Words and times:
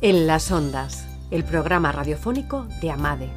En 0.00 0.28
las 0.28 0.52
ondas, 0.52 1.08
el 1.32 1.42
programa 1.42 1.90
radiofónico 1.90 2.68
de 2.80 2.92
AMADE, 2.92 3.32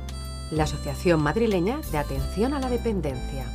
la 0.52 0.66
Asociación 0.66 1.20
Madrileña 1.20 1.82
de 1.92 1.98
Atención 1.98 2.54
a 2.54 2.60
la 2.60 2.70
Dependencia. 2.70 3.48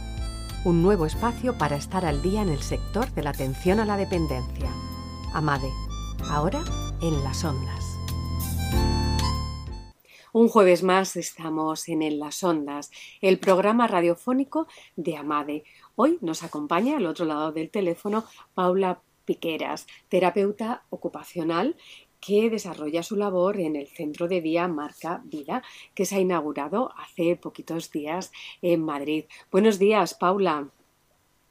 Un 0.65 0.83
nuevo 0.83 1.07
espacio 1.07 1.57
para 1.57 1.77
estar 1.77 2.05
al 2.05 2.21
día 2.21 2.43
en 2.43 2.49
el 2.49 2.59
sector 2.59 3.09
de 3.13 3.23
la 3.23 3.31
atención 3.31 3.79
a 3.79 3.85
la 3.85 3.97
dependencia. 3.97 4.69
AMADE, 5.33 5.71
ahora 6.29 6.65
en 7.01 7.23
las 7.23 7.45
ondas. 7.45 7.85
Un 10.33 10.49
jueves 10.49 10.83
más 10.83 11.15
estamos 11.15 11.89
en, 11.89 12.03
en 12.03 12.19
Las 12.19 12.43
Ondas, 12.43 12.91
el 13.21 13.39
programa 13.39 13.87
radiofónico 13.87 14.67
de 14.97 15.17
AMADE. 15.17 15.63
Hoy 15.95 16.19
nos 16.23 16.43
acompaña 16.43 16.97
al 16.97 17.07
otro 17.07 17.25
lado 17.25 17.53
del 17.53 17.71
teléfono 17.71 18.25
Paula 18.53 19.01
Piqueras, 19.25 19.87
terapeuta 20.09 20.85
ocupacional 20.91 21.77
que 22.21 22.51
desarrolla 22.51 23.03
su 23.03 23.17
labor 23.17 23.59
en 23.61 23.77
el 23.77 23.89
Centro 23.89 24.29
de 24.29 24.41
Día 24.41 24.69
Marca 24.69 25.23
Vida, 25.25 25.63
que 25.95 26.07
se 26.07 26.17
ha 26.17 26.21
inaugurado 26.21 26.93
hace 26.97 27.37
poquitos 27.37 27.91
días 27.91 28.33
en 28.63 28.83
Madrid. 28.83 29.25
Buenos 29.51 29.79
días, 29.79 30.15
Paula. 30.15 30.69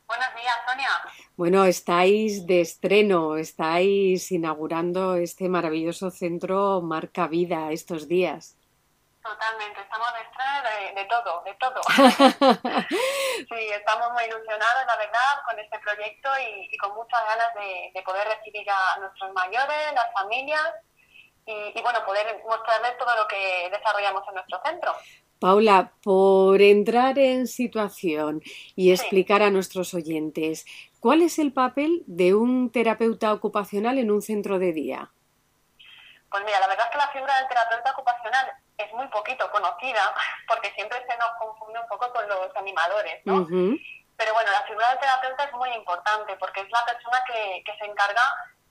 Buenos 0.07 0.27
días, 0.35 0.55
Sonia. 0.69 0.89
Bueno, 1.35 1.65
estáis 1.65 2.45
de 2.45 2.61
estreno, 2.61 3.37
estáis 3.37 4.31
inaugurando 4.31 5.15
este 5.15 5.49
maravilloso 5.49 6.11
centro 6.11 6.81
Marca 6.81 7.27
Vida 7.27 7.71
estos 7.71 8.07
días. 8.07 8.55
Totalmente, 9.25 9.81
estamos 9.81 10.07
de 10.13 10.21
estreno 10.21 10.93
de, 10.93 11.05
todo, 11.05 11.41
de 11.43 11.53
todo. 11.55 11.81
sí, 13.49 13.69
estamos 13.73 14.11
muy 14.11 14.23
ilusionados, 14.25 14.85
la 14.85 14.97
verdad, 14.97 15.41
con 15.49 15.59
este 15.59 15.79
proyecto 15.79 16.29
y, 16.39 16.77
con 16.77 16.93
muchas 16.93 17.21
ganas 17.25 17.47
de, 17.55 18.03
poder 18.03 18.27
recibir 18.27 18.69
a 18.69 18.99
nuestros 18.99 19.33
mayores, 19.33 19.93
las 19.95 20.13
familias 20.13 20.75
y, 21.47 21.81
bueno, 21.81 22.05
poder 22.05 22.39
mostrarles 22.47 22.99
todo 22.99 23.15
lo 23.15 23.27
que 23.27 23.67
desarrollamos 23.71 24.21
en 24.27 24.35
nuestro 24.35 24.61
centro. 24.63 24.93
Paula, 25.39 25.91
por 26.03 26.61
entrar 26.61 27.17
en 27.17 27.47
situación 27.47 28.43
y 28.75 28.91
explicar 28.91 29.41
a 29.41 29.49
nuestros 29.49 29.95
oyentes, 29.95 30.67
¿cuál 30.99 31.23
es 31.23 31.39
el 31.39 31.51
papel 31.51 32.03
de 32.05 32.35
un 32.35 32.71
terapeuta 32.71 33.33
ocupacional 33.33 33.97
en 33.97 34.11
un 34.11 34.21
centro 34.21 34.59
de 34.59 34.71
día? 34.71 35.11
Pues 36.29 36.43
mira, 36.45 36.59
la 36.59 36.67
verdad 36.67 36.85
es 36.85 36.91
que 36.91 36.97
la 36.99 37.07
figura 37.07 37.39
del 37.39 37.47
terapeuta 37.47 37.91
ocupacional 37.91 38.64
es 38.77 38.93
muy 38.93 39.07
poquito 39.07 39.49
conocida 39.51 40.13
porque 40.47 40.71
siempre 40.71 41.03
se 41.07 41.17
nos 41.17 41.31
confunde 41.39 41.79
un 41.79 41.87
poco 41.87 42.11
con 42.11 42.27
los 42.27 42.55
animadores, 42.55 43.21
¿no? 43.25 43.47
Pero 44.17 44.33
bueno, 44.33 44.51
la 44.51 44.63
figura 44.63 44.89
del 44.89 44.99
terapeuta 44.99 45.43
es 45.43 45.53
muy 45.53 45.69
importante 45.73 46.37
porque 46.37 46.61
es 46.61 46.71
la 46.71 46.85
persona 46.85 47.23
que, 47.27 47.63
que 47.65 47.77
se 47.77 47.85
encarga 47.85 48.23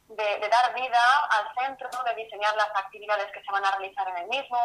de, 0.08 0.48
dar 0.48 0.74
vida 0.74 1.00
al 1.30 1.46
centro, 1.58 1.88
de 2.04 2.14
diseñar 2.14 2.54
las 2.56 2.70
actividades 2.76 3.30
que 3.32 3.42
se 3.42 3.52
van 3.52 3.64
a 3.64 3.70
realizar 3.72 4.08
en 4.08 4.18
el 4.18 4.28
mismo. 4.28 4.58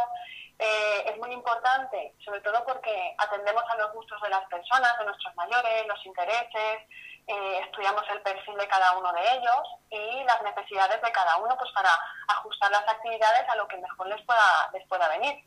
Eh, 0.57 1.05
es 1.07 1.17
muy 1.17 1.31
importante, 1.31 2.13
sobre 2.23 2.41
todo 2.41 2.63
porque 2.65 3.15
atendemos 3.17 3.63
a 3.69 3.77
los 3.77 3.93
gustos 3.93 4.21
de 4.21 4.29
las 4.29 4.45
personas, 4.45 4.97
de 4.99 5.05
nuestros 5.05 5.35
mayores, 5.35 5.87
los 5.87 6.05
intereses, 6.05 6.83
eh, 7.31 7.61
estudiamos 7.63 8.03
el 8.09 8.21
perfil 8.23 8.57
de 8.57 8.67
cada 8.67 8.97
uno 8.97 9.13
de 9.13 9.21
ellos 9.21 9.61
y 9.91 10.23
las 10.23 10.41
necesidades 10.41 10.99
de 10.99 11.11
cada 11.11 11.37
uno 11.37 11.55
pues 11.59 11.71
para 11.73 11.91
ajustar 12.27 12.71
las 12.71 12.87
actividades 12.87 13.47
a 13.47 13.55
lo 13.55 13.67
que 13.67 13.77
mejor 13.77 14.07
les 14.07 14.19
pueda, 14.25 14.71
les 14.73 14.87
pueda 14.87 15.07
venir. 15.09 15.37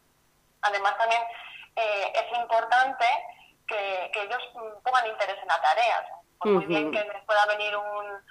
Además 0.60 0.97
también 0.97 1.20
eh, 1.75 2.12
es 2.14 2.38
importante 2.38 3.05
que, 3.66 4.12
ellos 4.14 4.42
pongan 4.84 5.08
interés 5.08 5.38
en 5.42 5.48
la 5.48 5.60
tarea. 5.60 6.06
Por 6.38 6.53
muy 6.53 6.66
bien 6.66 6.92
que 6.92 7.03
les 7.03 7.25
pueda 7.25 7.47
venir 7.47 7.77
un, 7.77 8.25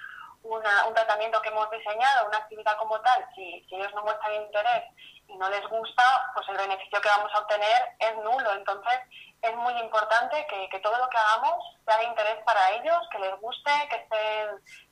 un 0.44 0.94
tratamiento 0.94 1.42
que 1.42 1.50
hemos 1.50 1.70
diseñado, 1.72 2.28
una 2.28 2.38
actividad 2.38 2.78
como 2.78 3.00
tal, 3.02 3.26
si, 3.36 3.64
si 3.70 3.76
ellos 3.76 3.94
no 3.94 4.04
muestran 4.04 4.36
interés 4.36 4.84
y 5.28 5.36
no 5.38 5.50
les 5.50 5.66
gusta, 5.68 6.32
pues 6.34 6.48
el 6.50 6.58
beneficio 6.58 7.02
que 7.02 7.10
vamos 7.10 7.32
a 7.34 7.40
obtener 7.40 7.96
es 8.00 8.16
nulo. 8.18 8.52
Entonces, 8.54 9.00
es 9.42 9.56
muy 9.56 9.74
importante 9.80 10.46
que, 10.48 10.70
que 10.70 10.80
todo 10.80 10.98
lo 10.98 11.10
que 11.10 11.18
hagamos 11.18 11.78
sea 11.86 11.98
de 11.98 12.06
interés 12.06 12.38
para 12.44 12.72
ellos, 12.72 13.00
que 13.12 13.20
les 13.20 13.40
guste, 13.40 13.72
que 13.90 13.96
estén, 13.96 14.50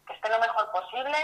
que 0.07 0.13
estén 0.13 0.31
lo 0.31 0.39
mejor 0.39 0.71
posible, 0.71 1.17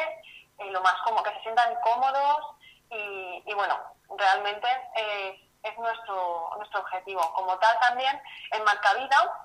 y 0.60 0.70
lo 0.70 0.82
más 0.82 0.96
como 1.04 1.22
que 1.24 1.32
se 1.32 1.42
sientan 1.42 1.76
cómodos 1.82 2.56
y, 2.90 3.44
y 3.46 3.54
bueno, 3.54 3.78
realmente 4.18 4.68
eh, 4.96 5.50
es 5.64 5.78
nuestro, 5.78 6.52
nuestro 6.58 6.80
objetivo. 6.82 7.22
Como 7.34 7.58
tal 7.58 7.80
también, 7.80 8.22
en 8.52 8.64
Marcavida, 8.64 9.45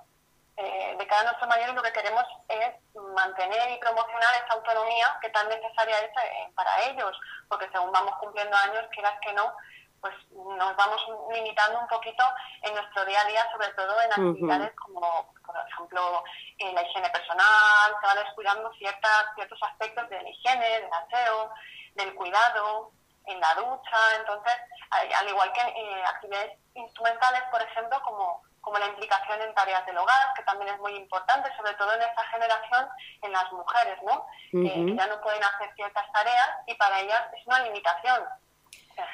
eh, 0.56 0.94
de 0.98 1.06
cada 1.06 1.24
nuestro 1.24 1.46
mayor 1.48 1.74
lo 1.74 1.82
que 1.82 1.92
queremos 1.92 2.24
es 2.48 2.74
mantener 3.14 3.70
y 3.70 3.78
promocionar 3.78 4.34
esa 4.34 4.54
autonomía 4.54 5.18
que 5.22 5.30
tan 5.30 5.48
necesaria 5.48 5.98
es 5.98 6.10
eh, 6.10 6.52
para 6.54 6.82
ellos, 6.82 7.18
porque 7.48 7.68
según 7.72 7.92
vamos 7.92 8.14
cumpliendo 8.20 8.56
años, 8.56 8.86
quieras 8.92 9.14
que 9.22 9.32
no, 9.32 9.52
pues 10.00 10.14
nos 10.32 10.76
vamos 10.76 11.00
limitando 11.32 11.80
un 11.80 11.88
poquito 11.88 12.24
en 12.62 12.74
nuestro 12.74 13.04
día 13.04 13.20
a 13.20 13.24
día, 13.24 13.50
sobre 13.52 13.68
todo 13.68 14.00
en 14.00 14.12
actividades 14.12 14.72
como, 14.76 15.32
por 15.44 15.56
ejemplo, 15.68 16.24
en 16.58 16.74
la 16.74 16.82
higiene 16.82 17.10
personal, 17.10 17.96
se 18.00 18.06
va 18.06 18.14
descuidando 18.22 18.72
ciertas, 18.74 19.26
ciertos 19.34 19.58
aspectos 19.62 20.08
de 20.08 20.22
la 20.22 20.28
higiene, 20.28 20.66
del 20.66 20.92
aseo, 20.92 21.52
del 21.94 22.14
cuidado, 22.14 22.92
en 23.26 23.40
la 23.40 23.54
ducha, 23.54 24.16
entonces, 24.18 24.54
al 24.90 25.28
igual 25.28 25.52
que 25.52 25.60
eh, 25.60 26.04
actividades 26.06 26.58
instrumentales, 26.74 27.42
por 27.50 27.62
ejemplo, 27.62 28.00
como 28.02 28.42
como 28.60 28.78
la 28.78 28.86
implicación 28.86 29.40
en 29.42 29.54
tareas 29.54 29.84
del 29.86 29.98
hogar, 29.98 30.34
que 30.36 30.42
también 30.42 30.74
es 30.74 30.80
muy 30.80 30.94
importante, 30.94 31.50
sobre 31.56 31.74
todo 31.74 31.92
en 31.94 32.02
esta 32.02 32.24
generación, 32.24 32.88
en 33.22 33.32
las 33.32 33.50
mujeres, 33.52 33.98
¿no? 34.02 34.26
Eh, 34.52 34.86
que 34.86 34.96
ya 34.96 35.06
no 35.06 35.20
pueden 35.20 35.42
hacer 35.42 35.72
ciertas 35.74 36.12
tareas 36.12 36.50
y 36.66 36.74
para 36.74 37.00
ellas 37.00 37.22
es 37.32 37.46
una 37.46 37.60
limitación 37.60 38.22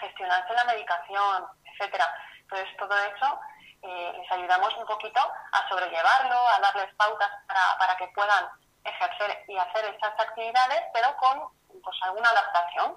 gestionarse 0.01 0.55
la 0.55 0.65
medicación, 0.65 1.47
etcétera. 1.65 2.07
Entonces, 2.41 2.77
todo 2.77 2.97
eso 2.97 3.41
eh, 3.83 4.13
les 4.19 4.33
ayudamos 4.33 4.77
un 4.77 4.87
poquito 4.87 5.21
a 5.21 5.69
sobrellevarlo, 5.69 6.49
a 6.49 6.61
darles 6.61 6.95
pautas 6.95 7.31
para, 7.47 7.79
para 7.79 7.97
que 7.97 8.09
puedan 8.09 8.47
ejercer 8.85 9.45
y 9.49 9.57
hacer 9.57 9.85
estas 9.87 10.19
actividades, 10.19 10.83
pero 10.93 11.17
con 11.17 11.49
pues, 11.83 11.97
alguna 12.03 12.29
adaptación. 12.31 12.97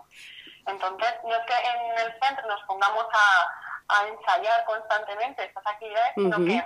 Entonces, 0.68 1.14
no 1.24 1.36
es 1.36 1.46
que 1.46 1.56
en 1.56 2.00
el 2.00 2.20
centro 2.22 2.48
nos 2.48 2.62
pongamos 2.64 3.06
a, 3.12 3.50
a 3.90 4.08
ensayar 4.08 4.66
constantemente 4.66 5.44
estas 5.44 5.66
actividades, 5.66 6.14
sino 6.16 6.38
que 6.38 6.58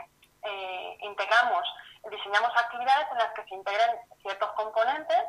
eh, 0.44 0.98
integramos, 1.02 1.64
diseñamos 2.12 2.52
actividades 2.56 3.08
en 3.12 3.18
las 3.18 3.34
que 3.34 3.44
se 3.44 3.56
integren 3.56 3.98
ciertos 4.22 4.52
componentes 4.52 5.24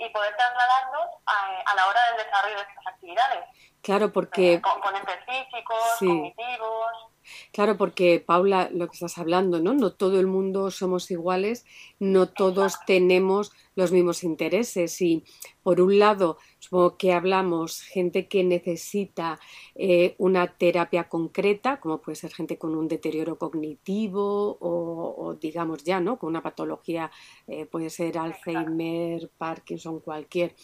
y, 0.00 0.08
poder 0.10 0.36
trasladarlos 0.36 1.06
a, 1.24 1.74
la 1.74 1.86
hora 1.86 2.00
del 2.08 2.26
desarrollo 2.26 2.56
de 2.56 2.62
estas 2.62 2.86
actividades. 2.86 3.44
Claro, 3.82 4.12
porque... 4.12 4.54
Eh, 4.54 4.60
componentes 4.60 5.24
físicos, 5.24 5.96
cognitivos. 5.98 7.11
Claro, 7.52 7.76
porque 7.76 8.22
Paula, 8.24 8.70
lo 8.72 8.86
que 8.88 8.94
estás 8.94 9.18
hablando, 9.18 9.60
¿no? 9.60 9.74
No 9.74 9.92
todo 9.92 10.18
el 10.20 10.26
mundo 10.26 10.70
somos 10.70 11.10
iguales, 11.10 11.64
no 11.98 12.28
todos 12.28 12.78
tenemos 12.86 13.52
los 13.74 13.92
mismos 13.92 14.24
intereses 14.24 15.00
y 15.00 15.24
por 15.62 15.80
un 15.80 15.98
lado, 15.98 16.38
supongo 16.58 16.96
que 16.96 17.12
hablamos 17.12 17.82
gente 17.82 18.28
que 18.28 18.44
necesita 18.44 19.38
eh, 19.74 20.14
una 20.18 20.46
terapia 20.56 21.08
concreta, 21.08 21.80
como 21.80 22.00
puede 22.00 22.16
ser 22.16 22.32
gente 22.32 22.58
con 22.58 22.74
un 22.74 22.88
deterioro 22.88 23.38
cognitivo 23.38 24.58
o, 24.60 25.36
digamos 25.40 25.84
ya, 25.84 26.00
¿no? 26.00 26.18
Con 26.18 26.30
una 26.30 26.42
patología, 26.42 27.10
eh, 27.46 27.66
puede 27.66 27.90
ser 27.90 28.18
Alzheimer, 28.18 29.30
Parkinson, 29.38 30.00
cualquier 30.00 30.54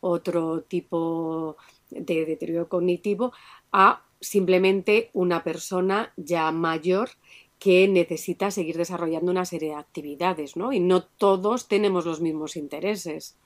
otro 0.00 0.62
tipo 0.62 1.56
de 1.90 2.26
deterioro 2.26 2.68
cognitivo, 2.68 3.32
a 3.70 4.02
simplemente 4.22 5.10
una 5.12 5.44
persona 5.44 6.12
ya 6.16 6.50
mayor 6.52 7.10
que 7.58 7.86
necesita 7.86 8.50
seguir 8.50 8.76
desarrollando 8.76 9.30
una 9.30 9.44
serie 9.44 9.70
de 9.70 9.76
actividades, 9.76 10.56
¿no? 10.56 10.72
Y 10.72 10.80
no 10.80 11.04
todos 11.04 11.68
tenemos 11.68 12.06
los 12.06 12.20
mismos 12.20 12.56
intereses. 12.56 13.38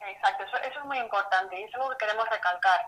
Exacto, 0.00 0.44
eso, 0.44 0.56
es 0.58 0.84
muy 0.84 0.98
importante 0.98 1.58
y 1.58 1.64
es 1.64 1.74
algo 1.74 1.90
que 1.90 1.96
queremos 2.06 2.28
recalcar. 2.28 2.86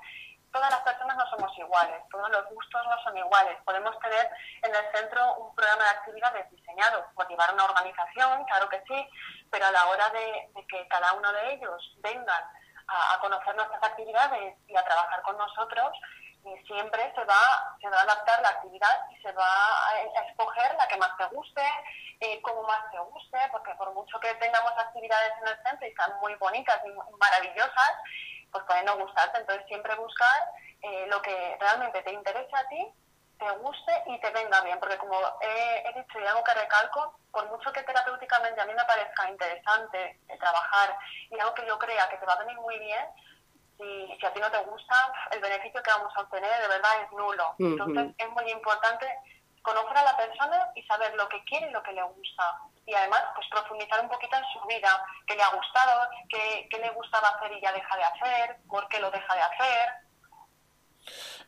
Todas 0.53 0.71
las 0.71 0.81
personas 0.81 1.17
no 1.17 1.27
somos 1.31 1.59
iguales, 1.59 2.03
todos 2.11 2.31
los 2.31 2.49
gustos 2.51 2.83
no 2.87 3.03
son 3.03 3.17
iguales. 3.17 3.57
Podemos 3.65 3.99
tener 4.01 4.31
en 4.63 4.75
el 4.75 4.85
centro 4.95 5.35
un 5.39 5.55
programa 5.55 5.85
de 5.85 5.91
actividades 5.91 6.51
diseñado 6.51 7.05
por 7.15 7.29
llevar 7.29 7.53
una 7.55 7.65
organización, 7.65 8.45
claro 8.45 8.69
que 8.69 8.83
sí, 8.87 9.09
pero 9.51 9.67
a 9.67 9.73
la 9.73 9.87
hora 9.87 10.09
de, 10.11 10.65
que 10.69 10.89
cada 10.89 11.13
uno 11.15 11.33
de 11.33 11.55
ellos 11.55 11.97
vengan 11.99 12.45
a 12.87 13.21
conocer 13.21 13.55
nuestras 13.55 13.83
actividades 13.83 14.57
y 14.67 14.77
a 14.77 14.85
trabajar 14.85 15.23
con 15.23 15.37
nosotros, 15.37 15.91
y 16.45 16.67
siempre 16.67 17.13
se 17.15 17.25
va, 17.25 17.77
se 17.81 17.89
va 17.89 17.99
a 17.99 18.03
adaptar 18.03 18.41
la 18.43 18.49
actividad 18.49 19.07
y 19.11 19.21
se 19.21 19.33
va 19.33 19.89
a, 19.89 20.01
escoger 20.29 20.75
la 20.77 20.89
que 20.89 20.97
más 20.97 21.17
te 21.17 21.27
guste, 21.27 21.63
eh, 22.21 22.41
como 22.43 22.63
más 22.63 22.91
te 22.91 22.99
guste, 22.99 23.39
porque 23.51 23.75
por 23.75 23.93
mucho 23.93 24.19
que 24.21 24.35
tengamos 24.35 24.73
actividades 24.73 25.33
en 25.43 25.49
el 25.49 25.63
centro 25.63 25.87
y 25.87 25.91
están 25.91 26.19
muy 26.21 26.35
bonitas 26.37 26.81
y 26.85 27.17
maravillosas, 27.19 27.93
pues 28.51 28.65
pueden 28.65 28.87
no 28.87 28.97
gustarte. 28.97 29.39
Entonces 29.39 29.67
siempre 29.67 29.95
buscar 29.97 30.53
eh, 30.83 31.07
lo 31.09 31.21
que 31.23 31.57
realmente 31.61 32.03
te 32.03 32.13
interese 32.13 32.57
a 32.57 32.69
ti, 32.69 32.95
te 33.39 33.51
guste 33.59 34.03
y 34.07 34.21
te 34.21 34.31
venga 34.31 34.61
bien, 34.63 34.79
porque 34.79 34.99
como 34.99 35.17
he, 35.41 35.89
he 35.89 35.93
dicho 35.95 36.21
y 36.21 36.27
algo 36.27 36.45
que 36.45 36.55
recalco, 36.55 37.19
por 37.33 37.49
mucho 37.49 37.73
que 37.73 37.83
terapéuticamente 37.83 38.61
a 38.61 38.67
mí 38.67 38.75
me 38.75 38.85
parezca 38.85 39.31
interesante 39.31 40.21
trabajar 40.39 40.97
y 41.31 41.39
algo 41.39 41.55
que 41.55 41.67
yo 41.67 41.79
crea 41.79 42.09
que 42.11 42.19
te 42.19 42.27
va 42.27 42.35
a 42.35 42.45
venir 42.45 42.59
muy 42.59 42.79
bien, 42.79 43.07
si, 43.81 44.19
si 44.19 44.27
a 44.27 44.33
ti 44.33 44.41
no 44.41 44.51
te 44.51 44.59
gusta, 44.59 45.13
el 45.31 45.41
beneficio 45.41 45.83
que 45.83 45.91
vamos 45.91 46.13
a 46.15 46.21
obtener 46.21 46.51
de 46.61 46.69
verdad 46.69 47.03
es 47.03 47.13
nulo. 47.13 47.55
Entonces 47.59 48.15
es 48.19 48.31
muy 48.31 48.51
importante 48.51 49.07
conocer 49.63 49.97
a 49.97 50.05
la 50.05 50.17
persona 50.17 50.71
y 50.75 50.83
saber 50.85 51.15
lo 51.15 51.29
que 51.29 51.43
quiere 51.45 51.69
y 51.69 51.73
lo 51.73 51.83
que 51.83 51.93
le 51.93 52.03
gusta. 52.03 52.59
Y 52.87 52.95
además, 52.95 53.23
pues 53.35 53.47
profundizar 53.49 54.01
un 54.01 54.09
poquito 54.09 54.37
en 54.37 54.45
su 54.53 54.67
vida, 54.67 55.05
qué 55.27 55.37
le 55.37 55.43
ha 55.43 55.51
gustado, 55.51 56.09
qué, 56.29 56.69
qué 56.71 56.79
le 56.79 56.91
gustaba 56.91 57.29
hacer 57.29 57.53
y 57.53 57.61
ya 57.61 57.73
deja 57.73 57.97
de 57.97 58.05
hacer, 58.05 58.57
por 58.69 58.89
qué 58.89 59.01
lo 59.01 59.11
deja 59.11 59.35
de 59.35 59.43
hacer. 59.43 59.89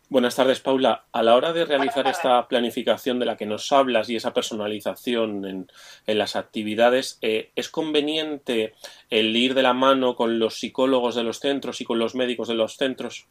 Buenas 0.09 0.37
tardes, 0.37 0.61
Paula. 0.61 1.05
A 1.13 1.23
la 1.23 1.35
hora 1.35 1.53
de 1.53 1.65
realizar 1.65 2.07
esta 2.07 2.47
planificación 2.47 3.19
de 3.19 3.25
la 3.25 3.37
que 3.37 3.47
nos 3.47 3.73
hablas 3.73 4.11
y 4.11 4.17
esa 4.17 4.35
personalización 4.35 5.47
en, 5.47 6.19
las 6.19 6.37
actividades, 6.37 7.19
eh, 7.23 7.51
¿es 7.57 7.71
conveniente 7.71 8.75
el 9.09 9.35
ir 9.35 9.55
de 9.55 9.63
la 9.63 9.73
mano 9.73 10.15
con 10.15 10.39
los 10.39 10.59
psicólogos 10.59 11.15
de 11.15 11.23
los 11.23 11.41
centros 11.41 11.81
y 11.81 11.85
con 11.85 11.99
los 11.99 12.15
médicos 12.15 12.49
de 12.49 12.55
los 12.55 12.77
centros? 12.77 13.27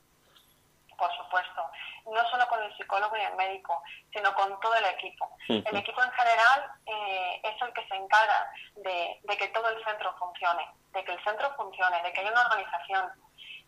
Por 0.98 1.10
supuesto. 1.16 1.62
No 2.06 2.30
solo 2.30 2.48
con 2.48 2.64
el 2.64 2.76
psicólogo 2.76 3.16
y 3.16 3.22
el 3.22 3.36
médico, 3.36 3.82
sino 4.12 4.34
con 4.34 4.60
todo 4.60 4.74
el 4.76 4.86
equipo. 4.86 5.30
El 5.48 5.78
equipo 5.78 6.02
en 6.02 6.12
general 6.12 6.72
eh, 6.88 7.42
es 7.44 7.62
el 7.62 7.74
que 7.74 7.88
se 7.88 7.96
encarga 7.96 8.52
de, 8.78 9.20
de 9.24 9.38
que 9.38 9.48
todo 9.50 9.70
el 9.70 9.84
centro 9.84 10.14
funcione, 10.18 10.68
de 10.94 11.04
que 11.04 11.12
el 11.14 11.24
centro 11.24 11.54
funcione, 11.56 12.02
de 12.04 12.12
que 12.12 12.22
haya 12.22 12.32
una 12.32 12.48
organización, 12.48 13.06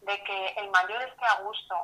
de 0.02 0.24
que 0.24 0.48
el 0.58 0.70
mayor 0.72 1.02
esté 1.04 1.26
a 1.26 1.42
gusto, 1.42 1.76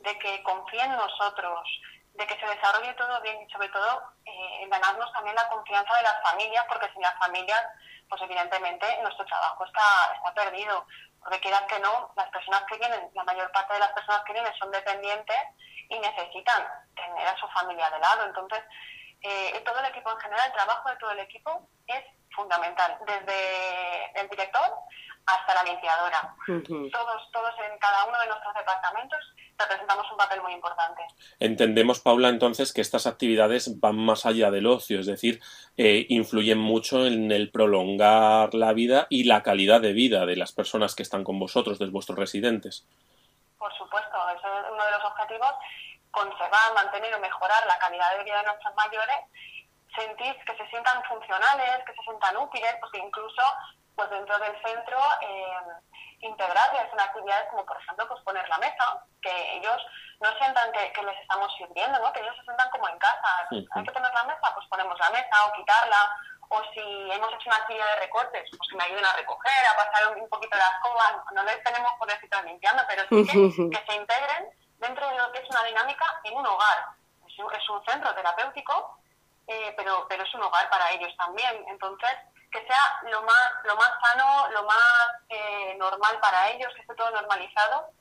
de 0.00 0.18
que 0.18 0.42
confíe 0.42 0.82
en 0.82 0.92
nosotros, 0.92 1.68
de 2.14 2.26
que 2.26 2.38
se 2.38 2.46
desarrolle 2.46 2.92
todo 2.94 3.20
bien 3.22 3.40
y 3.42 3.50
sobre 3.50 3.68
todo 3.68 4.02
eh, 4.24 4.66
ganarnos 4.68 5.12
también 5.12 5.34
la 5.34 5.48
confianza 5.48 5.94
de 5.96 6.02
las 6.02 6.22
familias, 6.22 6.64
porque 6.68 6.90
sin 6.92 7.02
las 7.02 7.18
familias, 7.18 7.62
pues 8.08 8.20
evidentemente 8.22 8.86
nuestro 9.02 9.24
trabajo 9.26 9.64
está, 9.64 10.14
está 10.16 10.34
perdido. 10.34 10.86
Porque 11.22 11.40
quieras 11.40 11.62
que 11.62 11.78
no, 11.80 12.12
las 12.16 12.30
personas 12.30 12.62
que 12.64 12.78
vienen, 12.78 13.10
la 13.14 13.24
mayor 13.24 13.52
parte 13.52 13.74
de 13.74 13.80
las 13.80 13.92
personas 13.92 14.22
que 14.24 14.32
vienen 14.32 14.52
son 14.58 14.70
dependientes 14.70 15.36
y 15.88 15.98
necesitan 15.98 16.66
tener 16.94 17.26
a 17.26 17.36
su 17.36 17.46
familia 17.48 17.90
de 17.90 17.98
lado. 17.98 18.24
Entonces, 18.24 18.62
eh, 19.22 19.62
todo 19.66 19.78
el 19.80 19.86
equipo 19.86 20.10
en 20.10 20.18
general, 20.18 20.46
el 20.46 20.52
trabajo 20.52 20.88
de 20.88 20.96
todo 20.96 21.10
el 21.10 21.20
equipo 21.20 21.68
es 21.86 22.02
fundamental, 22.34 22.96
desde 23.06 24.20
el 24.20 24.28
director 24.30 24.62
hasta 25.26 25.54
la 25.54 25.62
limpiadora. 25.64 26.34
Todos, 26.92 27.30
todos 27.32 27.54
en 27.58 27.78
cada 27.78 28.04
uno 28.06 28.18
de 28.18 28.26
nuestros 28.28 28.54
departamentos 28.54 29.20
representamos 29.60 30.10
un 30.10 30.16
papel 30.16 30.40
muy 30.42 30.52
importante. 30.52 31.02
Entendemos, 31.38 32.00
Paula, 32.00 32.28
entonces 32.28 32.72
que 32.72 32.80
estas 32.80 33.06
actividades 33.06 33.80
van 33.80 33.96
más 33.96 34.26
allá 34.26 34.50
del 34.50 34.66
ocio, 34.66 35.00
es 35.00 35.06
decir, 35.06 35.40
eh, 35.76 36.06
influyen 36.08 36.58
mucho 36.58 37.06
en 37.06 37.30
el 37.30 37.50
prolongar 37.50 38.54
la 38.54 38.72
vida 38.72 39.06
y 39.10 39.24
la 39.24 39.42
calidad 39.42 39.80
de 39.80 39.92
vida 39.92 40.26
de 40.26 40.36
las 40.36 40.52
personas 40.52 40.94
que 40.94 41.02
están 41.02 41.24
con 41.24 41.38
vosotros, 41.38 41.78
de 41.78 41.86
vuestros 41.86 42.18
residentes. 42.18 42.86
Por 43.58 43.72
supuesto, 43.76 44.16
ese 44.30 44.46
es 44.46 44.72
uno 44.72 44.84
de 44.84 44.90
los 44.90 45.04
objetivos, 45.04 45.50
conservar, 46.10 46.74
mantener 46.74 47.14
o 47.14 47.20
mejorar 47.20 47.66
la 47.66 47.78
calidad 47.78 48.16
de 48.16 48.24
vida 48.24 48.38
de 48.38 48.46
nuestros 48.46 48.74
mayores 48.74 49.16
sentir 49.94 50.34
que 50.44 50.56
se 50.56 50.66
sientan 50.68 51.02
funcionales, 51.04 51.84
que 51.86 51.94
se 51.94 52.02
sientan 52.02 52.36
útiles, 52.36 52.76
porque 52.80 52.98
incluso 52.98 53.42
pues 53.94 54.10
dentro 54.10 54.38
del 54.38 54.56
centro 54.62 54.98
eh, 55.20 55.56
integrarles 56.20 56.92
en 56.92 57.00
actividades 57.00 57.48
como 57.50 57.64
por 57.64 57.76
ejemplo 57.80 58.08
pues 58.08 58.22
poner 58.22 58.48
la 58.48 58.58
mesa, 58.58 59.04
que 59.22 59.56
ellos 59.56 59.82
no 60.20 60.28
sientan 60.36 60.70
que, 60.72 61.02
les 61.02 61.20
estamos 61.20 61.52
sirviendo, 61.56 61.98
¿no? 61.98 62.12
que 62.12 62.20
ellos 62.20 62.36
se 62.36 62.42
sientan 62.44 62.70
como 62.70 62.88
en 62.88 62.98
casa. 62.98 63.48
Hay 63.50 63.84
que 63.84 63.92
poner 63.92 64.12
la 64.12 64.24
mesa, 64.24 64.54
pues 64.54 64.66
ponemos 64.68 64.98
la 64.98 65.10
mesa 65.10 65.46
o 65.46 65.52
quitarla. 65.52 66.16
O 66.52 66.60
si 66.74 66.80
hemos 67.12 67.32
hecho 67.32 67.48
una 67.48 67.56
actividad 67.56 67.86
de 67.94 68.00
recortes, 68.00 68.50
pues 68.50 68.68
que 68.68 68.76
me 68.76 68.84
ayuden 68.84 69.04
a 69.04 69.12
recoger, 69.14 69.66
a 69.66 69.76
pasar 69.76 70.16
un, 70.16 70.28
poquito 70.28 70.58
las 70.58 70.80
cosas. 70.82 71.16
No 71.32 71.44
les 71.44 71.62
tenemos 71.62 71.92
por 71.98 72.08
decir 72.08 72.28
limpiando, 72.44 72.82
pero 72.88 73.02
sí 73.08 73.24
que, 73.24 73.32
que 73.70 73.86
se 73.86 73.96
integren 73.96 74.50
dentro 74.78 75.08
de 75.08 75.16
lo 75.16 75.32
que 75.32 75.38
es 75.38 75.48
una 75.48 75.62
dinámica 75.62 76.04
en 76.24 76.36
un 76.36 76.46
hogar. 76.46 76.86
Es 77.26 77.70
un, 77.70 77.82
centro 77.86 78.14
terapéutico, 78.14 78.98
eh, 79.46 79.72
pero, 79.76 80.06
pero 80.08 80.24
es 80.24 80.34
un 80.34 80.42
hogar 80.42 80.68
para 80.68 80.90
ellos 80.90 81.14
también. 81.16 81.64
Entonces, 81.68 82.10
que 82.50 82.66
sea 82.66 83.10
lo 83.10 83.22
más, 83.22 83.52
lo 83.64 83.76
más 83.76 83.90
sano, 84.02 84.50
lo 84.50 84.64
más 84.64 85.10
eh, 85.28 85.76
normal 85.78 86.18
para 86.20 86.50
ellos, 86.50 86.72
que 86.74 86.82
esté 86.82 86.94
todo 86.94 87.10
normalizado 87.10 87.92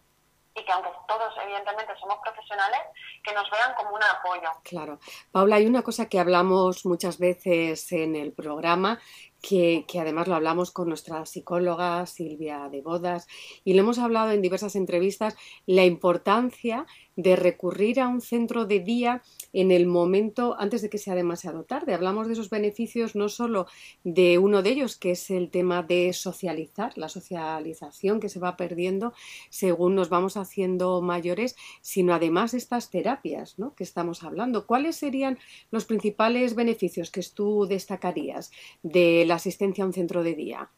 y 0.55 0.65
que 0.65 0.71
aunque 0.71 0.89
todos 1.07 1.33
evidentemente 1.43 1.93
somos 1.99 2.17
profesionales, 2.23 2.81
que 3.23 3.33
nos 3.33 3.49
vean 3.51 3.73
como 3.75 3.95
un 3.95 4.03
apoyo. 4.03 4.49
Claro. 4.63 4.99
Paula, 5.31 5.57
hay 5.57 5.67
una 5.67 5.83
cosa 5.83 6.09
que 6.09 6.19
hablamos 6.19 6.85
muchas 6.85 7.19
veces 7.19 7.91
en 7.91 8.15
el 8.15 8.33
programa 8.33 8.99
que, 9.41 9.85
además 9.99 10.27
lo 10.27 10.35
hablamos 10.35 10.71
con 10.71 10.89
nuestra 10.89 11.25
psicóloga 11.25 12.05
Silvia 12.05 12.67
de 12.69 12.81
Bodas 12.81 13.27
y 13.63 13.73
le 13.73 13.79
hemos 13.79 13.99
hablado 13.99 14.31
en 14.31 14.41
diversas 14.41 14.75
entrevistas 14.75 15.35
la 15.65 15.85
importancia 15.85 16.85
de 17.15 17.35
recurrir 17.35 18.01
a 18.01 18.07
un 18.07 18.21
centro 18.21 18.65
de 18.65 18.79
día 18.79 19.21
en 19.53 19.71
el 19.71 19.85
momento 19.85 20.55
antes 20.59 20.81
de 20.81 20.89
que 20.89 20.97
sea 20.97 21.15
demasiado 21.15 21.63
tarde. 21.63 21.93
Hablamos 21.93 22.27
de 22.27 22.33
esos 22.33 22.49
beneficios 22.49 23.15
no 23.15 23.29
solo 23.29 23.67
de 24.03 24.37
uno 24.37 24.61
de 24.61 24.69
ellos, 24.71 24.97
que 24.97 25.11
es 25.11 25.29
el 25.29 25.49
tema 25.49 25.83
de 25.83 26.13
socializar, 26.13 26.97
la 26.97 27.09
socialización 27.09 28.19
que 28.19 28.29
se 28.29 28.39
va 28.39 28.57
perdiendo 28.57 29.13
según 29.49 29.95
nos 29.95 30.09
vamos 30.09 30.37
haciendo 30.37 31.01
mayores, 31.01 31.55
sino 31.81 32.13
además 32.13 32.53
estas 32.53 32.89
terapias 32.89 33.57
¿no? 33.59 33.75
que 33.75 33.83
estamos 33.83 34.23
hablando. 34.23 34.65
¿Cuáles 34.65 34.97
serían 34.97 35.39
los 35.71 35.85
principales 35.85 36.55
beneficios 36.55 37.11
que 37.11 37.21
tú 37.33 37.65
destacarías 37.67 38.51
de 38.81 39.25
la 39.25 39.35
asistencia 39.35 39.83
a 39.83 39.87
un 39.87 39.93
centro 39.93 40.23
de 40.23 40.35
día? 40.35 40.69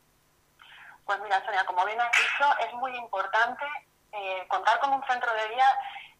Pues 1.05 1.19
mira, 1.23 1.43
Sonia, 1.45 1.65
como 1.65 1.85
bien 1.85 1.99
has 1.99 2.11
dicho, 2.11 2.49
es 2.67 2.73
muy 2.79 2.95
importante 2.95 3.63
eh, 4.13 4.45
contar 4.47 4.79
con 4.79 4.93
un 4.93 5.03
centro 5.03 5.29
de 5.33 5.55
día 5.55 5.65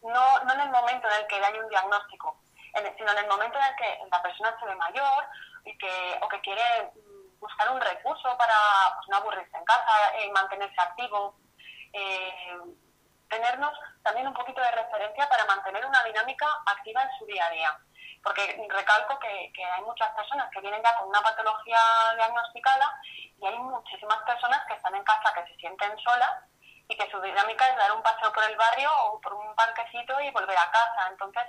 no, 0.02 0.44
no 0.44 0.52
en 0.52 0.60
el 0.60 0.70
momento 0.70 1.08
en 1.08 1.14
el 1.20 1.26
que 1.26 1.44
hay 1.44 1.58
un 1.58 1.68
diagnóstico, 1.68 2.42
sino 2.96 3.12
en 3.12 3.18
el 3.18 3.26
momento 3.26 3.58
en 3.58 3.64
el 3.64 3.76
que 3.76 3.98
la 4.10 4.22
persona 4.22 4.56
se 4.58 4.66
ve 4.66 4.74
mayor 4.74 5.24
y 5.64 5.76
que, 5.78 6.18
o 6.22 6.28
que 6.28 6.40
quiere 6.40 6.92
buscar 7.38 7.70
un 7.70 7.80
recurso 7.80 8.36
para 8.38 8.54
pues, 8.96 9.08
no 9.08 9.16
aburrirse 9.16 9.56
en 9.56 9.64
casa, 9.64 10.16
eh, 10.16 10.30
mantenerse 10.32 10.80
activo, 10.80 11.36
eh, 11.92 12.60
tenernos 13.28 13.72
también 14.02 14.28
un 14.28 14.34
poquito 14.34 14.60
de 14.60 14.70
referencia 14.70 15.28
para 15.28 15.44
mantener 15.46 15.84
una 15.84 16.02
dinámica 16.04 16.46
activa 16.66 17.02
en 17.02 17.10
su 17.18 17.26
día 17.26 17.46
a 17.46 17.50
día. 17.50 17.78
Porque 18.22 18.64
recalco 18.68 19.18
que, 19.18 19.52
hay 19.58 19.82
muchas 19.82 20.10
personas 20.14 20.48
que 20.52 20.60
vienen 20.60 20.82
ya 20.82 20.96
con 20.96 21.08
una 21.08 21.20
patología 21.20 21.80
diagnosticada 22.16 23.00
y 23.04 23.46
hay 23.46 23.58
muchísimas 23.58 24.18
personas 24.22 24.64
que 24.68 24.74
están 24.74 24.94
en 24.94 25.02
casa 25.02 25.34
que 25.34 25.46
se 25.48 25.56
sienten 25.56 25.98
solas 25.98 26.30
y 26.92 26.96
que 26.96 27.10
su 27.10 27.20
dinámica 27.20 27.66
es 27.68 27.76
dar 27.76 27.92
un 27.92 28.02
paseo 28.02 28.32
por 28.32 28.44
el 28.44 28.56
barrio 28.56 28.90
o 29.04 29.20
por 29.20 29.32
un 29.32 29.54
parquecito 29.54 30.20
y 30.20 30.30
volver 30.30 30.56
a 30.58 30.70
casa. 30.70 31.08
Entonces, 31.10 31.44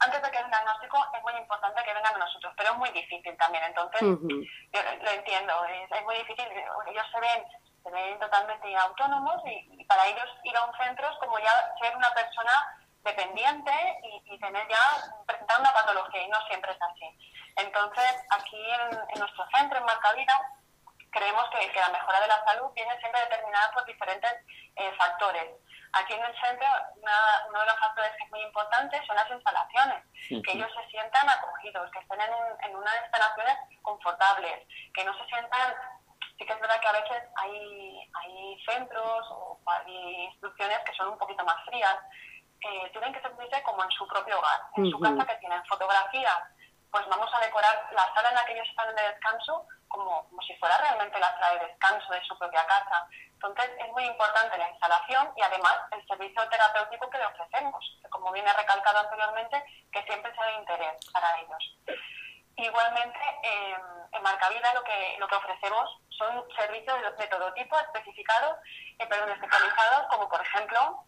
antes 0.00 0.22
de 0.22 0.30
que 0.30 0.42
un 0.42 0.50
diagnóstico 0.50 0.96
es 1.14 1.22
muy 1.22 1.34
importante 1.34 1.82
que 1.84 1.92
vengan 1.92 2.14
a 2.14 2.18
nosotros, 2.18 2.54
pero 2.56 2.70
es 2.72 2.76
muy 2.78 2.88
difícil 2.90 3.36
también. 3.36 3.64
Entonces, 3.64 4.00
yo 4.00 4.80
lo 5.02 5.10
entiendo, 5.10 5.52
es, 5.66 6.04
muy 6.04 6.16
difícil. 6.16 6.48
Ellos 6.86 7.06
se 7.12 7.20
ven, 7.20 7.44
se 7.82 7.90
ven 7.90 8.18
totalmente 8.18 8.76
autónomos 8.76 9.42
y, 9.44 9.84
para 9.84 10.06
ellos 10.06 10.28
ir 10.44 10.56
a 10.56 10.64
un 10.64 10.76
centro 10.78 11.10
es 11.10 11.18
como 11.18 11.38
ya 11.38 11.52
ser 11.82 11.94
una 11.96 12.14
persona 12.14 12.78
dependiente 13.04 13.72
y, 14.24 14.38
tener 14.38 14.66
ya, 14.68 15.24
presentar 15.26 15.60
una 15.60 15.72
patología 15.72 16.22
y 16.22 16.28
no 16.28 16.38
siempre 16.46 16.72
es 16.72 16.78
así. 16.80 17.18
Entonces, 17.56 18.24
aquí 18.30 18.62
en, 19.12 19.18
nuestro 19.18 19.44
centro, 19.52 19.78
en 19.78 19.84
Marcavida, 19.84 20.40
creemos 21.10 21.44
que, 21.50 21.80
la 21.80 21.88
mejora 21.90 22.20
de 22.20 22.28
la 22.28 22.44
salud 22.44 22.72
viene 22.74 22.98
siempre 23.00 23.20
determinada 23.20 23.70
por 23.72 23.84
diferentes 23.84 24.32
eh, 24.76 24.92
factores. 24.96 25.50
Aquí 25.92 26.14
en 26.14 26.24
el 26.24 26.40
centro, 26.40 26.66
uno 27.48 27.60
de 27.60 27.66
los 27.66 27.78
factores 27.78 28.12
que 28.16 28.24
es 28.24 28.30
muy 28.30 28.40
importante 28.42 29.04
son 29.06 29.16
las 29.16 29.30
instalaciones, 29.30 30.04
que 30.28 30.52
ellos 30.52 30.70
se 30.72 30.90
sientan 30.90 31.28
acogidos, 31.28 31.90
que 31.90 31.98
estén 31.98 32.20
en, 32.20 32.70
en, 32.70 32.76
unas 32.76 32.94
instalaciones 33.02 33.56
confortables, 33.82 34.66
que 34.94 35.04
no 35.04 35.12
se 35.18 35.24
sientan 35.26 35.74
sí 36.40 36.46
que 36.46 36.52
es 36.52 36.60
verdad 36.60 36.80
que 36.80 36.88
a 36.88 36.92
veces 36.92 37.22
hay, 37.36 38.10
hay 38.14 38.64
centros 38.64 39.26
o 39.30 39.60
hay 39.66 40.24
instituciones 40.24 40.78
que 40.86 40.94
son 40.94 41.08
un 41.08 41.18
poquito 41.18 41.44
más 41.44 41.62
frías, 41.66 41.96
eh, 42.62 42.90
tienen 42.92 43.12
que 43.12 43.20
sentirse 43.20 43.62
como 43.62 43.84
en 43.84 43.90
su 43.90 44.06
propio 44.06 44.38
hogar, 44.38 44.60
en 44.76 44.90
su 44.90 44.98
casa 44.98 45.26
que 45.26 45.36
tienen 45.36 45.64
fotografía, 45.66 46.32
pues 46.90 47.06
vamos 47.08 47.30
a 47.32 47.40
decorar 47.40 47.88
la 47.92 48.14
sala 48.14 48.30
en 48.30 48.34
la 48.34 48.44
que 48.44 48.52
ellos 48.52 48.68
están 48.68 48.94
de 48.94 49.02
descanso 49.02 49.66
como, 49.90 50.26
como 50.28 50.40
si 50.42 50.56
fuera 50.56 50.78
realmente 50.78 51.18
la 51.18 51.30
sala 51.34 51.58
de 51.58 51.66
descanso 51.66 52.12
de 52.12 52.24
su 52.24 52.38
propia 52.38 52.64
casa. 52.66 53.06
Entonces 53.34 53.70
es 53.78 53.88
muy 53.92 54.04
importante 54.04 54.56
la 54.56 54.70
instalación 54.70 55.32
y 55.36 55.42
además 55.42 55.76
el 55.90 56.06
servicio 56.06 56.48
terapéutico 56.48 57.10
que 57.10 57.18
le 57.18 57.26
ofrecemos, 57.26 57.98
que 58.02 58.08
como 58.08 58.32
viene 58.32 58.52
recalcado 58.54 59.00
anteriormente, 59.00 59.62
que 59.92 60.02
siempre 60.04 60.34
sea 60.34 60.46
de 60.46 60.54
interés 60.54 61.12
para 61.12 61.38
ellos. 61.40 61.76
Igualmente, 62.56 63.18
en 64.12 64.22
Marcavida 64.22 64.74
lo 64.74 64.84
que, 64.84 65.16
lo 65.18 65.26
que 65.28 65.34
ofrecemos 65.34 65.98
son 66.10 66.44
servicios 66.54 66.96
de, 67.16 67.26
todo 67.28 67.52
tipo, 67.54 67.78
especificados, 67.78 68.58
eh, 68.98 69.06
perdón, 69.06 69.30
especializados, 69.30 70.06
como 70.10 70.28
por 70.28 70.40
ejemplo 70.42 71.04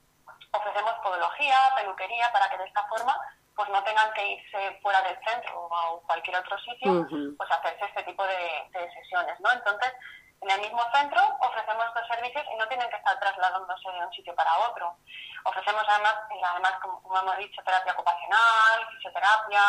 ofrecemos 0.52 0.94
podología, 1.02 1.56
peluquería, 1.76 2.32
para 2.32 2.48
que 2.48 2.58
de 2.58 2.64
esta 2.64 2.82
forma 2.88 3.16
pues 3.54 3.68
no 3.68 3.82
tengan 3.84 4.12
que 4.14 4.26
irse 4.26 4.78
fuera 4.82 5.02
del 5.02 5.18
centro 5.24 5.60
o 5.60 5.74
a 5.74 6.06
cualquier 6.06 6.36
otro 6.36 6.58
sitio, 6.58 7.06
pues 7.36 7.50
hacerse 7.50 7.84
este 7.84 8.02
tipo 8.04 8.24
de, 8.24 8.90
sesiones, 8.94 9.38
¿no? 9.40 9.52
Entonces, 9.52 9.92
en 10.40 10.50
el 10.50 10.60
mismo 10.60 10.82
centro 10.92 11.20
ofrecemos 11.40 11.86
estos 11.86 12.08
servicios 12.08 12.44
y 12.52 12.56
no 12.56 12.66
tienen 12.66 12.88
que 12.90 12.96
estar 12.96 13.18
trasladándose 13.20 13.92
de 13.92 14.04
un 14.04 14.12
sitio 14.12 14.34
para 14.34 14.58
otro. 14.68 14.96
Ofrecemos 15.44 15.84
además, 15.86 16.14
eh, 16.30 16.40
además 16.44 16.72
como, 16.82 17.18
hemos 17.18 17.36
dicho, 17.38 17.62
terapia 17.62 17.92
ocupacional, 17.92 18.88
fisioterapia, 18.90 19.62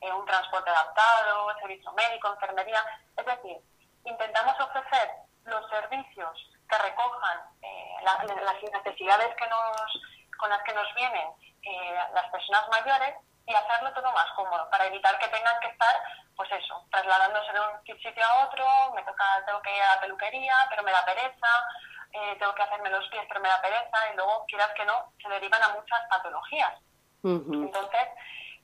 eh, 0.00 0.12
un 0.12 0.26
transporte 0.26 0.70
adaptado, 0.70 1.54
servicio 1.60 1.92
médico, 1.92 2.28
enfermería. 2.28 2.84
Es 3.16 3.24
decir, 3.24 3.56
intentamos 4.04 4.60
ofrecer 4.60 5.10
los 5.44 5.68
servicios 5.70 6.50
que 6.68 6.78
recojan 6.78 7.40
eh, 7.62 7.96
las 8.02 8.22
necesidades 8.24 9.34
que 9.36 9.46
nos, 9.48 10.02
con 10.40 10.50
las 10.50 10.62
que 10.62 10.74
nos 10.74 10.94
vienen 10.94 11.28
las 12.14 12.30
personas 12.30 12.66
mayores 12.70 13.14
y 13.46 13.54
hacerlo 13.54 13.92
todo 13.92 14.10
más 14.12 14.30
cómodo 14.34 14.68
para 14.70 14.86
evitar 14.86 15.18
que 15.18 15.28
tengan 15.28 15.58
que 15.60 15.68
estar, 15.68 15.94
pues 16.36 16.50
eso, 16.52 16.86
trasladándose 16.90 17.52
de 17.52 17.60
un 17.60 18.00
sitio 18.00 18.24
a 18.24 18.46
otro, 18.46 18.64
me 18.94 19.02
toca, 19.02 19.44
tengo 19.44 19.60
que 19.62 19.76
ir 19.76 19.82
a 19.82 19.94
la 19.96 20.00
peluquería, 20.00 20.54
pero 20.70 20.82
me 20.82 20.92
da 20.92 21.04
pereza, 21.04 21.50
eh, 22.12 22.36
tengo 22.38 22.54
que 22.54 22.62
hacerme 22.62 22.90
los 22.90 23.06
pies, 23.08 23.24
pero 23.28 23.40
me 23.40 23.48
da 23.48 23.60
pereza, 23.60 24.12
y 24.12 24.16
luego, 24.16 24.44
quieras 24.46 24.70
que 24.74 24.84
no, 24.84 25.12
se 25.22 25.28
derivan 25.28 25.62
a 25.62 25.68
muchas 25.70 26.00
patologías. 26.08 26.74
Entonces, 27.22 28.08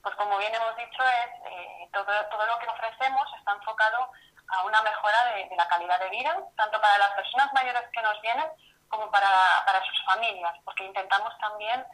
pues 0.01 0.15
como 0.15 0.37
bien 0.37 0.55
hemos 0.55 0.75
dicho, 0.77 1.03
es 1.03 1.51
eh, 1.51 1.89
todo, 1.93 2.11
todo 2.31 2.45
lo 2.47 2.57
que 2.59 2.67
ofrecemos 2.67 3.27
está 3.37 3.51
enfocado 3.51 4.09
a 4.49 4.63
una 4.63 4.81
mejora 4.81 5.25
de, 5.25 5.49
la 5.55 5.67
calidad 5.67 5.99
de 5.99 6.09
vida, 6.09 6.35
tanto 6.55 6.79
para 6.81 6.97
las 6.97 7.11
personas 7.11 7.51
mayores 7.53 7.83
que 7.91 8.01
nos 8.01 8.19
vienen 8.21 8.47
como 8.89 9.09
para, 9.11 9.29
para 9.65 9.83
sus 9.85 10.03
familias, 10.05 10.53
porque 10.63 10.85
intentamos 10.85 11.37
también 11.39 11.85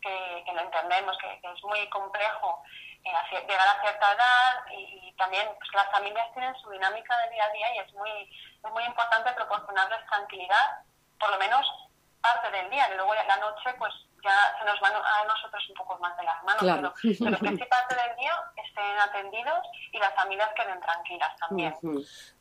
que, 0.00 0.52
lo 0.52 0.60
entendemos, 0.60 1.16
que, 1.18 1.40
es 1.42 1.64
muy 1.64 1.88
complejo 1.88 2.62
eh, 3.04 3.46
llegar 3.48 3.68
a 3.68 3.80
cierta 3.80 4.12
edad 4.12 4.66
y, 4.72 5.12
también 5.16 5.48
pues, 5.58 5.68
las 5.74 5.90
familias 5.90 6.32
tienen 6.32 6.54
su 6.56 6.70
dinámica 6.70 7.16
de 7.18 7.30
día 7.30 7.44
a 7.44 7.50
día 7.50 7.74
y 7.74 7.78
es 7.78 7.92
muy, 7.94 8.10
es 8.10 8.70
muy 8.70 8.84
importante 8.84 9.32
proporcionarles 9.32 10.06
tranquilidad, 10.06 10.82
por 11.18 11.30
lo 11.30 11.38
menos 11.38 11.66
parte 12.20 12.50
del 12.50 12.70
día, 12.70 12.88
y 12.92 12.96
luego 12.96 13.14
la 13.14 13.36
noche 13.36 13.74
pues 13.78 13.92
ya 14.22 14.56
se 14.58 14.64
nos 14.64 14.80
van 14.80 14.92
a 14.94 15.24
nosotros 15.24 15.64
un 15.68 15.74
poco 15.76 15.98
más 15.98 16.16
de 16.16 16.24
las 16.24 16.42
manos, 16.42 16.60
pero, 16.60 16.94
pero, 17.02 17.38
que 17.38 17.56
sí 17.56 17.64
parte 17.70 17.94
del 17.94 18.16
día 18.16 18.32
estén 18.56 18.98
atendidos 18.98 19.60
y 19.92 19.98
las 19.98 20.14
familias 20.14 20.50
queden 20.54 20.80
tranquilas 20.80 21.36
también. 21.36 21.74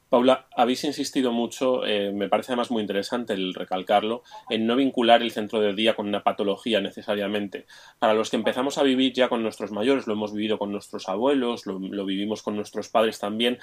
Paula, 0.09 0.47
habéis 0.55 0.85
insistido 0.85 1.33
mucho, 1.33 1.85
eh, 1.85 2.13
me 2.13 2.29
parece 2.29 2.53
además 2.53 2.71
muy 2.71 2.81
interesante 2.81 3.33
el 3.33 3.53
recalcarlo, 3.53 4.23
en 4.49 4.65
no 4.65 4.77
vincular 4.77 5.21
el 5.21 5.31
centro 5.31 5.59
de 5.59 5.73
día 5.73 5.95
con 5.95 6.07
una 6.07 6.23
patología 6.23 6.79
necesariamente. 6.79 7.65
Para 7.99 8.13
los 8.13 8.29
que 8.29 8.37
empezamos 8.37 8.77
a 8.77 8.83
vivir 8.83 9.11
ya 9.11 9.27
con 9.27 9.43
nuestros 9.43 9.71
mayores, 9.71 10.07
lo 10.07 10.13
hemos 10.13 10.33
vivido 10.33 10.57
con 10.57 10.71
nuestros 10.71 11.09
abuelos, 11.09 11.65
lo, 11.65 12.05
vivimos 12.05 12.41
con 12.41 12.55
nuestros 12.55 12.87
padres 12.87 13.19
también, 13.19 13.59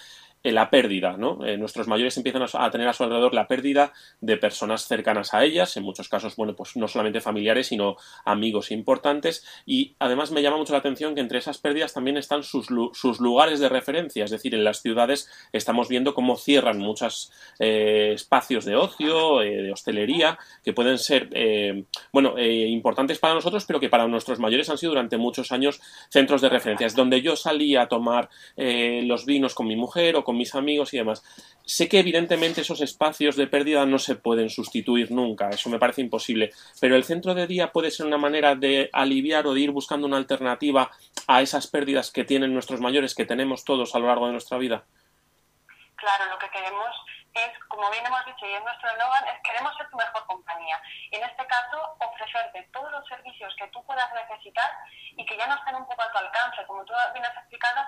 la 0.53 0.69
pérdida, 0.69 1.17
¿no? 1.17 1.45
Eh, 1.45 1.57
nuestros 1.57 1.89
mayores 1.89 2.17
empiezan 2.17 2.43
a, 2.53 2.71
tener 2.71 2.87
a 2.87 2.93
su 2.93 3.03
alrededor 3.03 3.33
la 3.33 3.49
pérdida 3.49 3.93
de 4.21 4.37
personas 4.37 4.87
cercanas 4.87 5.33
a 5.33 5.43
ellas, 5.43 5.77
en 5.77 5.85
muchos 5.85 6.09
casos, 6.09 6.37
bueno, 6.37 6.55
pues 6.55 6.77
no 6.77 6.87
solamente 6.87 7.21
familiares, 7.21 7.69
sino 7.69 7.97
amigos 8.25 8.71
importantes, 8.71 9.45
y 9.65 9.97
además 9.99 10.31
me 10.33 10.43
llama 10.43 10.59
mucho 10.59 10.73
la 10.73 10.81
atención 10.81 11.15
que 11.15 11.23
entre 11.23 11.39
esas 11.39 11.59
pérdidas 11.59 11.95
también 11.95 12.19
están 12.19 12.43
sus, 12.43 12.71
lugares 13.21 13.59
de 13.61 13.69
referencia, 13.71 14.25
es 14.25 14.31
decir, 14.31 14.55
en 14.55 14.65
las 14.65 14.83
ciudades 14.83 15.31
estamos 15.53 15.89
viendo 15.89 16.15
cómo 16.15 16.37
cierran 16.37 16.79
muchos 16.79 17.33
eh, 17.59 18.13
espacios 18.15 18.67
de 18.67 18.77
ocio, 18.77 19.41
eh, 19.41 19.63
de 19.63 19.73
hostelería, 19.73 20.39
que 20.63 20.75
pueden 20.75 20.99
ser, 20.99 21.31
eh, 21.33 21.85
bueno, 22.13 22.35
importantes 22.39 23.19
para 23.19 23.35
nosotros, 23.35 23.65
pero 23.65 23.81
que 23.81 23.89
para 23.89 24.07
nuestros 24.07 24.39
mayores 24.39 24.69
han 24.69 24.77
sido 24.77 24.91
durante 24.91 25.17
muchos 25.17 25.53
años 25.53 25.81
centros 26.11 26.43
de 26.43 26.51
referencias, 26.51 26.95
donde 26.95 27.23
yo 27.23 27.37
salía 27.37 27.83
a 27.83 27.89
tomar 27.89 28.29
los 28.57 29.25
vinos 29.25 29.55
con 29.55 29.67
mi 29.67 29.77
mujer 29.77 30.17
o 30.17 30.25
con 30.25 30.34
mis 30.37 30.55
amigos 30.55 30.93
y 30.93 30.99
demás. 30.99 31.23
Sé 31.64 31.88
que 31.88 31.99
evidentemente 31.99 32.61
esos 32.61 32.81
espacios 32.81 33.37
de 33.37 33.47
pérdida 33.47 33.87
no 33.87 33.99
se 33.99 34.17
pueden 34.17 34.50
sustituir 34.50 35.11
nunca, 35.11 35.49
eso 35.50 35.71
me 35.71 35.79
parece 35.79 36.03
imposible, 36.03 36.53
pero 36.81 36.97
el 36.97 37.05
centro 37.05 37.35
de 37.35 37.47
día 37.47 37.73
puede 37.73 37.91
ser 37.91 38.07
una 38.07 38.19
manera 38.19 38.55
de 38.55 38.91
aliviar 38.93 39.47
o 39.47 39.55
de 39.55 39.61
ir 39.61 39.71
buscando 39.71 40.07
una 40.07 40.19
alternativa 40.19 40.91
a 41.26 41.43
esas 41.43 41.67
pérdidas 41.67 42.11
que 42.11 42.25
tienen 42.25 42.53
nuestros 42.53 42.81
mayores, 42.81 43.14
que 43.14 43.25
tenemos 43.25 43.64
todos 43.64 43.95
a 43.95 43.99
lo 43.99 44.09
largo 44.09 44.26
de 44.26 44.33
nuestra 44.33 44.59
vida. 44.59 44.85
Claro, 45.97 46.25
lo 46.31 46.38
que 46.38 46.50
queremos 46.50 46.88
es, 47.35 47.59
como 47.69 47.91
bien 47.91 48.07
hemos 48.07 48.25
dicho 48.26 48.47
y 48.47 48.55
es 48.55 48.62
nuestro 48.62 48.88
eslogan, 48.91 49.26
es 49.29 49.41
queremos 49.43 49.76
ser 49.76 49.91
tu 49.91 49.97
mejor 49.97 50.25
compañía. 50.26 50.81
Y 51.11 51.17
en 51.17 51.25
este 51.25 51.47
caso, 51.47 51.97
ofrecerte 51.99 52.62
todos 52.73 52.91
los 52.93 53.07
servicios 53.09 53.55
que 53.59 53.67
tú 53.69 53.85
puedas 53.85 54.09
necesitar 54.14 54.71
y 55.17 55.26
que 55.26 55.37
ya 55.37 55.47
no 55.47 55.57
estén 55.57 55.75
un 55.75 55.87
poco 55.87 56.03
a 56.03 56.12
tu 56.12 56.19
alcance. 56.19 56.64
Como 56.67 56.85
tú 56.85 56.93
bien 57.12 57.25
has 57.25 57.37
explicado, 57.37 57.85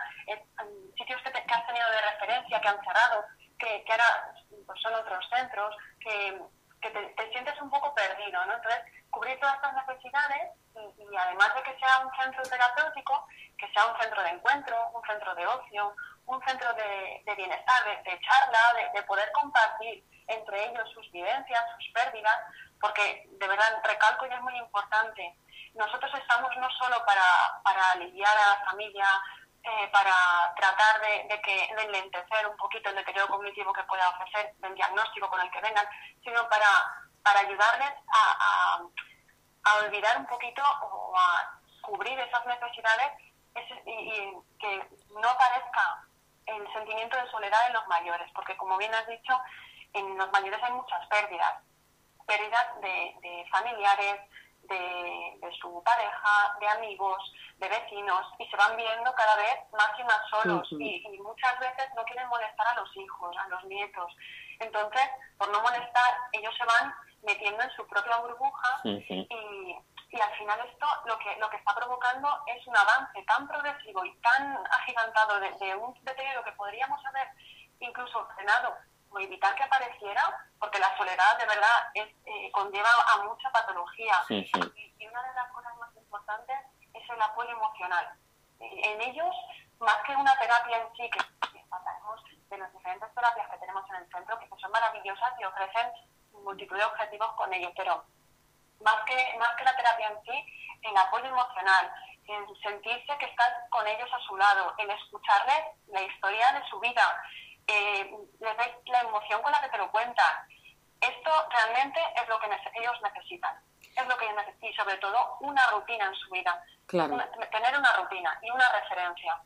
sitios 0.97 1.23
que, 1.23 1.29
has 1.29 1.67
tenido 1.67 1.91
de 1.91 2.00
referencia, 2.00 2.61
que 2.61 2.69
han 2.69 2.85
cerrado, 2.85 3.25
que, 3.59 3.85
ahora 3.88 4.35
pues, 4.67 4.83
son 4.83 4.95
otros 4.95 5.25
centros, 5.31 5.76
que, 6.00 6.41
te, 6.81 7.31
sientes 7.33 7.61
un 7.61 7.71
poco 7.71 7.95
perdido. 7.95 8.45
¿no? 8.47 8.55
Entonces, 8.55 8.83
cubrir 9.11 9.38
todas 9.38 9.55
estas 9.57 9.75
necesidades 9.87 10.53
y, 10.75 11.03
y 11.03 11.17
además 11.17 11.55
de 11.55 11.62
que 11.62 11.79
sea 11.79 12.00
un 12.00 12.11
centro 12.21 12.43
terapéutico, 12.43 13.26
que 13.57 13.69
sea 13.73 13.87
un 13.87 14.00
centro 14.00 14.23
de 14.23 14.31
encuentro, 14.31 14.91
un 14.91 15.03
centro 15.07 15.35
de 15.35 15.47
ocio, 15.47 15.95
un 16.26 16.42
centro 16.45 16.73
de, 16.75 17.35
bienestar, 17.37 17.85
de, 18.04 18.21
charla, 18.21 18.90
de, 18.92 19.02
poder 19.04 19.30
compartir 19.33 20.04
entre 20.26 20.66
ellos 20.66 20.90
sus 20.92 21.11
vivencias, 21.12 21.64
sus 21.78 21.92
pérdidas, 21.92 22.37
porque 22.80 23.26
de 23.30 23.49
verdad 23.49 23.80
recalco 23.85 24.26
y 24.26 24.33
es 24.33 24.40
muy 24.42 24.56
importante. 24.59 25.37
Nosotros 25.75 26.11
estamos 26.14 26.50
no 26.56 26.68
solo 26.71 27.04
para, 27.06 27.61
para 27.62 27.92
aliviar 27.92 28.37
a 28.37 28.59
la 28.59 28.64
familia, 28.64 29.06
eh, 29.62 29.88
para 29.92 30.54
tratar 30.56 31.00
de, 31.00 31.40
que, 31.42 31.75
de 31.75 31.83
enlentecer 31.83 32.47
un 32.49 32.56
poquito 32.56 32.88
el 32.90 32.97
deterioro 32.97 33.28
cognitivo 33.28 33.73
que 33.73 33.85
pueda 33.85 34.09
ofrecer 34.11 34.54
del 34.59 34.75
diagnóstico 34.75 35.28
con 35.28 35.40
el 35.40 35.50
que 35.50 35.61
vengan, 35.61 35.87
sino 36.25 36.49
para, 36.49 36.66
para 37.23 37.40
ayudarles 37.40 37.92
a, 38.09 38.80
a, 39.64 39.78
olvidar 39.85 40.18
un 40.18 40.26
poquito 40.26 40.62
o 40.62 41.14
a 41.18 41.61
cubrir 41.83 42.18
esas 42.18 42.47
necesidades 42.47 43.12
y, 43.85 43.90
y 43.90 44.33
que 44.59 44.88
no 45.11 45.37
parezca 45.37 46.06
el 46.47 46.73
sentimiento 46.73 47.17
de 47.17 47.31
soledad 47.31 47.61
en 47.69 47.75
los 47.75 47.87
mayores, 47.88 48.31
porque 48.35 48.57
como 48.57 48.76
bien 48.79 48.95
has 48.95 49.07
dicho, 49.07 49.38
en 49.93 50.17
los 50.17 50.31
mayores 50.33 50.62
hay 50.62 50.73
muchas 50.73 51.07
pérdidas, 51.09 51.62
pérdidas 52.26 52.81
de, 52.81 53.47
familiares, 53.50 54.21
de, 54.62 55.50
su 55.61 55.83
pareja, 55.85 56.57
de 56.61 56.69
amigos, 56.69 57.33
de 57.59 57.69
vecinos, 57.69 58.26
y 58.38 58.47
se 58.47 58.57
van 58.57 58.76
viendo 58.76 59.12
cada 59.15 59.37
vez 59.37 59.59
más 59.73 59.91
y 59.99 60.05
más 60.05 60.21
solos, 60.31 60.69
y, 60.73 61.03
muchas 61.23 61.59
veces 61.59 61.88
no 61.95 62.05
quieren 62.05 62.29
molestar 62.29 62.67
a 62.69 62.81
los 62.81 62.97
hijos, 62.97 63.37
a 63.37 63.49
los 63.49 63.65
nietos. 63.65 64.12
Entonces, 64.61 65.03
por 65.38 65.49
no 65.50 65.61
molestar, 65.62 66.15
ellos 66.33 66.55
se 66.57 66.65
van 66.65 66.95
metiendo 67.23 67.62
en 67.62 67.71
su 67.71 67.87
propia 67.87 68.19
burbuja 68.19 68.81
y 68.85 69.76
y 70.17 70.21
al 70.21 70.35
final 70.37 70.59
esto 70.61 70.87
lo 71.05 71.19
que, 71.19 71.37
lo 71.37 71.51
que 71.51 71.59
está 71.59 71.75
provocando 71.75 72.29
es 72.47 72.67
un 72.67 72.77
avance 72.77 73.23
tan 73.25 73.47
progresivo 73.47 74.05
y 74.05 74.17
tan 74.21 74.67
agigantado 74.71 75.39
de, 75.41 75.75
un 75.77 75.95
deterioro 76.03 76.43
que 76.43 76.53
podríamos 76.53 77.05
haber 77.05 77.29
incluso 77.81 78.27
frenado 78.35 78.75
o 79.11 79.19
evitar 79.19 79.55
que 79.55 79.63
apareciera, 79.63 80.23
porque 80.59 80.79
la 80.79 80.97
soledad 80.97 81.39
de 81.39 81.47
verdad 81.47 81.91
es, 81.95 82.09
eh, 82.25 82.51
conlleva 82.53 82.89
a 83.13 83.25
mucha 83.25 83.51
patología. 83.51 84.15
Y, 84.29 85.07
una 85.07 85.23
de 85.23 85.35
las 85.35 85.53
cosas 85.53 85.77
más 85.77 85.95
importantes 85.97 86.57
es 86.93 87.11
el 87.11 87.23
apoyo 87.23 87.51
emocional. 87.51 88.11
En 88.59 89.01
ellos, 89.03 89.35
más 89.79 89.97
que 90.05 90.17
una 90.17 90.37
terapia 90.39 90.79
en 90.79 90.97
sí, 90.97 91.11
que, 91.11 91.21
sabemos 91.69 92.23
de 92.49 92.59
las 92.59 92.73
diferentes 92.73 93.15
terapias 93.15 93.51
que 93.51 93.59
tenemos 93.59 93.89
en 93.91 93.97
el 93.97 94.11
centro, 94.11 94.39
que 94.39 94.49
son 94.61 94.71
maravillosas 94.73 95.33
y 95.39 95.45
ofrecen 95.45 95.93
multitud 96.43 96.77
de 96.77 96.85
objetivos 96.85 97.33
con 97.35 97.53
ellos, 97.53 97.73
pero 97.77 98.05
más 98.80 98.97
que, 99.06 99.38
más 99.38 99.50
que 99.56 99.64
la 99.64 99.76
terapia 99.76 100.09
en 100.09 100.23
sí, 100.25 100.52
el 100.83 100.97
apoyo 100.97 101.26
emocional, 101.26 101.92
en 102.26 102.47
sentirse 102.62 103.18
que 103.18 103.26
estás 103.26 103.52
con 103.71 103.87
ellos 103.87 104.09
a 104.12 104.21
su 104.26 104.37
lado, 104.37 104.75
en 104.78 104.90
escucharles 104.90 105.62
la 105.88 106.02
historia 106.02 106.52
de 106.52 106.68
su 106.68 106.80
vida, 106.80 107.23
eh, 107.66 108.11
la 108.40 109.00
emoción 109.00 109.42
con 109.42 109.52
la 109.52 109.61
que 109.61 109.68
te 109.68 109.78
lo 109.78 109.90
cuentan. 109.90 110.35
Esto 111.00 111.30
realmente 111.50 112.00
es 112.16 112.28
lo 112.28 112.38
que 112.38 112.47
ellos 112.47 112.95
necesitan. 113.02 113.56
Es 113.80 114.06
lo 114.06 114.16
que 114.16 114.25
ellos 114.25 114.37
necesitan 114.37 114.71
y 114.71 114.75
sobre 114.75 114.97
todo 114.97 115.37
una 115.40 115.66
rutina 115.71 116.06
en 116.06 116.14
su 116.14 116.30
vida. 116.30 116.64
Claro. 116.87 117.16
tener 117.50 117.76
una 117.76 117.92
rutina 117.97 118.38
y 118.42 118.50
una 118.50 118.64
referencia. 118.73 119.42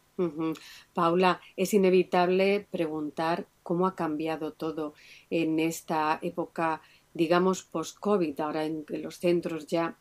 Paula, 0.93 1.41
es 1.57 1.73
inevitable 1.73 2.69
preguntar 2.71 3.47
cómo 3.63 3.87
ha 3.87 3.97
cambiado 3.97 4.53
todo 4.53 4.93
en 5.31 5.59
esta 5.59 6.19
época 6.21 6.83
digamos, 7.15 7.65
post-COVID, 7.65 8.41
ahora 8.41 8.65
en 8.65 8.85
que 8.85 8.99
los 8.99 9.19
centros 9.19 9.67
ya 9.67 9.97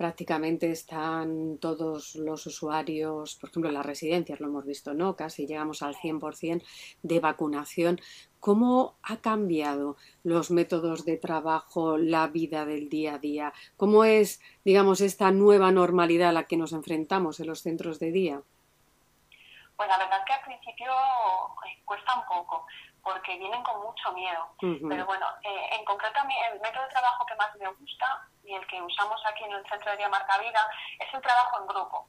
prácticamente 0.00 0.70
están 0.70 1.58
todos 1.58 2.14
los 2.14 2.46
usuarios, 2.46 3.36
por 3.36 3.50
ejemplo, 3.50 3.70
las 3.70 3.84
residencias 3.84 4.40
lo 4.40 4.46
hemos 4.46 4.64
visto, 4.64 4.94
¿no? 4.94 5.14
Casi 5.14 5.46
llegamos 5.46 5.82
al 5.82 5.94
100% 5.94 6.64
de 7.02 7.20
vacunación. 7.20 8.00
¿Cómo 8.40 8.96
ha 9.02 9.18
cambiado 9.18 9.98
los 10.24 10.50
métodos 10.50 11.04
de 11.04 11.18
trabajo, 11.18 11.98
la 11.98 12.28
vida 12.28 12.64
del 12.64 12.88
día 12.88 13.16
a 13.16 13.18
día? 13.18 13.52
¿Cómo 13.76 14.06
es, 14.06 14.40
digamos, 14.64 15.02
esta 15.02 15.32
nueva 15.32 15.70
normalidad 15.70 16.30
a 16.30 16.32
la 16.32 16.44
que 16.44 16.56
nos 16.56 16.72
enfrentamos 16.72 17.38
en 17.38 17.48
los 17.48 17.60
centros 17.60 17.98
de 17.98 18.10
día? 18.10 18.42
Pues 19.76 19.86
la 19.86 19.98
verdad 19.98 20.18
es 20.20 20.24
que 20.24 20.32
al 20.32 20.44
principio 20.44 20.92
eh, 20.92 21.82
cuesta 21.84 22.18
un 22.18 22.24
poco, 22.26 22.66
porque 23.12 23.36
vienen 23.36 23.62
con 23.62 23.82
mucho 23.82 24.12
miedo. 24.12 24.54
Pero 24.60 25.04
bueno, 25.04 25.26
eh, 25.42 25.68
en 25.72 25.84
concreto 25.84 26.20
el 26.52 26.60
método 26.60 26.84
de 26.84 26.90
trabajo 26.90 27.26
que 27.26 27.34
más 27.34 27.54
me 27.56 27.66
gusta 27.66 28.22
y 28.44 28.54
el 28.54 28.66
que 28.68 28.80
usamos 28.80 29.20
aquí 29.26 29.44
en 29.44 29.52
el 29.52 29.66
Centro 29.68 29.90
de 29.90 29.96
Día 29.96 30.08
Marca 30.08 30.38
Vida 30.38 30.68
es 30.98 31.12
el 31.12 31.20
trabajo 31.20 31.60
en 31.60 31.66
grupo. 31.66 32.08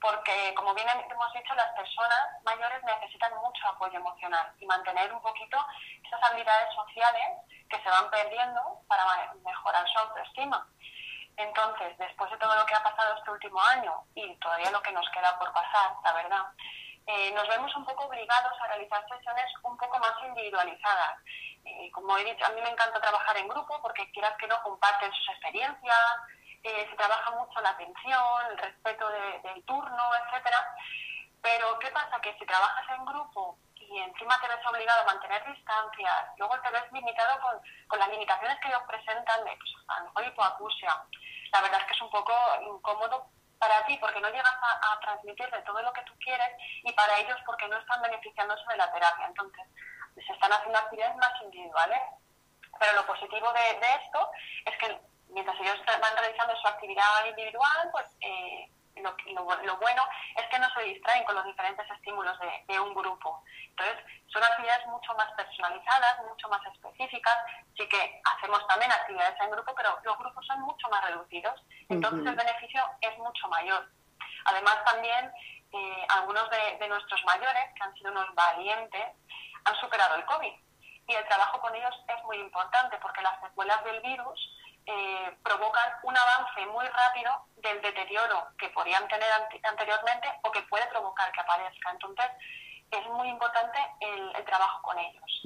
Porque, 0.00 0.54
como 0.54 0.74
bien 0.74 0.86
hemos 0.88 1.32
dicho, 1.32 1.54
las 1.54 1.72
personas 1.72 2.20
mayores 2.44 2.82
necesitan 2.84 3.34
mucho 3.36 3.66
apoyo 3.66 3.98
emocional 3.98 4.52
y 4.60 4.66
mantener 4.66 5.12
un 5.12 5.22
poquito 5.22 5.58
esas 6.04 6.22
habilidades 6.22 6.72
sociales 6.74 7.38
que 7.68 7.82
se 7.82 7.88
van 7.88 8.10
perdiendo 8.10 8.60
para 8.86 9.04
mejorar 9.44 9.88
su 9.88 9.98
autoestima. 9.98 10.68
Entonces, 11.38 11.98
después 11.98 12.30
de 12.30 12.36
todo 12.36 12.54
lo 12.54 12.66
que 12.66 12.74
ha 12.74 12.82
pasado 12.82 13.16
este 13.16 13.30
último 13.30 13.60
año 13.60 14.04
y 14.14 14.36
todavía 14.36 14.70
lo 14.70 14.82
que 14.82 14.92
nos 14.92 15.08
queda 15.10 15.38
por 15.38 15.52
pasar, 15.52 15.96
la 16.04 16.12
verdad, 16.12 16.44
eh, 17.06 17.30
nos 17.32 17.46
vemos 17.48 17.74
un 17.76 17.84
poco 17.84 18.04
obligados 18.06 18.52
a 18.60 18.66
realizar 18.66 19.00
sesiones 19.08 19.46
un 19.62 19.76
poco 19.76 19.98
más 19.98 20.12
individualizadas. 20.26 21.18
Eh, 21.64 21.90
como 21.92 22.16
he 22.18 22.24
dicho, 22.24 22.44
a 22.44 22.50
mí 22.50 22.60
me 22.60 22.70
encanta 22.70 23.00
trabajar 23.00 23.36
en 23.36 23.48
grupo 23.48 23.80
porque 23.80 24.10
quieras 24.10 24.34
que 24.38 24.48
no 24.48 24.60
comparten 24.62 25.12
sus 25.12 25.28
experiencias, 25.28 26.16
eh, 26.64 26.86
se 26.90 26.96
trabaja 26.96 27.30
mucho 27.30 27.60
la 27.60 27.70
atención, 27.70 28.46
el 28.50 28.58
respeto 28.58 29.08
del 29.08 29.64
turno, 29.64 30.02
etcétera. 30.24 30.58
Pero 31.40 31.78
¿qué 31.78 31.90
pasa? 31.90 32.20
Que 32.20 32.36
si 32.38 32.44
trabajas 32.44 32.84
en 32.98 33.04
grupo 33.04 33.56
y 33.76 33.98
encima 33.98 34.40
te 34.40 34.48
ves 34.48 34.66
obligado 34.66 35.02
a 35.02 35.12
mantener 35.14 35.44
distancias, 35.46 36.26
luego 36.38 36.60
te 36.60 36.70
ves 36.70 36.90
limitado 36.90 37.40
con, 37.40 37.60
con 37.86 38.00
las 38.00 38.08
limitaciones 38.08 38.58
que 38.58 38.68
ellos 38.68 38.82
presentan 38.88 39.44
de 39.44 39.56
pues, 39.56 39.70
a 39.86 40.00
lo 40.00 40.06
mejor 40.06 40.26
hipoacusia. 40.26 41.04
La 41.52 41.60
verdad 41.60 41.80
es 41.80 41.86
que 41.86 41.94
es 41.94 42.02
un 42.02 42.10
poco 42.10 42.34
incómodo 42.62 43.30
para 43.58 43.84
ti 43.86 43.96
porque 44.00 44.20
no 44.20 44.28
llegas 44.28 44.56
a, 44.62 45.00
transmitirle 45.00 45.62
todo 45.62 45.80
lo 45.82 45.92
que 45.92 46.02
tú 46.02 46.12
quieres 46.18 46.50
y 46.82 46.92
para 46.92 47.18
ellos 47.18 47.38
porque 47.46 47.68
no 47.68 47.78
están 47.78 48.02
beneficiándose 48.02 48.64
de 48.68 48.76
la 48.76 48.92
terapia. 48.92 49.26
Entonces, 49.26 49.64
se 50.14 50.32
están 50.32 50.52
haciendo 50.52 50.78
actividades 50.78 51.16
más 51.16 51.32
individuales. 51.42 52.00
Pero 52.78 52.92
lo 52.92 53.06
positivo 53.06 53.52
de, 53.52 53.86
esto 54.02 54.30
es 54.66 54.76
que 54.78 55.00
mientras 55.28 55.58
ellos 55.60 55.78
van 55.86 56.16
realizando 56.16 56.54
su 56.56 56.68
actividad 56.68 57.26
individual, 57.26 57.88
pues 57.92 58.06
eh, 58.20 58.70
lo, 59.02 59.76
bueno 59.76 60.02
es 60.36 60.46
que 60.46 60.58
no 60.58 60.68
se 60.70 60.82
distraen 60.82 61.24
con 61.24 61.34
los 61.34 61.44
diferentes 61.44 61.88
estímulos 61.90 62.38
de, 62.68 62.80
un 62.80 62.94
grupo. 62.94 63.42
Entonces, 63.70 63.96
son 64.28 64.42
actividades 64.42 64.86
mucho 64.86 65.14
más 65.14 65.30
personalizadas, 65.32 66.18
mucho 66.28 66.48
más 66.48 66.60
específicas. 66.66 67.36
Sí 67.76 67.88
que 67.88 68.20
hacemos 68.24 68.66
también 68.68 68.90
actividades 68.92 69.40
en 69.40 69.50
grupo, 69.50 69.74
pero 69.74 69.98
los 70.04 70.18
grupos 70.18 70.46
son 70.46 70.60
mucho 70.60 70.88
más 70.88 71.04
reducidos. 71.04 71.60
Entonces, 71.88 72.26
el 72.26 72.36
beneficio 72.36 72.82
es 73.00 73.18
mucho 73.18 73.48
mayor. 73.48 73.88
Además, 74.46 74.84
también 74.84 75.32
eh, 75.72 76.06
algunos 76.10 76.48
de, 76.50 76.78
de 76.78 76.88
nuestros 76.88 77.22
mayores, 77.24 77.64
que 77.74 77.82
han 77.82 77.94
sido 77.94 78.10
unos 78.12 78.34
valientes, 78.34 79.06
han 79.64 79.76
superado 79.80 80.16
el 80.16 80.24
COVID. 80.24 80.52
Y 81.08 81.14
el 81.14 81.28
trabajo 81.28 81.60
con 81.60 81.74
ellos 81.74 81.94
es 82.08 82.24
muy 82.24 82.38
importante 82.38 82.98
porque 82.98 83.22
las 83.22 83.40
secuelas 83.40 83.82
del 83.84 84.00
virus 84.00 84.56
eh, 84.86 85.36
provocan 85.42 85.92
un 86.04 86.16
avance 86.16 86.64
muy 86.66 86.86
rápido 86.86 87.32
del 87.56 87.82
deterioro 87.82 88.48
que 88.56 88.68
podían 88.68 89.06
tener 89.08 89.28
anteriormente 89.64 90.28
o 90.42 90.52
que 90.52 90.62
puede 90.62 90.86
provocar 90.86 91.32
que 91.32 91.40
aparezca. 91.40 91.90
Entonces, 91.90 92.30
es 92.92 93.06
muy 93.08 93.28
importante 93.28 93.78
el, 94.00 94.44
trabajo 94.44 94.80
con 94.82 94.96
ellos. 94.98 95.42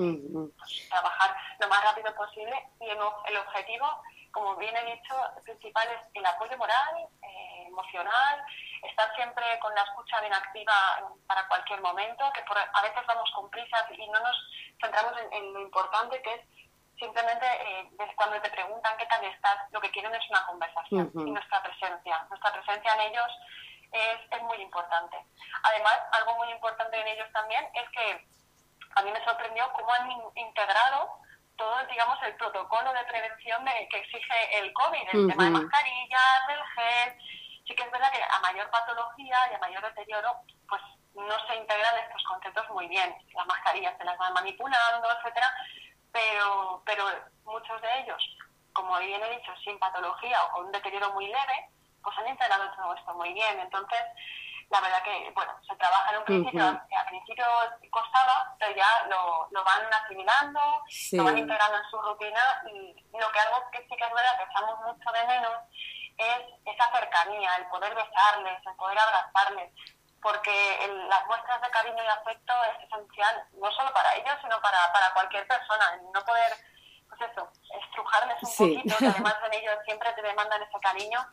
Trabajar 0.90 1.36
lo 1.58 1.68
más 1.68 1.82
rápido 1.82 2.14
posible 2.14 2.54
y 2.80 2.88
el, 2.90 3.00
objetivo, 3.00 4.02
como 4.30 4.56
bien 4.56 4.76
he 4.76 4.94
dicho, 4.94 5.14
principal 5.42 5.88
es 5.88 6.00
el 6.12 6.26
apoyo 6.26 6.58
moral, 6.58 7.08
eh, 7.22 7.64
emocional, 7.66 8.44
estar 8.82 9.14
siempre 9.14 9.44
con 9.60 9.74
la 9.74 9.82
escucha 9.82 10.20
bien 10.20 10.34
activa 10.34 10.74
para 11.26 11.48
cualquier 11.48 11.80
momento, 11.80 12.30
que 12.34 12.44
a 12.50 12.82
veces 12.82 13.06
vamos 13.06 13.30
con 13.34 13.48
prisas 13.48 13.84
y 13.90 14.06
no 14.06 14.20
nos 14.20 14.36
centramos 14.82 15.14
en 15.32 15.54
lo 15.54 15.60
importante 15.60 16.20
que 16.20 16.34
es 16.34 16.40
simplemente 17.00 17.46
eh, 17.46 17.90
cuando 18.14 18.40
te 18.42 18.50
preguntan 18.50 18.96
qué 18.98 19.06
tal 19.06 19.24
estás, 19.24 19.56
lo 19.72 19.80
que 19.80 19.90
quieren 19.90 20.14
es 20.14 20.30
una 20.30 20.46
conversación 20.46 21.10
y 21.14 21.30
nuestra 21.30 21.62
presencia. 21.62 22.26
Nuestra 22.28 22.52
presencia 22.52 22.94
en 22.94 23.00
ellos 23.00 23.30
es, 23.90 24.20
es, 24.30 24.42
muy 24.42 24.58
importante. 24.58 25.16
Además, 25.62 25.98
algo 26.12 26.36
muy 26.36 26.50
importante 26.52 27.00
en 27.00 27.08
ellos 27.08 27.26
también 27.32 27.66
es 27.74 27.88
que 27.90 28.28
a 28.94 29.02
mí 29.02 29.10
me 29.10 29.24
sorprendió 29.24 29.72
cómo 29.72 29.92
han 29.92 30.10
integrado 30.36 31.18
todo, 31.56 31.86
digamos, 31.86 32.22
el 32.22 32.34
protocolo 32.36 32.92
de 32.92 33.04
prevención 33.04 33.64
de, 33.64 33.88
que 33.88 33.98
exige 33.98 34.58
el 34.58 34.72
COVID, 34.72 35.08
el 35.12 35.28
tema 35.28 35.44
de 35.44 35.50
mascarillas, 35.50 36.42
el 36.48 36.62
gel. 36.74 37.18
Sí 37.66 37.74
que 37.74 37.82
es 37.82 37.90
verdad 37.90 38.12
que 38.12 38.22
a 38.22 38.40
mayor 38.40 38.70
patología 38.70 39.38
y 39.50 39.54
a 39.54 39.58
mayor 39.58 39.82
deterioro, 39.82 40.42
pues 40.68 40.82
no 41.14 41.46
se 41.46 41.56
integran 41.56 41.98
estos 41.98 42.22
conceptos 42.24 42.68
muy 42.70 42.86
bien. 42.88 43.14
Las 43.34 43.46
mascarillas 43.46 43.96
se 43.98 44.04
las 44.04 44.18
van 44.18 44.32
manipulando, 44.34 45.08
etcétera 45.18 45.52
pero, 46.12 46.82
pero 46.84 47.04
muchos 47.44 47.80
de 47.82 48.00
ellos, 48.00 48.36
como 48.72 48.98
bien 48.98 49.22
he 49.22 49.36
dicho, 49.36 49.52
sin 49.64 49.78
patología 49.78 50.44
o 50.44 50.52
con 50.52 50.66
un 50.66 50.72
deterioro 50.72 51.12
muy 51.12 51.26
leve, 51.26 51.70
pues 52.02 52.16
han 52.18 52.28
integrado 52.28 52.70
todo 52.74 52.94
esto 52.94 53.14
muy 53.14 53.32
bien. 53.32 53.60
Entonces, 53.60 54.00
la 54.70 54.80
verdad 54.80 55.02
que, 55.02 55.30
bueno, 55.34 55.52
se 55.68 55.74
trabaja 55.76 56.12
en 56.12 56.18
un 56.18 56.24
principio, 56.24 56.64
al 56.64 57.06
principio 57.08 57.44
costaba, 57.90 58.54
pero 58.58 58.74
ya 58.76 59.06
lo, 59.08 59.48
lo 59.50 59.64
van 59.64 59.82
asimilando, 59.92 60.60
lo 61.12 61.24
van 61.24 61.38
integrando 61.38 61.76
en 61.76 61.90
su 61.90 62.00
rutina 62.00 62.62
y 62.72 62.94
lo 63.18 63.32
que 63.32 63.40
algo 63.40 63.68
que 63.72 63.78
sí 63.78 63.96
que 63.96 64.04
es 64.04 64.14
verdad 64.14 64.38
que 64.38 64.44
echamos 64.44 64.78
mucho 64.86 65.10
de 65.10 65.26
menos 65.26 65.52
es 66.16 66.44
esa 66.64 66.90
cercanía, 66.92 67.56
el 67.56 67.66
poder 67.66 67.94
besarles, 67.94 68.64
el 68.64 68.76
poder 68.76 68.98
abrazarles, 68.98 69.72
porque 70.22 71.06
las 71.08 71.26
muestras 71.26 71.60
de 71.62 71.70
cariño 71.70 72.02
y 72.02 72.06
afecto 72.06 72.52
es 72.64 72.84
esencial, 72.86 73.44
no 73.54 73.70
solo 73.72 73.92
para 73.92 74.14
ellos, 74.16 74.34
sino 74.42 74.60
para, 74.60 74.92
para 74.92 75.12
cualquier 75.12 75.46
persona. 75.46 76.00
No 76.12 76.24
poder, 76.24 76.52
pues 77.08 77.30
eso, 77.30 77.50
estrujarles 77.84 78.42
un 78.42 78.56
poquito, 78.56 78.96
que 78.98 79.06
además 79.06 79.36
en 79.46 79.54
ellos 79.54 79.78
siempre 79.84 80.12
te 80.12 80.22
demandan 80.22 80.62
ese 80.62 80.78
cariño, 80.80 81.26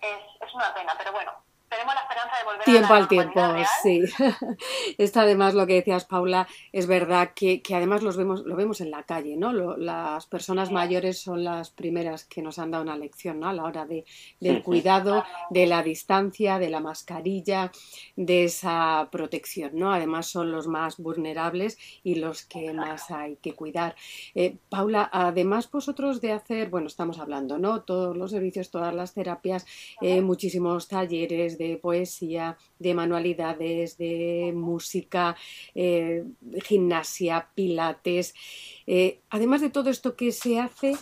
es, 0.00 0.22
es 0.40 0.54
una 0.54 0.74
pena, 0.74 0.94
pero 0.98 1.12
bueno, 1.12 1.44
tenemos 1.72 1.94
la 1.94 2.00
esperanza 2.02 2.36
de 2.36 2.44
volver 2.44 2.64
tiempo 2.64 2.86
a 2.86 2.96
la 2.96 3.02
al 3.02 3.08
tiempo, 3.08 3.40
sí. 3.82 4.02
Esto 4.98 5.20
además 5.20 5.54
lo 5.54 5.66
que 5.66 5.74
decías, 5.74 6.04
Paula, 6.04 6.46
es 6.70 6.86
verdad 6.86 7.32
que, 7.34 7.62
que, 7.62 7.74
además 7.74 8.02
los 8.02 8.16
vemos, 8.16 8.42
lo 8.44 8.56
vemos 8.56 8.82
en 8.82 8.90
la 8.90 9.04
calle, 9.04 9.36
¿no? 9.36 9.52
las 9.52 10.26
personas 10.26 10.70
mayores 10.70 11.18
son 11.18 11.44
las 11.44 11.70
primeras 11.70 12.24
que 12.24 12.42
nos 12.42 12.58
han 12.58 12.70
dado 12.70 12.82
una 12.82 12.96
lección, 12.96 13.40
¿no? 13.40 13.48
A 13.48 13.52
la 13.52 13.64
hora 13.64 13.86
de, 13.86 14.04
del 14.40 14.62
cuidado, 14.62 15.24
de 15.50 15.66
la 15.66 15.82
distancia, 15.82 16.58
de 16.58 16.68
la 16.68 16.80
mascarilla, 16.80 17.72
de 18.16 18.44
esa 18.44 19.08
protección, 19.10 19.72
¿no? 19.74 19.92
Además 19.92 20.26
son 20.26 20.52
los 20.52 20.66
más 20.66 20.98
vulnerables 20.98 21.78
y 22.02 22.16
los 22.16 22.44
que 22.44 22.72
más 22.72 23.10
hay 23.10 23.36
que 23.36 23.54
cuidar. 23.54 23.96
Eh, 24.34 24.56
Paula, 24.68 25.08
además 25.12 25.70
vosotros 25.70 26.20
de 26.20 26.32
hacer, 26.32 26.68
bueno, 26.68 26.86
estamos 26.86 27.18
hablando, 27.18 27.58
¿no? 27.58 27.82
Todos 27.82 28.16
los 28.16 28.30
servicios, 28.30 28.70
todas 28.70 28.94
las 28.94 29.14
terapias, 29.14 29.66
eh, 30.00 30.20
muchísimos 30.20 30.88
talleres 30.88 31.58
de 31.68 31.76
poesía, 31.76 32.56
de 32.78 32.94
manualidades, 32.94 33.96
de 33.96 34.52
música, 34.54 35.36
eh, 35.74 36.24
gimnasia, 36.64 37.48
pilates. 37.54 38.34
Eh, 38.86 39.20
además 39.30 39.60
de 39.60 39.70
todo 39.70 39.90
esto 39.90 40.16
que 40.16 40.32
se 40.32 40.58
hace, 40.58 40.94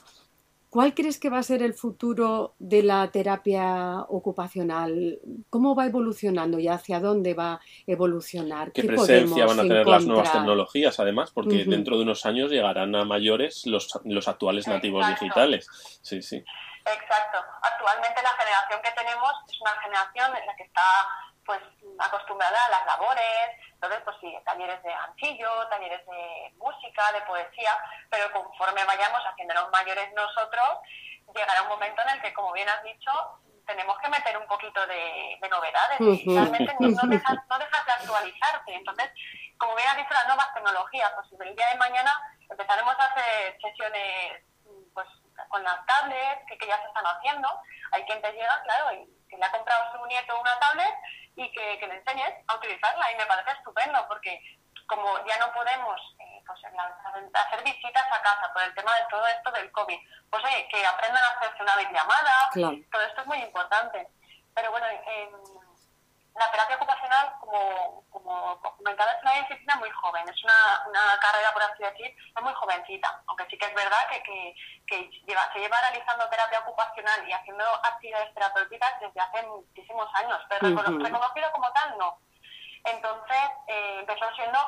¿Cuál 0.70 0.94
crees 0.94 1.18
que 1.18 1.30
va 1.30 1.38
a 1.38 1.42
ser 1.42 1.64
el 1.64 1.74
futuro 1.74 2.54
de 2.60 2.84
la 2.84 3.10
terapia 3.10 4.02
ocupacional? 4.02 5.18
¿Cómo 5.50 5.74
va 5.74 5.86
evolucionando 5.86 6.60
y 6.60 6.68
hacia 6.68 7.00
dónde 7.00 7.34
va 7.34 7.54
a 7.54 7.60
evolucionar? 7.88 8.70
¿Qué, 8.70 8.84
presencia 8.84 9.46
van 9.46 9.58
a 9.58 9.62
tener 9.62 9.88
las 9.88 10.06
nuevas 10.06 10.32
tecnologías, 10.32 11.00
además? 11.00 11.32
Porque 11.32 11.64
dentro 11.64 11.96
de 11.96 12.04
unos 12.04 12.24
años 12.24 12.52
llegarán 12.52 12.94
a 12.94 13.04
mayores 13.04 13.66
los, 13.66 13.88
los 14.04 14.28
actuales 14.28 14.68
nativos 14.68 15.04
digitales. 15.08 15.66
Sí, 16.02 16.22
sí. 16.22 16.44
Exacto. 16.92 17.44
Actualmente 17.62 18.22
la 18.22 18.30
generación 18.30 18.82
que 18.82 18.90
tenemos 18.92 19.32
es 19.48 19.60
una 19.60 19.72
generación 19.82 20.36
en 20.36 20.46
la 20.46 20.56
que 20.56 20.64
está 20.64 20.82
pues 21.44 21.60
acostumbrada 21.98 22.64
a 22.66 22.70
las 22.70 22.86
labores, 22.86 23.50
entonces 23.72 24.00
pues 24.04 24.16
sí, 24.20 24.36
talleres 24.44 24.82
de 24.82 24.92
anchillo, 24.92 25.66
talleres 25.68 26.04
de 26.06 26.52
música, 26.56 27.12
de 27.12 27.22
poesía, 27.22 27.76
pero 28.08 28.30
conforme 28.32 28.84
vayamos 28.84 29.20
haciéndonos 29.22 29.70
mayores 29.70 30.12
nosotros, 30.14 30.78
llegará 31.34 31.62
un 31.62 31.68
momento 31.68 32.02
en 32.02 32.10
el 32.10 32.22
que, 32.22 32.32
como 32.34 32.52
bien 32.52 32.68
has 32.68 32.82
dicho, 32.82 33.10
tenemos 33.66 33.98
que 33.98 34.08
meter 34.08 34.36
un 34.36 34.46
poquito 34.46 34.86
de, 34.86 35.38
novedades. 35.50 35.98
Realmente 35.98 36.76
no, 36.78 37.02
dejas, 37.08 37.36
no 37.48 37.58
dejas 37.58 37.86
de 37.86 37.92
actualizarte. 37.92 38.74
Entonces, 38.74 39.10
como 39.58 39.74
bien 39.74 39.88
has 39.88 39.96
dicho, 39.96 40.14
las 40.14 40.26
nuevas 40.26 40.54
tecnologías, 40.54 41.12
pues 41.14 41.40
el 41.40 41.56
día 41.56 41.68
de 41.68 41.78
mañana 41.78 42.12
empezaremos 42.48 42.94
a 42.98 43.04
hacer 43.04 43.58
sesiones 43.60 44.42
pues 44.94 45.06
con 45.48 45.62
las 45.62 45.84
tablets 45.86 46.44
que, 46.46 46.66
ya 46.66 46.78
se 46.78 46.86
están 46.88 47.04
haciendo. 47.04 47.48
Hay 47.92 48.04
quien 48.04 48.20
te 48.22 48.32
llega, 48.32 48.62
claro, 48.62 48.92
y 48.92 49.06
que 49.28 49.36
le 49.36 49.44
ha 49.44 49.50
comprado 49.50 49.92
su 49.92 50.06
nieto 50.06 50.40
una 50.40 50.58
tablet 50.58 50.94
y 51.36 51.50
que, 51.52 51.86
le 51.86 51.94
enseñes 51.94 52.34
a 52.48 52.56
utilizarla. 52.56 53.12
Y 53.12 53.16
me 53.16 53.26
parece 53.26 53.52
estupendo 53.52 54.06
porque 54.08 54.40
como 54.86 55.24
ya 55.24 55.38
no 55.38 55.52
podemos 55.52 56.00
eh, 56.18 56.42
pues, 56.46 56.60
hacer 56.64 57.62
visitas 57.62 58.06
a 58.10 58.22
casa 58.22 58.52
por 58.52 58.62
el 58.62 58.74
tema 58.74 58.92
de 58.94 59.06
todo 59.08 59.26
esto 59.26 59.50
del 59.52 59.70
COVID, 59.70 59.98
pues 60.30 60.42
que 60.70 60.86
aprendan 60.86 61.22
a 61.22 61.38
hacerse 61.38 61.62
una 61.62 61.76
videollamada, 61.76 62.50
todo 62.52 63.02
esto 63.02 63.20
es 63.20 63.26
muy 63.26 63.38
importante. 63.38 64.08
Pero 64.54 64.72
bueno, 64.72 64.86
la 66.34 66.50
terapia 66.50 66.76
ocupacional, 66.76 67.34
como, 67.40 68.04
como 68.10 68.60
comentaba, 68.60 69.12
es 69.12 69.22
una 69.22 69.34
disciplina 69.34 69.76
muy 69.76 69.90
joven, 69.90 70.28
es 70.28 70.44
una, 70.44 70.84
una 70.86 71.18
carrera, 71.20 71.52
por 71.52 71.62
así 71.62 71.82
decir, 71.82 72.06
es 72.06 72.42
muy 72.42 72.54
jovencita, 72.54 73.22
aunque 73.26 73.46
sí 73.50 73.58
que 73.58 73.66
es 73.66 73.74
verdad 73.74 74.08
que, 74.08 74.22
que, 74.22 74.54
que 74.86 75.10
lleva, 75.26 75.52
se 75.52 75.58
lleva 75.58 75.80
realizando 75.80 76.28
terapia 76.28 76.60
ocupacional 76.60 77.28
y 77.28 77.32
haciendo 77.32 77.64
actividades 77.84 78.32
terapéuticas 78.34 79.00
desde 79.00 79.20
hace 79.20 79.42
muchísimos 79.46 80.08
años, 80.14 80.40
pero 80.48 80.68
reconocido 80.98 81.52
como 81.52 81.72
tal 81.72 81.98
no. 81.98 82.18
Entonces 82.84 83.50
eh, 83.66 83.98
empezó 84.00 84.24
siendo 84.34 84.58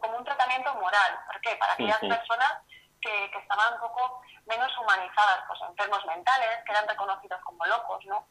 como 0.00 0.18
un 0.18 0.24
tratamiento 0.24 0.74
moral. 0.74 1.18
¿Por 1.26 1.40
qué? 1.40 1.56
Para 1.56 1.72
aquellas 1.72 1.98
personas 1.98 2.52
que, 3.00 3.30
que, 3.30 3.38
estaban 3.38 3.74
un 3.74 3.80
poco 3.80 4.22
menos 4.46 4.70
humanizadas, 4.78 5.44
pues 5.48 5.60
enfermos 5.68 6.04
mentales, 6.06 6.62
que 6.64 6.72
eran 6.72 6.86
reconocidos 6.86 7.40
como 7.42 7.64
locos, 7.66 8.04
¿no? 8.06 8.26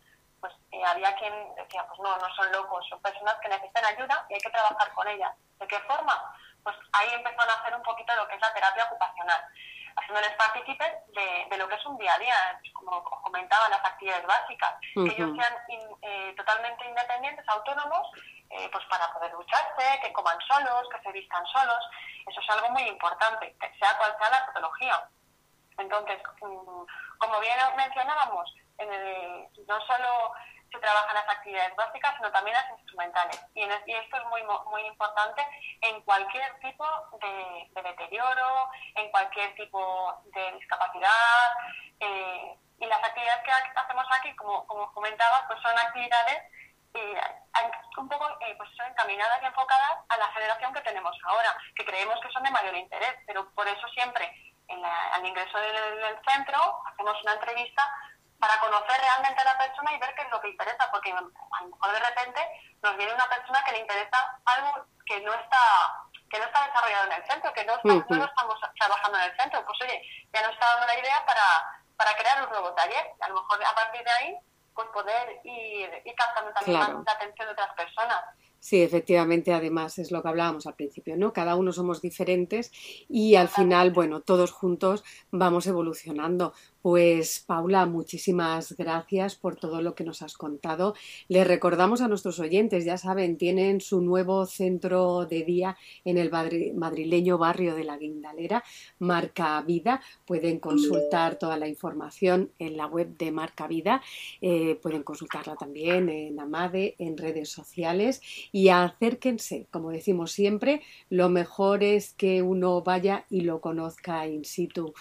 Pues 0.48 0.56
eh, 0.72 0.86
había 0.86 1.14
quien 1.16 1.56
decía, 1.56 1.86
pues 1.88 2.00
no, 2.00 2.18
no 2.18 2.36
son 2.36 2.52
locos, 2.52 2.86
son 2.90 3.02
personas 3.02 3.36
que 3.42 3.50
necesitan 3.50 3.84
ayuda 3.86 4.26
y 4.30 4.36
hay 4.36 4.40
que 4.40 4.50
trabajar 4.50 4.94
con 4.94 5.08
ellas. 5.08 5.34
¿De 5.60 5.68
qué 5.68 5.80
forma? 5.82 6.16
Pues 6.64 6.76
ahí 6.94 7.10
empezó 7.14 7.42
a 7.42 7.54
hacer 7.54 7.76
un 7.76 7.84
poquito 7.84 8.16
lo 8.16 8.28
que 8.28 8.36
es 8.36 8.42
la 8.42 8.54
terapia 8.54 8.86
ocupacional, 8.86 9.42
haciéndoles 9.98 10.32
partícipes 10.36 10.94
de, 11.08 11.48
de 11.50 11.58
lo 11.58 11.68
que 11.68 11.76
es 11.76 11.86
un 11.86 11.98
día 11.98 12.14
a 12.14 12.20
día, 12.20 12.62
como 12.74 13.04
comentaba, 13.04 13.68
las 13.70 13.84
actividades 13.84 14.26
básicas, 14.26 14.76
que 14.94 15.02
ellos 15.02 15.36
sean 15.36 15.54
eh, 16.02 16.34
totalmente 16.38 16.88
independientes, 16.88 17.48
autónomos 17.50 18.08
eh, 18.50 18.70
pues 18.72 18.86
para 18.86 19.12
poder 19.14 19.32
ducharse, 19.32 20.00
que 20.02 20.14
coman 20.14 20.38
solos, 20.48 20.88
que 20.90 21.02
se 21.02 21.12
vistan 21.12 21.46
solos. 21.48 21.84
Eso 22.26 22.40
es 22.40 22.50
algo 22.50 22.70
muy 22.70 22.84
importante, 22.84 23.56
sea 23.80 23.98
cual 23.98 24.16
sea 24.18 24.30
la 24.30 24.46
patología. 24.46 25.10
Entonces, 25.78 26.22
mm, 26.42 26.86
como 27.18 27.40
bien 27.40 27.58
mencionábamos, 27.76 28.54
no 29.68 29.82
solo 29.86 30.34
se 30.72 30.80
trabajan 30.80 31.16
las 31.16 31.30
actividades 31.30 31.76
básicas, 31.76 32.16
sino 32.18 32.32
también 32.32 32.56
las 32.56 32.70
instrumentales. 32.72 33.46
Y, 33.56 33.64
esto 33.64 34.18
es 34.18 34.26
muy, 34.26 34.44
muy 34.70 34.86
importante 34.86 35.46
en 35.82 36.02
cualquier 36.02 36.60
tipo 36.60 36.86
de, 37.22 37.82
deterioro, 37.82 38.70
en 38.96 39.10
cualquier 39.12 39.56
tipo 39.56 40.22
de 40.34 40.52
discapacidad. 40.54 41.54
Eh, 42.00 42.58
y 42.80 42.86
las 42.86 43.04
actividades 43.04 43.44
que 43.44 43.52
hacemos 43.52 44.06
aquí, 44.12 44.36
como, 44.36 44.68
como 44.68 44.92
comentaba, 44.94 45.46
pues 45.48 45.60
son 45.62 45.78
actividades 45.80 46.44
eh, 46.94 47.22
un 47.98 48.10
poco 48.10 48.28
eh, 48.42 48.56
pues 48.58 48.70
son 48.76 48.88
encaminadas 48.88 49.42
y 49.42 49.46
enfocadas 49.46 49.98
a 50.10 50.18
la 50.18 50.32
generación 50.32 50.74
que 50.74 50.82
tenemos 50.82 51.16
ahora, 51.26 51.56
que 51.76 51.86
creemos 51.86 52.20
que 52.22 52.32
son 52.32 52.44
de 52.44 52.52
mayor 52.52 52.76
interés, 52.76 53.16
pero 53.26 53.50
por 53.54 53.68
eso 53.68 53.88
siempre 53.90 54.32
en 54.68 54.84
al 54.86 55.26
ingreso 55.26 55.58
del, 55.60 56.20
centro 56.28 56.82
hacemos 56.86 57.22
una 57.24 57.34
entrevista 57.34 57.84
para 58.40 58.60
conocer 58.60 59.02
realmente 59.02 59.42
a 59.42 59.46
la 59.46 59.58
persona 59.58 59.94
y 59.94 60.00
ver 60.00 60.14
qué 60.16 60.24
es 60.24 60.32
lo 60.32 60.42
que 60.42 60.50
interesa, 60.50 60.90
porque 60.92 61.12
a 61.12 61.22
lo 61.22 61.28
mejor 61.28 61.92
de 61.92 62.00
repente 62.00 62.42
nos 62.82 62.98
viene 62.98 63.14
una 63.14 63.30
persona 63.30 63.64
que 63.66 63.72
le 63.72 63.80
interesa 63.80 64.40
algo 64.46 64.86
que 65.06 65.22
no 65.22 65.34
está 65.34 65.60
que 66.30 66.40
no 66.40 66.46
está 66.46 66.68
desarrollado 66.68 67.06
en 67.06 67.14
el 67.14 67.26
centro, 67.26 67.54
que 67.54 67.64
no, 67.64 67.74
no 67.84 68.26
estamos 68.26 68.60
trabajando 68.78 69.18
en 69.18 69.24
el 69.32 69.38
centro, 69.38 69.66
pues 69.66 69.80
oye, 69.82 70.02
ya 70.34 70.42
nos 70.42 70.52
está 70.52 70.68
dando 70.68 70.88
la 70.88 71.00
idea 71.00 71.26
para, 71.26 71.42
para 71.96 72.18
crear 72.18 72.44
un 72.44 72.50
nuevo 72.50 72.74
taller, 72.74 73.16
a 73.22 73.30
lo 73.30 73.36
mejor 73.36 73.64
a 73.64 73.76
partir 73.76 74.04
de 74.04 74.12
ahí 74.12 74.38
pues 74.76 74.88
poder 74.90 75.40
ir, 75.44 75.90
ir 76.06 76.16
captando 76.16 76.52
también 76.52 76.80
la 76.80 77.12
atención 77.12 77.48
de 77.48 77.54
otras 77.54 77.74
personas. 77.76 78.24
Sí, 78.60 78.84
efectivamente, 78.84 79.54
además 79.54 79.98
es 79.98 80.12
lo 80.12 80.22
que 80.22 80.30
hablábamos 80.30 80.68
al 80.68 80.76
principio, 80.76 81.16
¿no? 81.16 81.32
Cada 81.32 81.56
uno 81.56 81.72
somos 81.72 82.02
diferentes 82.02 82.72
y 83.08 83.36
al 83.36 83.50
final, 83.50 83.92
bueno, 83.92 84.22
todos 84.22 84.52
juntos 84.52 85.04
vamos 85.32 85.68
evolucionando. 85.68 86.54
Pues 86.88 87.44
Paula, 87.46 87.86
muchísimas 87.86 88.78
gracias 88.78 89.36
por 89.36 89.58
todo 89.58 89.82
lo 89.82 89.94
que 89.94 90.06
nos 90.06 90.22
has 90.22 90.38
contado. 90.38 90.96
Les 91.28 91.46
recordamos 91.46 92.00
a 92.00 92.08
nuestros 92.08 92.40
oyentes, 92.40 92.86
ya 92.86 92.98
saben, 92.98 93.36
tienen 93.36 93.82
su 93.82 94.00
nuevo 94.00 94.46
centro 94.46 95.26
de 95.26 95.44
día 95.44 95.76
en 96.06 96.18
el 96.18 96.32
madrileño 96.32 97.38
barrio 97.38 97.76
de 97.76 97.84
la 97.84 97.98
Guindalera, 97.98 98.64
Marca 99.00 99.62
Vida. 99.64 100.00
Pueden 100.26 100.60
consultar 100.60 101.38
toda 101.38 101.58
la 101.58 101.68
información 101.68 102.52
en 102.58 102.78
la 102.78 102.86
web 102.86 103.18
de 103.18 103.34
Marca 103.34 103.68
Vida, 103.68 104.02
eh, 104.40 104.76
pueden 104.82 105.04
consultarla 105.04 105.58
también 105.58 106.08
en 106.08 106.40
Amade, 106.40 106.96
en 107.00 107.18
redes 107.18 107.50
sociales 107.50 108.22
y 108.54 108.70
acérquense, 108.70 109.68
como 109.72 109.90
decimos 109.90 110.32
siempre, 110.32 110.82
lo 111.10 111.28
mejor 111.28 111.84
es 111.84 112.14
que 112.14 112.42
uno 112.42 112.82
vaya 112.82 113.26
y 113.30 113.42
lo 113.42 113.60
conozca 113.60 114.26
in 114.26 114.46
situ 114.46 114.94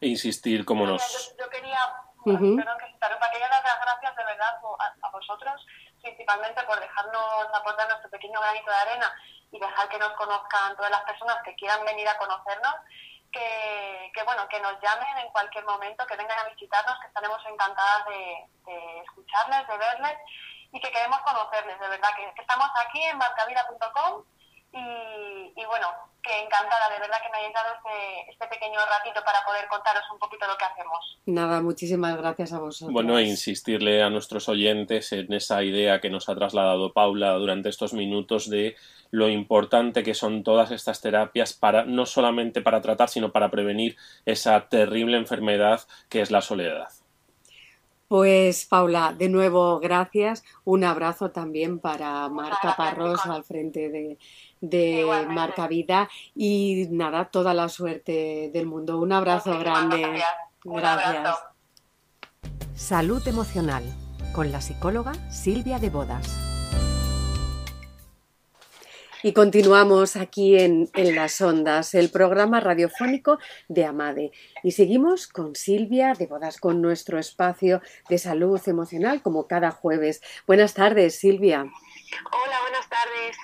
e 0.00 0.08
insistir 0.08 0.64
como 0.64 0.86
nos... 0.86 1.34
Yo, 1.38 1.48
quería, 1.50 1.78
perdón 2.24 2.58
que 2.78 3.30
quería 3.32 3.48
dar 3.48 3.64
las 3.64 3.80
gracias 3.80 4.16
de 4.16 4.24
verdad 4.24 4.54
a, 5.02 5.10
vosotros, 5.10 5.66
principalmente 6.02 6.62
por 6.64 6.80
dejarnos 6.80 7.46
aportar 7.54 7.88
nuestro 7.88 8.10
pequeño 8.10 8.40
granito 8.40 8.70
de 8.70 8.76
arena 8.76 9.14
y 9.52 9.58
dejar 9.58 9.88
que 9.88 9.98
nos 9.98 10.12
conozcan 10.12 10.76
todas 10.76 10.90
las 10.90 11.02
personas 11.02 11.38
que 11.44 11.54
quieran 11.54 11.84
venir 11.84 12.08
a 12.08 12.18
conocernos. 12.18 12.74
Que, 13.32 14.12
que, 14.14 14.22
bueno, 14.22 14.46
que 14.46 14.60
nos 14.60 14.80
llamen 14.80 15.18
en 15.18 15.28
cualquier 15.32 15.64
momento, 15.64 16.06
que 16.06 16.14
vengan 16.14 16.38
a 16.38 16.48
visitarnos, 16.50 17.00
que 17.00 17.08
estaremos 17.08 17.44
encantadas 17.46 18.06
de, 18.06 18.46
de 18.64 19.00
escucharles, 19.00 19.66
de 19.66 19.76
verles 19.76 20.18
y 20.70 20.80
que 20.80 20.90
queremos 20.92 21.18
conocerles, 21.20 21.78
de 21.80 21.88
verdad, 21.88 22.10
que, 22.16 22.32
que 22.34 22.40
estamos 22.42 22.68
aquí 22.76 23.02
en 23.02 23.18
marcavida.com 23.18 24.24
y, 24.72 25.64
bueno, 25.66 25.88
que 26.24 26.40
encantada, 26.40 26.88
de 26.90 26.98
verdad 26.98 27.18
que 27.22 27.28
me 27.30 27.38
hayáis 27.38 27.54
dado 27.54 27.74
este, 27.74 28.30
este, 28.30 28.46
pequeño 28.46 28.80
ratito 28.80 29.20
para 29.24 29.44
poder 29.44 29.68
contaros 29.68 30.02
un 30.12 30.18
poquito 30.18 30.46
lo 30.46 30.56
que 30.56 30.64
hacemos. 30.64 31.18
Nada, 31.26 31.60
muchísimas 31.60 32.16
gracias 32.16 32.52
a 32.52 32.58
vosotros. 32.58 32.92
Bueno, 32.92 33.18
e 33.18 33.24
insistirle 33.24 34.02
a 34.02 34.10
nuestros 34.10 34.48
oyentes 34.48 35.12
en 35.12 35.32
esa 35.32 35.62
idea 35.62 36.00
que 36.00 36.10
nos 36.10 36.28
ha 36.28 36.34
trasladado 36.34 36.92
Paula 36.92 37.32
durante 37.34 37.68
estos 37.68 37.92
minutos 37.92 38.48
de 38.48 38.76
lo 39.10 39.28
importante 39.28 40.02
que 40.02 40.14
son 40.14 40.42
todas 40.42 40.70
estas 40.70 41.00
terapias 41.00 41.52
para 41.52 41.84
no 41.84 42.06
solamente 42.06 42.62
para 42.62 42.80
tratar, 42.80 43.08
sino 43.08 43.30
para 43.30 43.50
prevenir 43.50 43.96
esa 44.24 44.68
terrible 44.68 45.18
enfermedad 45.18 45.82
que 46.08 46.20
es 46.20 46.30
la 46.30 46.40
soledad. 46.40 46.88
Pues 48.08 48.66
Paula, 48.66 49.14
de 49.16 49.28
nuevo 49.28 49.80
gracias. 49.80 50.44
Un 50.64 50.84
abrazo 50.84 51.30
también 51.30 51.78
para 51.78 52.28
Marta 52.28 52.76
Parros 52.76 53.24
al 53.26 53.44
frente 53.44 53.88
de, 53.88 54.18
de 54.70 55.26
Marca 55.28 55.68
Vida 55.68 56.08
y 56.34 56.86
nada, 56.90 57.26
toda 57.26 57.54
la 57.54 57.68
suerte 57.68 58.50
del 58.52 58.66
mundo. 58.66 58.98
Un 58.98 59.12
abrazo 59.12 59.58
grande. 59.58 60.22
Gracias. 60.64 61.38
Salud 62.74 63.26
emocional 63.28 63.84
con 64.32 64.50
la 64.50 64.60
psicóloga 64.60 65.12
Silvia 65.30 65.78
de 65.78 65.90
Bodas. 65.90 66.54
Y 69.22 69.32
continuamos 69.32 70.16
aquí 70.16 70.58
en, 70.58 70.90
en, 70.92 71.14
Las 71.14 71.40
Ondas, 71.40 71.94
el 71.94 72.10
programa 72.10 72.60
radiofónico 72.60 73.38
de 73.68 73.86
Amade. 73.86 74.32
Y 74.62 74.72
seguimos 74.72 75.28
con 75.28 75.54
Silvia 75.54 76.12
de 76.12 76.26
Bodas, 76.26 76.58
con 76.58 76.82
nuestro 76.82 77.18
espacio 77.18 77.80
de 78.10 78.18
salud 78.18 78.60
emocional, 78.66 79.22
como 79.22 79.46
cada 79.46 79.70
jueves. 79.70 80.20
Buenas 80.46 80.74
tardes, 80.74 81.18
Silvia. 81.18 81.70
Hola, 82.22 82.60
buenas 82.62 82.88
tardes. 82.88 83.36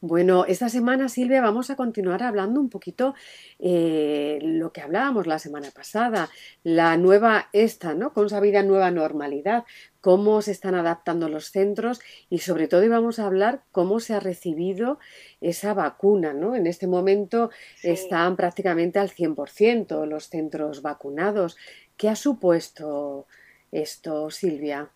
Bueno, 0.00 0.44
esta 0.44 0.68
semana, 0.68 1.08
Silvia, 1.08 1.40
vamos 1.40 1.70
a 1.70 1.76
continuar 1.76 2.22
hablando 2.22 2.60
un 2.60 2.68
poquito 2.68 3.14
eh, 3.58 4.38
lo 4.42 4.72
que 4.72 4.82
hablábamos 4.82 5.26
la 5.26 5.38
semana 5.38 5.70
pasada, 5.70 6.28
la 6.62 6.96
nueva 6.96 7.48
esta, 7.52 7.94
¿no? 7.94 8.12
Con 8.12 8.26
esa 8.26 8.40
vida 8.40 8.62
nueva 8.62 8.90
normalidad, 8.90 9.64
cómo 10.00 10.42
se 10.42 10.52
están 10.52 10.74
adaptando 10.74 11.28
los 11.28 11.50
centros 11.50 12.00
y 12.28 12.38
sobre 12.38 12.68
todo 12.68 12.84
íbamos 12.84 13.18
a 13.18 13.26
hablar 13.26 13.62
cómo 13.72 14.00
se 14.00 14.14
ha 14.14 14.20
recibido 14.20 14.98
esa 15.40 15.72
vacuna, 15.72 16.34
¿no? 16.34 16.56
En 16.56 16.66
este 16.66 16.86
momento 16.86 17.50
están 17.82 18.36
prácticamente 18.36 18.98
al 18.98 19.10
100% 19.10 20.06
los 20.06 20.28
centros 20.28 20.82
vacunados. 20.82 21.56
¿Qué 21.96 22.08
ha 22.08 22.16
supuesto 22.16 23.26
esto, 23.70 24.30
Silvia? 24.30 24.90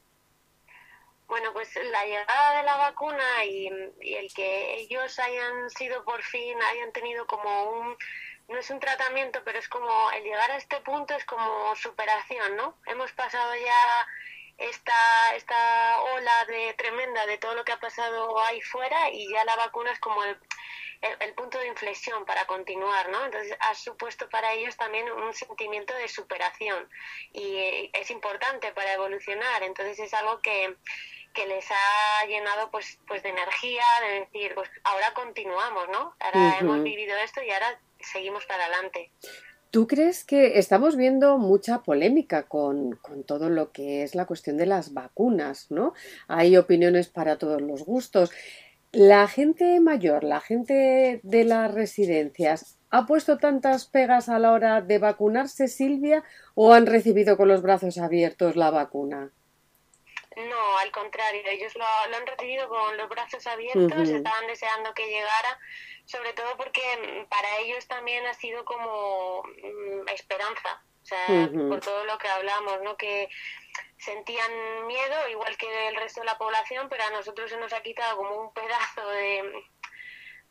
Bueno, 1.34 1.52
pues 1.52 1.74
la 1.74 2.04
llegada 2.04 2.58
de 2.58 2.62
la 2.62 2.76
vacuna 2.76 3.44
y, 3.44 3.66
el 3.66 4.32
que 4.32 4.74
ellos 4.76 5.18
hayan 5.18 5.68
sido 5.68 6.04
por 6.04 6.22
fin, 6.22 6.56
hayan 6.62 6.92
tenido 6.92 7.26
como 7.26 7.70
un, 7.70 7.96
no 8.46 8.56
es 8.56 8.70
un 8.70 8.78
tratamiento, 8.78 9.42
pero 9.44 9.58
es 9.58 9.68
como 9.68 10.12
el 10.12 10.22
llegar 10.22 10.52
a 10.52 10.56
este 10.56 10.80
punto 10.82 11.12
es 11.12 11.24
como 11.24 11.74
superación, 11.74 12.54
¿no? 12.54 12.78
Hemos 12.86 13.10
pasado 13.10 13.52
ya 13.56 14.06
esta, 14.58 15.34
esta 15.34 16.02
ola 16.02 16.44
de 16.46 16.72
tremenda 16.74 17.26
de 17.26 17.38
todo 17.38 17.56
lo 17.56 17.64
que 17.64 17.72
ha 17.72 17.80
pasado 17.80 18.40
ahí 18.42 18.60
fuera 18.60 19.10
y 19.10 19.28
ya 19.28 19.44
la 19.44 19.56
vacuna 19.56 19.90
es 19.90 19.98
como 19.98 20.22
el, 20.22 20.38
el, 21.18 21.34
punto 21.34 21.58
de 21.58 21.66
inflexión 21.66 22.24
para 22.24 22.46
continuar, 22.46 23.08
¿no? 23.08 23.24
Entonces 23.24 23.56
ha 23.58 23.74
supuesto 23.74 24.28
para 24.28 24.52
ellos 24.52 24.76
también 24.76 25.10
un 25.10 25.34
sentimiento 25.34 25.94
de 25.94 26.06
superación 26.06 26.88
y 27.32 27.56
eh, 27.56 27.90
es 27.92 28.12
importante 28.12 28.70
para 28.70 28.92
evolucionar, 28.92 29.64
entonces 29.64 29.98
es 29.98 30.14
algo 30.14 30.40
que 30.40 30.76
que 31.34 31.46
les 31.46 31.64
ha 31.70 32.26
llenado 32.26 32.70
pues 32.70 32.98
pues 33.06 33.22
de 33.22 33.30
energía, 33.30 33.82
de 34.08 34.20
decir, 34.20 34.54
pues 34.54 34.70
ahora 34.84 35.12
continuamos, 35.14 35.88
¿no? 35.92 36.14
Ahora 36.20 36.58
hemos 36.60 36.82
vivido 36.82 37.16
esto 37.22 37.42
y 37.42 37.50
ahora 37.50 37.78
seguimos 38.00 38.46
para 38.46 38.64
adelante. 38.64 39.10
¿Tú 39.70 39.88
crees 39.88 40.24
que 40.24 40.60
estamos 40.60 40.96
viendo 40.96 41.36
mucha 41.36 41.82
polémica 41.82 42.44
con, 42.44 42.92
con, 43.02 43.24
todo 43.24 43.50
lo 43.50 43.72
que 43.72 44.04
es 44.04 44.14
la 44.14 44.24
cuestión 44.24 44.56
de 44.56 44.66
las 44.66 44.94
vacunas, 44.94 45.68
¿no? 45.68 45.94
Hay 46.28 46.56
opiniones 46.56 47.08
para 47.08 47.38
todos 47.38 47.60
los 47.60 47.84
gustos. 47.84 48.30
La 48.92 49.26
gente 49.26 49.80
mayor, 49.80 50.22
la 50.22 50.40
gente 50.40 51.18
de 51.24 51.44
las 51.44 51.74
residencias, 51.74 52.78
¿ha 52.90 53.06
puesto 53.06 53.38
tantas 53.38 53.86
pegas 53.86 54.28
a 54.28 54.38
la 54.38 54.52
hora 54.52 54.80
de 54.80 55.00
vacunarse, 55.00 55.66
Silvia, 55.66 56.22
o 56.54 56.72
han 56.72 56.86
recibido 56.86 57.36
con 57.36 57.48
los 57.48 57.60
brazos 57.60 57.98
abiertos 57.98 58.54
la 58.54 58.70
vacuna? 58.70 59.32
No, 60.36 60.78
al 60.78 60.90
contrario, 60.90 61.42
ellos 61.46 61.74
lo, 61.76 61.84
han 61.84 62.26
recibido 62.26 62.68
con 62.68 62.96
los 62.96 63.08
brazos 63.08 63.46
abiertos, 63.46 64.08
estaban 64.08 64.46
deseando 64.46 64.92
que 64.94 65.06
llegara, 65.06 65.58
sobre 66.04 66.32
todo 66.32 66.56
porque 66.56 66.80
mm, 66.80 67.28
para 67.28 67.58
ellos 67.58 67.86
también 67.86 68.26
ha 68.26 68.34
sido 68.34 68.64
como 68.64 69.42
mm, 69.44 70.08
esperanza, 70.08 70.82
o 71.02 71.06
sea, 71.06 71.48
por 71.68 71.80
todo 71.80 72.04
lo 72.06 72.16
que 72.16 72.28
hablamos, 72.28 72.80
¿no? 72.82 72.96
Que 72.96 73.28
sentían 73.98 74.86
miedo, 74.86 75.28
igual 75.28 75.56
que 75.56 75.88
el 75.88 75.96
resto 75.96 76.20
de 76.20 76.26
la 76.26 76.38
población, 76.38 76.88
pero 76.88 77.04
a 77.04 77.10
nosotros 77.10 77.50
se 77.50 77.58
nos 77.58 77.72
ha 77.72 77.82
quitado 77.82 78.16
como 78.16 78.40
un 78.40 78.52
pedazo 78.54 79.08
de, 79.10 79.64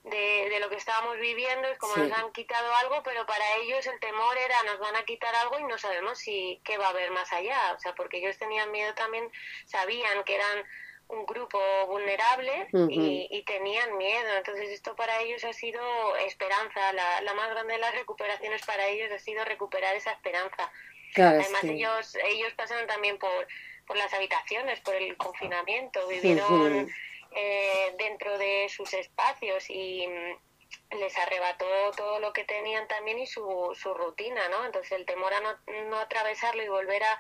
de, 0.04 0.60
lo 0.60 0.70
que 0.70 0.76
estábamos 0.76 1.18
viviendo, 1.18 1.68
es 1.68 1.78
como 1.78 1.96
nos 1.96 2.12
han 2.12 2.32
quitado 2.34 2.74
algo, 2.76 3.02
pero 3.04 3.26
para 3.26 3.56
ellos 3.58 3.86
el 3.88 4.00
temor 4.00 4.38
era 4.38 4.64
nos 4.64 4.80
van 4.80 4.96
a 4.96 5.04
quitar 5.04 5.34
algo 5.36 5.60
y 5.60 5.64
no 5.64 5.78
sabemos 5.78 6.20
si 6.20 6.60
qué 6.64 6.78
va 6.78 6.88
a 6.88 6.90
haber 6.90 7.12
más 7.12 7.32
allá, 7.32 7.74
o 7.76 7.80
sea, 7.80 7.96
porque 7.96 8.18
ellos 8.18 8.38
tenían 8.38 8.72
miedo 8.72 8.94
también, 8.96 9.30
sabían 9.66 10.24
que 10.26 10.36
eran 10.36 10.66
un 11.08 11.26
grupo 11.26 11.60
vulnerable 11.88 12.68
y, 12.90 13.44
tenían 13.46 13.98
miedo. 13.98 14.38
Entonces 14.38 14.70
esto 14.70 14.96
para 14.96 15.22
ellos 15.22 15.44
ha 15.44 15.54
sido 15.54 15.82
esperanza. 16.18 16.94
La, 16.94 17.22
la, 17.22 17.34
más 17.34 17.50
grande 17.52 17.74
de 17.74 17.80
las 17.80 17.94
recuperaciones 17.94 18.66
para 18.66 18.88
ellos 18.88 19.12
ha 19.12 19.20
sido 19.20 19.44
recuperar 19.46 19.96
esa 19.96 20.12
esperanza. 20.12 20.72
Además 21.16 21.64
ellos 21.64 22.18
ellos 22.26 22.54
pasaron 22.56 22.88
también 22.88 23.20
por, 23.20 23.48
por 23.86 23.98
las 23.98 24.14
habitaciones, 24.14 24.80
por 24.80 24.96
el 24.96 25.16
confinamiento, 25.18 26.08
vivieron 26.08 26.90
eh, 27.36 27.96
dentro 27.98 28.38
de 28.38 28.68
sus 28.70 28.94
espacios 28.94 29.70
y 29.70 30.08
mm, 30.08 30.98
les 31.00 31.18
arrebató 31.18 31.66
todo 31.96 32.20
lo 32.20 32.34
que 32.34 32.44
tenían 32.44 32.88
también 32.88 33.20
y 33.20 33.28
su, 33.28 33.72
su 33.74 33.94
rutina, 33.94 34.42
¿no? 34.50 34.66
Entonces 34.66 34.92
el 34.94 35.06
temor 35.06 35.34
a 35.34 35.42
no, 35.42 35.90
no 35.90 35.98
atravesarlo 35.98 36.64
y 36.64 36.68
volver 36.68 37.04
a 37.04 37.20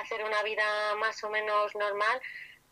hacer 0.00 0.24
una 0.24 0.42
vida 0.42 0.64
más 0.98 1.22
o 1.24 1.30
menos 1.30 1.74
normal, 1.74 2.20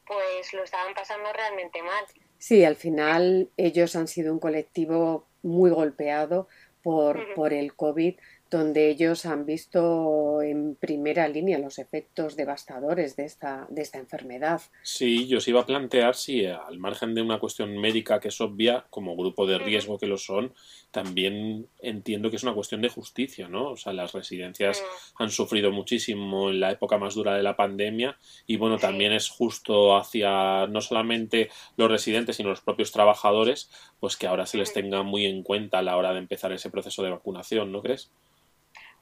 pues 0.06 0.52
lo 0.52 0.64
estaban 0.64 0.94
pasando 0.94 1.32
realmente 1.32 1.82
mal. 1.82 2.04
Sí, 2.38 2.64
al 2.64 2.76
final 2.76 3.50
ellos 3.56 3.94
han 3.96 4.08
sido 4.08 4.32
un 4.32 4.40
colectivo 4.40 5.28
muy 5.42 5.70
golpeado 5.70 6.48
por, 6.82 7.34
por 7.34 7.52
el 7.52 7.74
COVID, 7.74 8.18
donde 8.52 8.90
ellos 8.90 9.24
han 9.24 9.46
visto 9.46 10.42
en 10.42 10.76
primera 10.76 11.26
línea 11.26 11.58
los 11.58 11.78
efectos 11.78 12.36
devastadores 12.36 13.16
de 13.16 13.24
esta, 13.24 13.66
de 13.70 13.80
esta 13.80 13.98
enfermedad. 13.98 14.60
Sí, 14.82 15.26
yo 15.26 15.38
os 15.38 15.48
iba 15.48 15.62
a 15.62 15.66
plantear 15.66 16.14
si 16.14 16.44
al 16.44 16.78
margen 16.78 17.14
de 17.14 17.22
una 17.22 17.38
cuestión 17.38 17.78
médica 17.78 18.20
que 18.20 18.28
es 18.28 18.40
obvia, 18.42 18.84
como 18.90 19.16
grupo 19.16 19.46
de 19.46 19.58
riesgo 19.58 19.98
que 19.98 20.06
lo 20.06 20.18
son, 20.18 20.52
también 20.90 21.66
entiendo 21.80 22.28
que 22.28 22.36
es 22.36 22.42
una 22.42 22.52
cuestión 22.52 22.82
de 22.82 22.90
justicia, 22.90 23.48
¿no? 23.48 23.70
O 23.70 23.76
sea, 23.78 23.94
las 23.94 24.12
residencias 24.12 24.84
han 25.18 25.30
sufrido 25.30 25.72
muchísimo 25.72 26.50
en 26.50 26.60
la 26.60 26.72
época 26.72 26.98
más 26.98 27.14
dura 27.14 27.34
de 27.34 27.42
la 27.42 27.56
pandemia 27.56 28.18
y 28.46 28.58
bueno, 28.58 28.76
también 28.76 29.12
es 29.12 29.30
justo 29.30 29.96
hacia 29.96 30.66
no 30.66 30.82
solamente 30.82 31.48
los 31.78 31.90
residentes, 31.90 32.36
sino 32.36 32.50
los 32.50 32.60
propios 32.60 32.92
trabajadores, 32.92 33.70
pues 33.98 34.18
que 34.18 34.26
ahora 34.26 34.44
se 34.44 34.58
les 34.58 34.74
tenga 34.74 35.02
muy 35.02 35.24
en 35.24 35.42
cuenta 35.42 35.78
a 35.78 35.82
la 35.82 35.96
hora 35.96 36.12
de 36.12 36.18
empezar 36.18 36.52
ese 36.52 36.68
proceso 36.68 37.02
de 37.02 37.10
vacunación, 37.10 37.72
¿no 37.72 37.80
crees? 37.80 38.10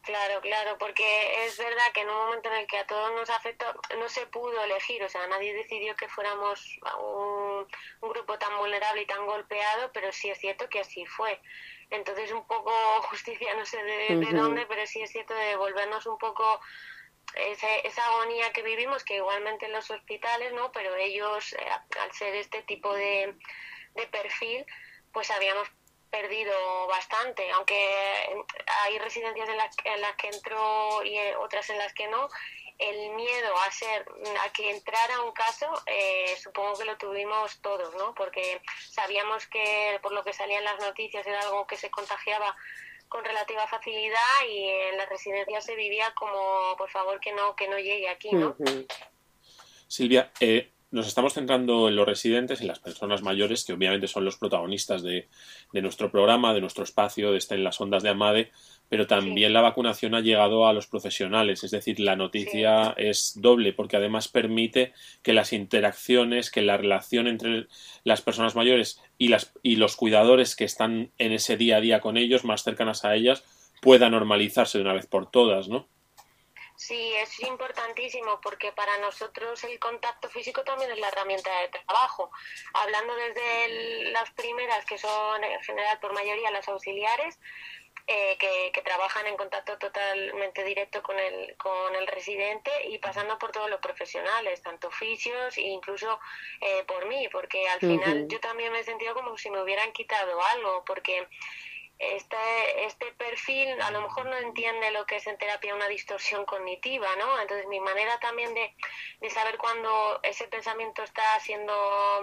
Claro, 0.03 0.41
claro, 0.41 0.79
porque 0.79 1.45
es 1.45 1.59
verdad 1.59 1.93
que 1.93 2.01
en 2.01 2.09
un 2.09 2.17
momento 2.17 2.49
en 2.49 2.61
el 2.61 2.67
que 2.67 2.79
a 2.79 2.87
todos 2.87 3.13
nos 3.13 3.29
afectó, 3.29 3.67
no 3.99 4.09
se 4.09 4.27
pudo 4.27 4.63
elegir, 4.65 5.03
o 5.03 5.09
sea, 5.11 5.27
nadie 5.27 5.53
decidió 5.53 5.95
que 5.95 6.09
fuéramos 6.09 6.79
un, 6.99 7.67
grupo 8.01 8.39
tan 8.39 8.57
vulnerable 8.57 9.03
y 9.03 9.07
tan 9.07 9.27
golpeado, 9.27 9.93
pero 9.93 10.11
sí 10.11 10.31
es 10.31 10.39
cierto 10.39 10.71
que 10.71 10.81
así 10.81 11.05
fue. 11.05 11.39
Entonces, 11.91 12.33
un 12.33 12.47
poco 12.47 12.73
justicia, 13.11 13.55
no 13.55 13.67
sé 13.67 13.83
de, 13.83 14.33
dónde, 14.33 14.65
pero 14.67 14.87
sí 14.87 15.03
es 15.03 15.11
cierto 15.11 15.35
de 15.35 15.45
devolvernos 15.49 16.07
un 16.07 16.17
poco 16.17 16.61
esa 17.35 18.07
agonía 18.07 18.53
que 18.53 18.63
vivimos, 18.63 19.05
que 19.05 19.17
igualmente 19.17 19.67
en 19.67 19.73
los 19.73 19.91
hospitales, 19.91 20.53
¿no? 20.55 20.73
Pero 20.73 20.97
ellos, 20.97 21.53
eh, 21.53 21.69
al 22.01 22.13
ser 22.13 22.35
este 22.35 22.63
tipo 22.63 22.93
de, 22.95 23.37
de 23.95 24.07
perfil, 24.07 24.65
pues 25.13 25.31
habíamos 25.31 25.71
perdido 26.11 26.87
bastante, 26.89 27.51
aunque 27.53 27.75
hay 28.85 28.99
residencias 28.99 29.49
en 29.49 29.57
las, 29.57 29.77
en 29.85 30.01
las 30.01 30.17
que 30.17 30.29
entró 30.29 31.05
y 31.05 31.17
otras 31.39 31.71
en 31.71 31.79
las 31.79 31.93
que 31.95 32.09
no, 32.09 32.29
el 32.81 33.11
miedo 33.15 33.57
a 33.59 33.71
ser 33.71 34.07
a 34.43 34.53
que 34.53 34.71
entrara 34.71 35.21
un 35.23 35.33
caso 35.33 35.67
eh, 35.87 36.35
supongo 36.43 36.79
que 36.79 36.87
lo 36.87 36.97
tuvimos 36.97 37.61
todos 37.61 37.95
no 37.95 38.15
porque 38.15 38.63
sabíamos 38.91 39.47
que 39.49 39.99
por 40.03 40.13
lo 40.13 40.25
que 40.25 40.33
salían 40.33 40.65
las 40.65 40.81
noticias 40.81 41.27
era 41.27 41.41
algo 41.41 41.67
que 41.67 41.77
se 41.77 41.91
contagiaba 41.91 42.57
con 43.09 43.23
relativa 43.23 43.67
facilidad 43.69 44.19
y 44.49 44.67
en 44.67 44.97
las 44.97 45.11
residencias 45.11 45.65
se 45.67 45.77
vivía 45.77 46.15
como 46.15 46.75
por 46.79 46.89
favor 46.89 47.21
que 47.21 47.33
no 47.33 47.55
que 47.55 47.69
no 47.69 47.79
llegue 47.79 48.09
aquí 48.09 48.33
no 48.33 48.57
Silvia 49.87 50.31
eh, 50.41 50.71
nos 50.91 51.07
estamos 51.07 51.35
centrando 51.35 51.89
en 51.89 51.95
los 51.95 52.07
residentes, 52.07 52.61
en 52.61 52.67
las 52.67 52.81
personas 52.81 53.23
mayores, 53.23 53.65
que 53.65 53.73
obviamente 53.73 54.09
son 54.09 54.25
los 54.25 54.37
protagonistas 54.37 55.03
de, 55.03 55.29
nuestro 55.73 56.11
programa, 56.11 56.53
de 56.53 56.61
nuestro 56.61 56.83
espacio, 56.83 57.31
de 57.31 57.39
estar 57.39 57.57
en 57.57 57.65
las 57.65 57.81
ondas 57.81 58.03
de 58.03 58.09
Amade, 58.09 58.51
pero 58.89 59.07
también 59.07 59.53
la 59.53 59.61
vacunación 59.61 60.15
ha 60.15 60.21
llegado 60.21 60.67
a 60.67 60.73
los 60.73 60.89
profesionales, 60.89 61.63
es 61.63 61.71
decir, 61.71 62.01
la 62.01 62.17
noticia 62.17 62.93
es 62.97 63.35
doble, 63.37 63.73
porque 63.73 63.97
además 63.97 64.27
permite 64.27 64.93
que 65.23 65.33
las 65.33 65.53
interacciones, 65.53 66.51
que 66.51 66.63
la 66.63 66.77
relación 66.77 67.29
entre 67.29 67.69
las 68.03 68.21
personas 68.21 68.57
mayores 68.57 69.01
y, 69.17 69.29
las, 69.29 69.53
y 69.63 69.77
los 69.77 69.95
cuidadores 69.95 70.57
que 70.57 70.65
están 70.65 71.13
en 71.19 71.33
ese 71.33 71.57
día 71.57 71.77
a 71.77 71.81
día 71.81 72.01
con 72.01 72.17
ellos, 72.17 72.45
más 72.45 72.65
cercanas 72.65 73.05
a 73.05 73.15
ellas, 73.15 73.45
pueda 73.81 74.11
normalizarse 74.11 74.79
de 74.79 74.83
una 74.83 74.95
vez 74.95 75.07
por 75.07 75.31
todas, 75.31 75.69
¿no? 75.69 75.89
Sí, 76.81 77.13
es 77.15 77.39
importantísimo 77.41 78.41
porque 78.41 78.73
para 78.73 78.97
nosotros 78.97 79.63
el 79.65 79.79
contacto 79.79 80.31
físico 80.31 80.65
también 80.65 80.91
es 80.91 80.99
la 80.99 81.09
herramienta 81.09 81.51
de 81.61 81.69
trabajo. 81.69 82.31
Hablando 82.73 83.15
desde 83.17 84.11
las 84.13 84.31
primeras, 84.31 84.87
que 84.87 84.97
son 84.97 85.45
en 85.45 85.61
general 85.61 86.01
por 86.01 86.15
mayoría 86.15 86.51
las 86.51 86.67
auxiliares, 86.69 87.39
eh, 88.07 88.39
que, 88.39 88.81
trabajan 88.81 89.27
en 89.27 89.37
contacto 89.37 89.77
totalmente 89.77 90.65
directo 90.65 91.03
con 91.03 91.19
el, 91.19 91.55
con 91.59 91.95
el 91.95 92.07
residente 92.07 92.71
y 92.89 92.97
pasando 92.97 93.39
por 93.39 93.53
todos 93.53 93.69
los 93.69 93.81
profesionales, 93.81 94.63
tanto 94.63 94.89
oficios 94.89 95.59
e 95.59 95.61
incluso 95.61 96.19
eh, 96.63 96.83
por 96.89 97.07
mí, 97.07 97.29
porque 97.31 97.69
al 97.69 97.79
final 97.79 98.27
yo 98.27 98.41
también 98.41 98.73
me 98.73 98.81
he 98.81 98.85
sentido 98.85 99.13
como 99.13 99.37
si 99.37 99.51
me 99.51 99.63
hubieran 99.63 99.93
quitado 99.93 100.43
algo, 100.43 100.83
porque 100.87 101.29
este, 102.01 102.85
este 102.87 103.13
perfil 103.13 103.79
a 103.83 103.91
lo 103.91 104.01
mejor 104.01 104.25
no 104.25 104.37
entiende 104.39 104.91
lo 104.91 105.05
que 105.05 105.17
es 105.17 105.27
en 105.27 105.37
terapia 105.37 105.75
una 105.75 105.87
distorsión 105.87 106.47
cognitiva, 106.47 107.15
¿no? 107.17 107.39
Entonces 107.39 107.67
mi 107.67 107.79
manera 107.79 108.19
también 108.19 108.55
de, 108.55 108.75
de 109.21 109.29
saber 109.29 109.59
cuando 109.59 110.19
ese 110.23 110.49
pensamiento 110.49 111.03
está 111.03 111.39
siendo 111.41 111.75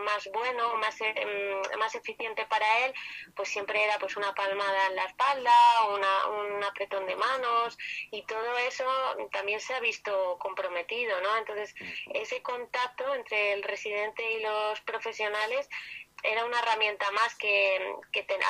más 0.04 0.28
bueno, 0.34 0.76
más, 0.78 1.00
em, 1.02 1.62
más 1.78 1.94
eficiente 1.94 2.48
para 2.48 2.86
él, 2.86 2.94
pues 3.36 3.50
siempre 3.50 3.84
era 3.84 4.00
pues 4.00 4.18
una 4.18 4.34
palmada 4.34 4.88
en 4.88 4.96
la 4.96 5.06
espalda, 5.06 5.54
una, 5.94 6.28
un 6.28 6.64
apretón 6.64 7.06
de 7.06 7.16
manos 7.16 7.78
y 8.10 8.24
todo 8.24 8.58
eso 8.58 8.86
también 9.32 9.60
se 9.60 9.76
ha 9.76 9.80
visto 9.80 10.40
comprometido, 10.40 11.22
¿no? 11.22 11.38
Entonces 11.38 11.76
ese 12.14 12.42
contacto 12.42 13.14
entre 13.14 13.54
el 13.54 13.62
residente 13.62 14.32
y 14.32 14.42
los 14.42 14.82
profesionales 14.82 15.70
era 16.24 16.46
una 16.46 16.60
herramienta 16.60 17.10
más 17.12 17.36
que, 17.36 17.96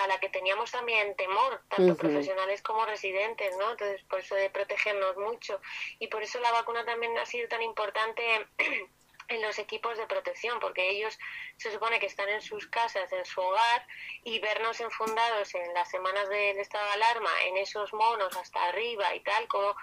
a 0.04 0.08
la 0.08 0.20
que 0.20 0.30
teníamos 0.30 0.72
también 0.72 1.16
temor, 1.16 1.62
tanto 1.68 1.96
profesionales 1.96 2.62
como 2.62 2.86
residentes, 2.86 3.56
¿no? 3.58 3.72
Entonces, 3.72 4.02
por 4.04 4.20
eso 4.20 4.36
de 4.36 4.50
protegernos 4.50 5.18
mucho. 5.18 5.60
Y 6.00 6.08
por 6.08 6.24
eso 6.24 6.40
la 6.40 6.52
vacuna 6.52 6.86
también 6.86 7.18
ha 7.18 7.26
sido 7.26 7.48
tan 7.48 7.62
importante 7.62 8.48
en 9.28 9.42
los 9.42 9.60
equipos 9.60 9.98
de 9.98 10.08
protección, 10.08 10.60
porque 10.60 10.90
ellos 10.90 11.18
se 11.58 11.72
supone 11.72 12.00
que 12.00 12.06
están 12.06 12.30
en 12.30 12.42
sus 12.42 12.68
casas, 12.68 13.12
en 13.12 13.26
su 13.26 13.42
hogar, 13.42 13.86
y 14.24 14.40
vernos 14.40 14.80
enfundados 14.80 15.54
en 15.54 15.74
las 15.74 15.90
semanas 15.90 16.30
del 16.30 16.58
estado 16.60 16.86
de 16.86 16.94
alarma, 16.94 17.32
en 17.44 17.58
esos 17.58 17.94
monos 17.94 18.36
hasta 18.38 18.64
arriba 18.66 19.14
y 19.14 19.20
tal, 19.22 19.48
como 19.48 19.76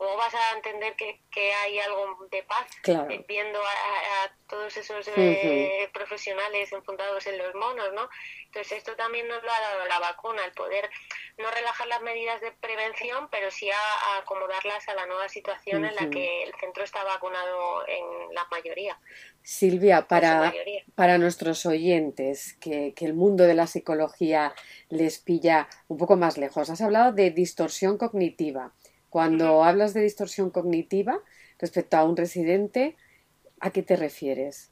¿Cómo 0.00 0.16
vas 0.16 0.34
a 0.34 0.56
entender 0.56 0.96
que, 0.96 1.20
que 1.30 1.52
hay 1.52 1.78
algo 1.78 2.26
de 2.30 2.42
paz 2.44 2.66
eh, 2.86 3.22
viendo 3.28 3.58
a, 3.58 4.32
todos 4.48 4.74
esos 4.78 5.06
eh, 5.14 5.90
profesionales 5.92 6.72
enfundados 6.72 7.26
en 7.26 7.36
los 7.36 7.54
monos, 7.54 7.92
¿no? 7.92 8.08
Entonces 8.46 8.78
esto 8.78 8.96
también 8.96 9.28
nos 9.28 9.42
lo 9.42 9.52
ha 9.52 9.60
dado 9.60 9.86
la 9.86 9.98
vacuna, 9.98 10.42
el 10.46 10.52
poder 10.52 10.88
no 11.36 11.50
relajar 11.50 11.86
las 11.88 12.00
medidas 12.00 12.40
de 12.40 12.50
prevención, 12.50 13.28
pero 13.30 13.50
sí 13.50 13.68
a, 13.70 14.18
acomodarlas 14.22 14.88
a 14.88 14.94
la 14.94 15.04
nueva 15.04 15.28
situación 15.28 15.84
en 15.84 15.94
la 15.94 16.08
que 16.08 16.44
el 16.44 16.54
centro 16.58 16.82
está 16.82 17.04
vacunado 17.04 17.86
en 17.86 18.34
la 18.34 18.46
mayoría. 18.50 18.98
Silvia, 19.42 20.08
para, 20.08 20.50
para 20.94 21.18
nuestros 21.18 21.66
oyentes, 21.66 22.56
que, 22.58 22.94
que 22.94 23.04
el 23.04 23.12
mundo 23.12 23.44
de 23.44 23.54
la 23.54 23.66
psicología 23.66 24.54
les 24.88 25.18
pilla 25.18 25.68
un 25.88 25.98
poco 25.98 26.16
más 26.16 26.38
lejos, 26.38 26.70
has 26.70 26.80
hablado 26.80 27.12
de 27.12 27.30
distorsión 27.32 27.98
cognitiva. 27.98 28.72
Cuando 29.10 29.64
hablas 29.64 29.92
de 29.92 30.02
distorsión 30.02 30.50
cognitiva 30.50 31.20
respecto 31.58 31.96
a 31.96 32.04
un 32.04 32.16
residente, 32.16 32.96
¿a 33.60 33.70
qué 33.70 33.82
te 33.82 33.96
refieres? 33.96 34.70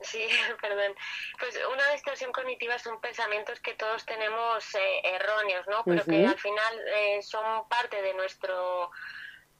Sí, 0.00 0.26
perdón. 0.60 0.94
Pues 1.38 1.58
una 1.72 1.90
distorsión 1.92 2.32
cognitiva 2.32 2.78
son 2.78 3.00
pensamientos 3.00 3.60
que 3.60 3.74
todos 3.74 4.04
tenemos 4.06 4.74
eh, 4.74 5.00
erróneos, 5.04 5.66
¿no? 5.66 5.84
Pero 5.84 6.04
que 6.04 6.26
al 6.26 6.38
final 6.38 6.80
eh, 6.94 7.22
son 7.22 7.68
parte 7.68 8.00
de 8.00 8.14
nuestro 8.14 8.90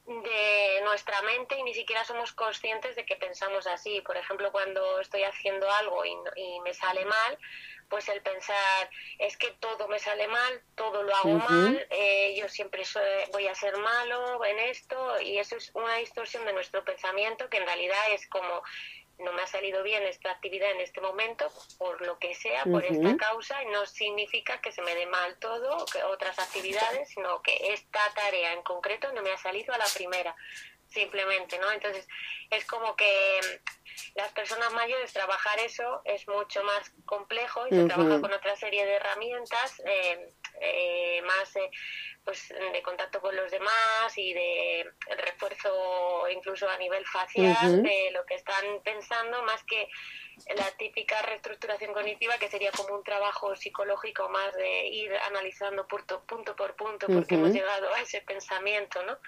de 0.06 0.80
nuestra 0.82 1.22
mente 1.22 1.56
y 1.58 1.62
ni 1.62 1.74
siquiera 1.74 2.04
somos 2.04 2.32
conscientes 2.32 2.96
de 2.96 3.04
que 3.04 3.16
pensamos 3.16 3.66
así. 3.66 4.00
Por 4.00 4.16
ejemplo, 4.16 4.50
cuando 4.52 5.00
estoy 5.00 5.22
haciendo 5.22 5.70
algo 5.70 6.04
y, 6.04 6.16
y 6.36 6.60
me 6.60 6.74
sale 6.74 7.04
mal, 7.04 7.38
pues 7.90 8.08
el 8.08 8.22
pensar 8.22 8.88
es 9.18 9.36
que 9.36 9.50
todo 9.58 9.88
me 9.88 9.98
sale 9.98 10.28
mal, 10.28 10.62
todo 10.76 11.02
lo 11.02 11.14
hago 11.14 11.34
mal, 11.34 11.86
eh, 11.90 12.34
yo 12.38 12.48
siempre 12.48 12.84
voy 13.32 13.48
a 13.48 13.54
ser 13.54 13.76
malo 13.78 14.42
en 14.44 14.58
esto 14.60 15.20
y 15.20 15.38
eso 15.38 15.56
es 15.56 15.72
una 15.74 15.96
distorsión 15.96 16.46
de 16.46 16.52
nuestro 16.52 16.84
pensamiento 16.84 17.50
que 17.50 17.58
en 17.58 17.66
realidad 17.66 18.00
es 18.12 18.26
como 18.28 18.62
no 19.20 19.32
me 19.32 19.42
ha 19.42 19.46
salido 19.46 19.82
bien 19.82 20.02
esta 20.04 20.30
actividad 20.30 20.70
en 20.70 20.80
este 20.80 21.00
momento, 21.00 21.50
por 21.78 22.00
lo 22.06 22.18
que 22.18 22.34
sea, 22.34 22.64
por 22.64 22.84
esta 22.84 23.16
causa, 23.16 23.62
y 23.62 23.66
no 23.66 23.86
significa 23.86 24.60
que 24.60 24.72
se 24.72 24.82
me 24.82 24.94
dé 24.94 25.06
mal 25.06 25.36
todo, 25.38 25.84
que 25.86 26.02
otras 26.02 26.38
actividades, 26.38 27.08
sino 27.08 27.42
que 27.42 27.72
esta 27.72 28.00
tarea 28.14 28.52
en 28.52 28.62
concreto 28.62 29.12
no 29.12 29.22
me 29.22 29.30
ha 29.30 29.38
salido 29.38 29.72
a 29.74 29.78
la 29.78 29.86
primera, 29.94 30.34
simplemente, 30.88 31.58
¿no? 31.58 31.70
Entonces, 31.70 32.06
es 32.50 32.64
como 32.64 32.96
que 32.96 33.40
las 34.14 34.32
personas 34.32 34.72
mayores 34.72 35.12
trabajar 35.12 35.58
eso 35.60 36.02
es 36.04 36.26
mucho 36.28 36.62
más 36.64 36.90
complejo 37.04 37.66
y 37.66 37.70
se 37.70 37.84
trabaja 37.84 38.20
con 38.20 38.32
otra 38.32 38.56
serie 38.56 38.84
de 38.84 38.94
herramientas 38.94 39.80
eh, 39.84 40.32
eh, 40.60 41.22
más 41.22 41.56
eh, 41.56 41.70
pues 42.24 42.48
de 42.48 42.82
contacto 42.82 43.20
con 43.20 43.34
los 43.34 43.50
demás 43.50 44.16
y 44.16 44.32
de 44.34 44.90
refuerzo 45.16 46.28
incluso 46.30 46.68
a 46.68 46.76
nivel 46.76 47.04
facial 47.06 47.82
de 47.82 48.10
lo 48.12 48.24
que 48.26 48.34
están 48.34 48.64
pensando 48.84 49.42
más 49.42 49.64
que 49.64 49.88
la 50.54 50.70
típica 50.72 51.20
reestructuración 51.22 51.92
cognitiva 51.92 52.38
que 52.38 52.48
sería 52.48 52.70
como 52.72 52.94
un 52.94 53.04
trabajo 53.04 53.56
psicológico 53.56 54.28
más 54.28 54.54
de 54.54 54.86
ir 54.88 55.12
analizando 55.28 55.86
punto, 55.86 56.22
punto 56.24 56.54
por 56.56 56.76
punto 56.76 57.06
porque 57.06 57.34
hemos 57.34 57.52
llegado 57.52 57.92
a 57.94 58.00
ese 58.00 58.20
pensamiento, 58.22 59.02
¿no? 59.04 59.18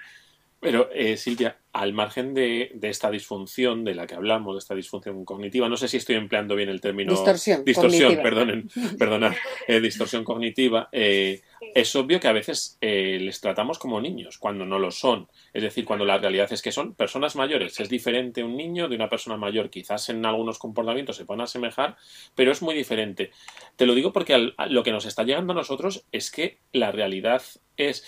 Pero, 0.62 0.88
eh, 0.94 1.16
Silvia, 1.16 1.58
al 1.72 1.92
margen 1.92 2.34
de, 2.34 2.70
esta 2.82 3.10
disfunción 3.10 3.82
de 3.82 3.96
la 3.96 4.06
que 4.06 4.14
hablamos, 4.14 4.54
de 4.54 4.60
esta 4.60 4.76
disfunción 4.76 5.24
cognitiva, 5.24 5.68
no 5.68 5.76
sé 5.76 5.88
si 5.88 5.96
estoy 5.96 6.14
empleando 6.14 6.54
bien 6.54 6.68
el 6.68 6.80
término. 6.80 7.10
Distorsión. 7.10 7.64
Distorsión, 7.64 8.22
perdonen, 8.22 8.70
perdonad, 8.96 9.32
eh, 9.66 9.80
distorsión 9.80 10.22
cognitiva. 10.22 10.88
Eh, 10.92 11.42
es 11.74 11.96
obvio 11.96 12.20
que 12.20 12.28
a 12.28 12.32
veces 12.32 12.78
les 12.80 13.40
tratamos 13.40 13.80
como 13.80 14.00
niños 14.00 14.38
cuando 14.38 14.64
no 14.64 14.78
lo 14.78 14.92
son. 14.92 15.26
Es 15.52 15.64
decir, 15.64 15.84
cuando 15.84 16.04
la 16.04 16.18
realidad 16.18 16.52
es 16.52 16.62
que 16.62 16.70
son 16.70 16.94
personas 16.94 17.34
mayores. 17.34 17.80
Es 17.80 17.88
diferente 17.88 18.44
un 18.44 18.56
niño 18.56 18.88
de 18.88 18.94
una 18.94 19.08
persona 19.08 19.36
mayor. 19.36 19.68
Quizás 19.68 20.10
en 20.10 20.24
algunos 20.24 20.60
comportamientos 20.60 21.16
se 21.16 21.24
puedan 21.24 21.40
asemejar, 21.40 21.96
pero 22.36 22.52
es 22.52 22.62
muy 22.62 22.76
diferente. 22.76 23.32
Te 23.74 23.86
lo 23.86 23.96
digo 23.96 24.12
porque 24.12 24.52
lo 24.68 24.82
que 24.84 24.92
nos 24.92 25.06
está 25.06 25.24
llegando 25.24 25.54
a 25.54 25.56
nosotros 25.56 26.04
es 26.12 26.30
que 26.30 26.58
la 26.72 26.92
realidad 26.92 27.42
es 27.76 28.04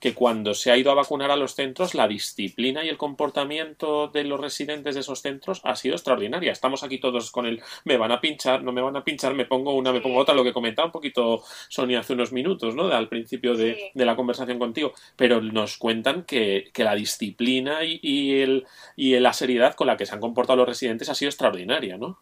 que 0.00 0.14
cuando 0.14 0.54
se 0.54 0.70
ha 0.70 0.76
ido 0.76 0.90
a 0.90 0.94
vacunar 0.94 1.30
a 1.30 1.36
los 1.36 1.54
centros, 1.54 1.94
la 1.94 2.08
disciplina 2.08 2.84
y 2.84 2.88
el 2.88 2.96
comportamiento 2.96 4.08
de 4.08 4.24
los 4.24 4.40
residentes 4.40 4.94
de 4.94 5.00
esos 5.00 5.20
centros 5.20 5.60
ha 5.64 5.76
sido 5.76 5.94
extraordinaria. 5.94 6.52
Estamos 6.52 6.82
aquí 6.82 6.98
todos 6.98 7.30
con 7.30 7.46
el 7.46 7.62
me 7.84 7.96
van 7.96 8.12
a 8.12 8.20
pinchar, 8.20 8.62
no 8.62 8.72
me 8.72 8.82
van 8.82 8.96
a 8.96 9.04
pinchar, 9.04 9.34
me 9.34 9.46
pongo 9.46 9.74
una, 9.74 9.92
me 9.92 10.00
pongo 10.00 10.18
otra, 10.18 10.34
lo 10.34 10.44
que 10.44 10.52
comentaba 10.52 10.86
un 10.86 10.92
poquito 10.92 11.42
Sonia 11.68 12.00
hace 12.00 12.12
unos 12.12 12.32
minutos, 12.32 12.74
¿no? 12.74 12.88
Al 12.88 13.08
principio 13.08 13.54
de, 13.54 13.90
la 13.94 14.16
conversación 14.16 14.58
contigo. 14.58 14.92
Pero 15.16 15.40
nos 15.40 15.76
cuentan 15.76 16.24
que, 16.24 16.70
la 16.76 16.94
disciplina 16.94 17.84
y, 17.84 17.98
y, 18.02 18.40
el, 18.40 18.66
y 18.94 19.18
la 19.18 19.32
seriedad 19.32 19.74
con 19.74 19.88
la 19.88 19.96
que 19.96 20.06
se 20.06 20.14
han 20.14 20.20
comportado 20.20 20.58
los 20.58 20.68
residentes 20.68 21.08
ha 21.08 21.14
sido 21.14 21.30
extraordinaria, 21.30 21.96
¿no? 21.96 22.20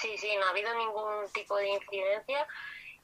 Sí, 0.00 0.16
sí, 0.16 0.28
no 0.38 0.46
ha 0.46 0.50
habido 0.50 0.72
ningún 0.78 1.30
tipo 1.34 1.56
de 1.56 1.68
incidencia 1.68 2.46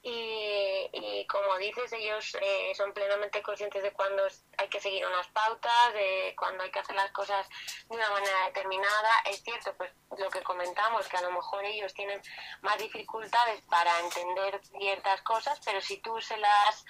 y, 0.06 1.26
como 1.28 1.56
dices, 1.56 1.90
ellos 1.94 2.36
eh, 2.38 2.72
son 2.76 2.92
plenamente 2.92 3.42
conscientes 3.42 3.82
de 3.82 3.92
cuándo 3.92 4.22
hay 4.58 4.68
que 4.68 4.78
seguir 4.78 5.06
unas 5.06 5.26
pautas, 5.28 5.94
de 5.94 6.34
cuándo 6.38 6.62
hay 6.62 6.70
que 6.70 6.80
hacer 6.80 6.94
las 6.94 7.10
cosas 7.12 7.48
de 7.88 7.96
una 7.96 8.10
manera 8.10 8.44
determinada. 8.46 9.10
Es 9.24 9.42
cierto, 9.42 9.74
pues 9.78 9.90
lo 10.18 10.28
que 10.28 10.42
comentamos, 10.42 11.08
que 11.08 11.16
a 11.16 11.22
lo 11.22 11.30
mejor 11.30 11.64
ellos 11.64 11.94
tienen 11.94 12.20
más 12.60 12.76
dificultades 12.76 13.62
para 13.62 13.98
entender 14.00 14.60
ciertas 14.78 15.22
cosas, 15.22 15.58
pero 15.64 15.80
si 15.80 15.96
tú 15.96 16.20
se 16.20 16.36
las, 16.36 16.84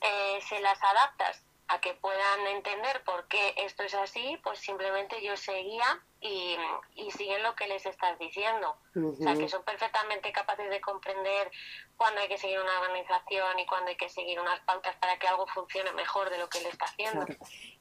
eh, 0.00 0.38
se 0.48 0.60
las 0.60 0.80
adaptas 0.80 1.42
a 1.66 1.80
que 1.80 1.94
puedan 1.94 2.46
entender 2.46 3.02
por 3.02 3.26
qué 3.26 3.54
esto 3.56 3.82
es 3.82 3.94
así, 3.94 4.38
pues 4.44 4.60
simplemente 4.60 5.18
ellos 5.18 5.40
seguían 5.40 6.00
y, 6.24 6.56
y 6.94 7.10
siguen 7.10 7.42
lo 7.42 7.54
que 7.54 7.68
les 7.68 7.84
estás 7.84 8.18
diciendo. 8.18 8.74
O 8.96 9.14
sea, 9.14 9.34
que 9.34 9.46
son 9.46 9.62
perfectamente 9.62 10.32
capaces 10.32 10.70
de 10.70 10.80
comprender 10.80 11.50
cuándo 11.98 12.20
hay 12.20 12.28
que 12.28 12.38
seguir 12.38 12.58
una 12.58 12.80
organización 12.80 13.58
y 13.58 13.66
cuándo 13.66 13.90
hay 13.90 13.96
que 13.96 14.08
seguir 14.08 14.40
unas 14.40 14.58
pautas 14.60 14.96
para 14.96 15.18
que 15.18 15.26
algo 15.28 15.46
funcione 15.46 15.92
mejor 15.92 16.30
de 16.30 16.38
lo 16.38 16.48
que 16.48 16.62
le 16.62 16.70
está 16.70 16.86
haciendo. 16.86 17.26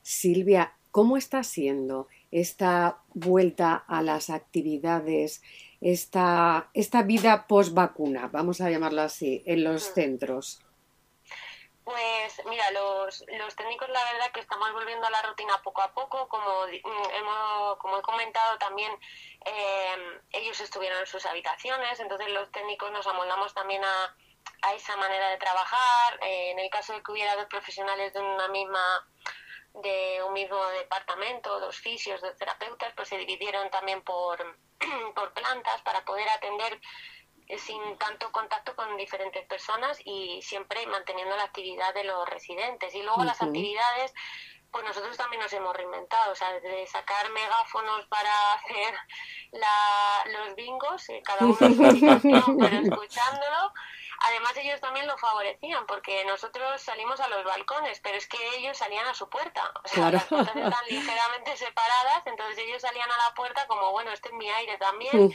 Silvia, 0.01 0.73
¿cómo 0.91 1.15
está 1.15 1.43
siendo 1.43 2.10
esta 2.32 2.97
vuelta 3.13 3.86
a 3.88 4.01
las 4.01 4.29
actividades, 4.29 5.41
esta, 5.79 6.69
esta 6.73 7.03
vida 7.03 7.47
post 7.47 7.73
vacuna, 7.73 8.27
vamos 8.27 8.60
a 8.60 8.69
llamarlo 8.69 9.03
así, 9.03 9.41
en 9.45 9.63
los 9.63 9.84
centros? 9.84 10.60
Pues 11.84 12.41
mira, 12.46 12.72
los, 12.72 13.26
los 13.28 13.56
técnicos 13.56 13.89
la 13.89 14.04
verdad 14.06 14.32
que 14.32 14.39
estamos 14.39 14.72
volviendo 14.72 15.06
a 15.06 15.10
la 15.10 15.22
rutina 15.24 15.62
poco 15.62 15.82
a 15.82 15.93
poco, 15.93 16.30
como, 16.30 16.65
mm, 16.65 17.10
hemos, 17.13 17.78
como 17.78 17.98
he 17.98 18.02
comentado 18.02 18.58
también, 18.58 18.91
eh, 19.46 20.22
ellos 20.32 20.60
estuvieron 20.62 21.00
en 21.00 21.08
sus 21.08 21.26
habitaciones, 21.26 22.00
entonces 22.00 22.30
los 22.30 22.50
técnicos 22.52 22.89
nos 22.91 23.06
amoldamos 23.06 23.54
también 23.54 23.84
a, 23.84 24.15
a 24.62 24.74
esa 24.74 24.96
manera 24.98 25.30
de 25.30 25.38
trabajar. 25.38 26.19
Eh, 26.22 26.52
en 26.52 26.60
el 26.60 26.69
caso 26.69 26.93
de 26.93 27.04
que 27.04 27.12
hubiera 27.12 27.36
dos 27.36 27.48
profesionales 27.48 28.13
de 28.13 28.19
una 28.19 28.48
misma 28.48 29.08
de 29.82 30.22
un 30.24 30.34
mismo 30.34 30.63
departamento, 30.67 31.60
dos 31.60 31.76
fisios, 31.78 32.22
dos 32.22 32.38
terapeutas, 32.38 32.93
pues 32.96 33.10
se 33.10 33.17
dividieron 33.17 33.72
también 33.72 34.04
por, 34.04 34.38
por 35.15 35.34
plantas 35.34 35.82
para 35.82 36.06
poder 36.06 36.30
atender 36.30 36.80
sin 37.58 37.97
tanto 37.97 38.32
contacto 38.32 38.75
con 38.75 38.95
diferentes 38.97 39.45
personas 39.45 39.99
y 40.06 40.41
siempre 40.41 40.86
manteniendo 40.88 41.36
la 41.36 41.43
actividad 41.43 41.93
de 41.93 42.03
los 42.03 42.27
residentes. 42.29 42.93
Y 42.95 43.01
luego 43.03 43.23
las 43.23 43.41
actividades, 43.41 44.13
pues 44.71 44.84
nosotros 44.86 45.15
también 45.17 45.41
nos 45.41 45.53
hemos 45.53 45.75
reinventado, 45.75 46.32
o 46.32 46.36
sea, 46.36 46.51
de 46.60 46.88
sacar 46.88 47.29
megáfonos 47.32 48.06
para 48.08 48.32
hacer 48.53 48.95
la, 49.51 50.32
los 50.32 50.56
bingos, 50.56 51.10
eh, 51.10 51.21
cada 51.23 51.45
uno 51.45 51.58
pero 51.60 52.77
escuchándolo, 52.77 53.73
Además 54.19 54.56
ellos 54.58 54.80
también 54.82 55.08
lo 55.08 55.17
favorecían 55.17 55.86
porque 55.86 56.23
nosotros 56.26 56.82
salimos 56.82 57.19
a 57.19 57.28
los 57.28 57.43
balcones, 57.43 57.99
pero 58.02 58.17
es 58.17 58.28
que 58.28 58.38
ellos 58.58 58.78
salían 58.78 59.08
a 59.08 59.13
su 59.13 59.30
puerta. 59.30 59.71
O 59.84 59.88
sea, 59.88 60.12
las 60.12 60.26
puertas 60.26 60.56
están 60.56 60.86
ligeramente 60.88 61.58
separadas, 61.58 62.26
entonces 62.26 62.58
ellos 62.60 62.82
salían 62.82 63.10
a 63.12 63.30
la 63.30 63.34
puerta 63.36 63.67
como, 63.67 63.91
bueno, 63.91 64.12
este 64.12 64.30
es 64.30 64.36
mi 64.36 64.49
aire 64.49 64.78
también. 64.78 65.30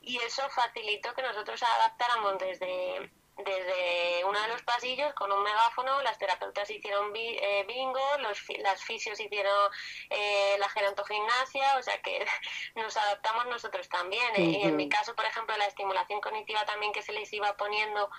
Y 0.00 0.18
eso 0.18 0.42
facilitó 0.50 1.14
que 1.14 1.22
nosotros 1.22 1.62
adaptáramos 1.62 2.38
desde 2.38 3.10
desde 3.44 4.24
uno 4.24 4.40
de 4.40 4.48
los 4.48 4.62
pasillos 4.62 5.12
con 5.14 5.30
un 5.32 5.42
megáfono, 5.42 6.02
las 6.02 6.18
terapeutas 6.18 6.70
hicieron 6.70 7.12
eh, 7.14 7.64
bingo, 7.66 8.00
los, 8.18 8.38
las 8.58 8.82
fisios 8.82 9.18
hicieron 9.18 9.70
eh, 10.10 10.56
la 10.58 10.68
gerontogimnasia, 10.68 11.76
o 11.78 11.82
sea 11.82 12.00
que 12.02 12.24
nos 12.74 12.96
adaptamos 12.96 13.46
nosotros 13.46 13.88
también. 13.88 14.32
Y 14.36 14.62
en 14.62 14.76
mi 14.76 14.88
caso, 14.88 15.14
por 15.14 15.24
ejemplo, 15.24 15.56
la 15.56 15.66
estimulación 15.66 16.20
cognitiva 16.20 16.64
también 16.64 16.92
que 16.92 17.02
se 17.02 17.12
les 17.12 17.32
iba 17.32 17.56
poniendo 17.56 18.10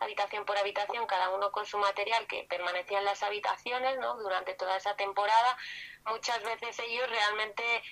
habitación 0.00 0.44
por 0.44 0.56
habitación, 0.58 1.06
cada 1.06 1.30
uno 1.30 1.52
con 1.52 1.66
su 1.66 1.78
material 1.78 2.26
que 2.26 2.44
permanecía 2.44 2.98
en 2.98 3.04
las 3.04 3.22
habitaciones 3.22 3.98
¿no? 3.98 4.16
durante 4.16 4.54
toda 4.54 4.76
esa 4.76 4.96
temporada, 4.96 5.56
muchas 6.06 6.42
veces 6.42 6.78
ellos 6.80 7.08
realmente 7.08 7.82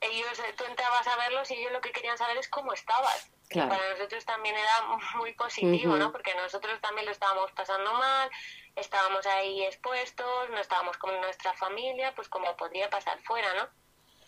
ellos, 0.00 0.42
tú 0.56 0.64
entrabas 0.64 1.06
a 1.06 1.16
verlos 1.16 1.50
y 1.50 1.54
ellos 1.54 1.72
lo 1.72 1.80
que 1.80 1.92
querían 1.92 2.18
saber 2.18 2.36
es 2.36 2.48
cómo 2.48 2.72
estabas. 2.72 3.30
Para 3.52 3.90
nosotros 3.90 4.24
también 4.24 4.56
era 4.56 4.96
muy 5.16 5.32
positivo, 5.34 5.96
¿no? 5.96 6.12
Porque 6.12 6.34
nosotros 6.34 6.80
también 6.80 7.06
lo 7.06 7.12
estábamos 7.12 7.52
pasando 7.52 7.92
mal, 7.94 8.30
estábamos 8.74 9.26
ahí 9.26 9.64
expuestos, 9.64 10.50
no 10.50 10.58
estábamos 10.58 10.96
con 10.98 11.18
nuestra 11.20 11.54
familia, 11.54 12.14
pues 12.14 12.28
como 12.28 12.56
podría 12.56 12.90
pasar 12.90 13.18
fuera, 13.22 13.52
¿no? 13.54 13.68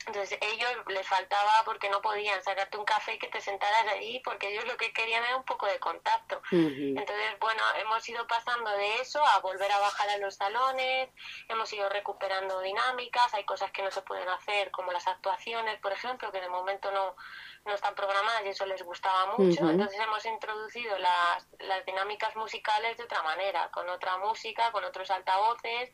Entonces 0.08 0.38
ellos 0.40 0.70
les 0.86 1.06
faltaba 1.06 1.62
porque 1.66 1.90
no 1.90 2.00
podían 2.00 2.42
sacarte 2.42 2.78
un 2.78 2.84
café 2.86 3.14
y 3.14 3.18
que 3.18 3.28
te 3.28 3.42
sentaras 3.42 3.86
allí 3.92 4.20
porque 4.24 4.48
ellos 4.48 4.64
lo 4.66 4.76
que 4.78 4.90
querían 4.90 5.22
era 5.22 5.36
un 5.36 5.44
poco 5.44 5.66
de 5.66 5.78
contacto. 5.78 6.40
Entonces, 6.50 7.38
bueno, 7.40 7.62
hemos 7.78 8.08
ido 8.08 8.26
pasando 8.26 8.70
de 8.70 9.02
eso 9.02 9.22
a 9.22 9.40
volver 9.40 9.70
a 9.70 9.78
bajar 9.78 10.08
a 10.08 10.16
los 10.16 10.34
salones, 10.34 11.10
hemos 11.48 11.70
ido 11.74 11.90
recuperando 11.90 12.60
dinámicas, 12.62 13.34
hay 13.34 13.44
cosas 13.44 13.70
que 13.70 13.82
no 13.82 13.90
se 13.90 14.00
pueden 14.00 14.28
hacer 14.30 14.70
como 14.70 14.92
las 14.92 15.06
actuaciones, 15.06 15.78
por 15.80 15.92
ejemplo, 15.92 16.32
que 16.32 16.40
de 16.40 16.48
momento 16.48 16.90
no, 16.90 17.14
no 17.66 17.74
están 17.74 17.94
programadas 17.94 18.42
y 18.46 18.48
eso 18.48 18.64
les 18.64 18.82
gustaba 18.82 19.34
mucho. 19.36 19.68
Entonces 19.68 20.00
hemos 20.00 20.24
introducido 20.24 20.96
las, 20.98 21.46
las 21.58 21.84
dinámicas 21.84 22.34
musicales 22.34 22.96
de 22.96 23.04
otra 23.04 23.22
manera, 23.22 23.70
con 23.70 23.86
otra 23.90 24.16
música, 24.16 24.72
con 24.72 24.84
otros 24.84 25.10
altavoces 25.10 25.90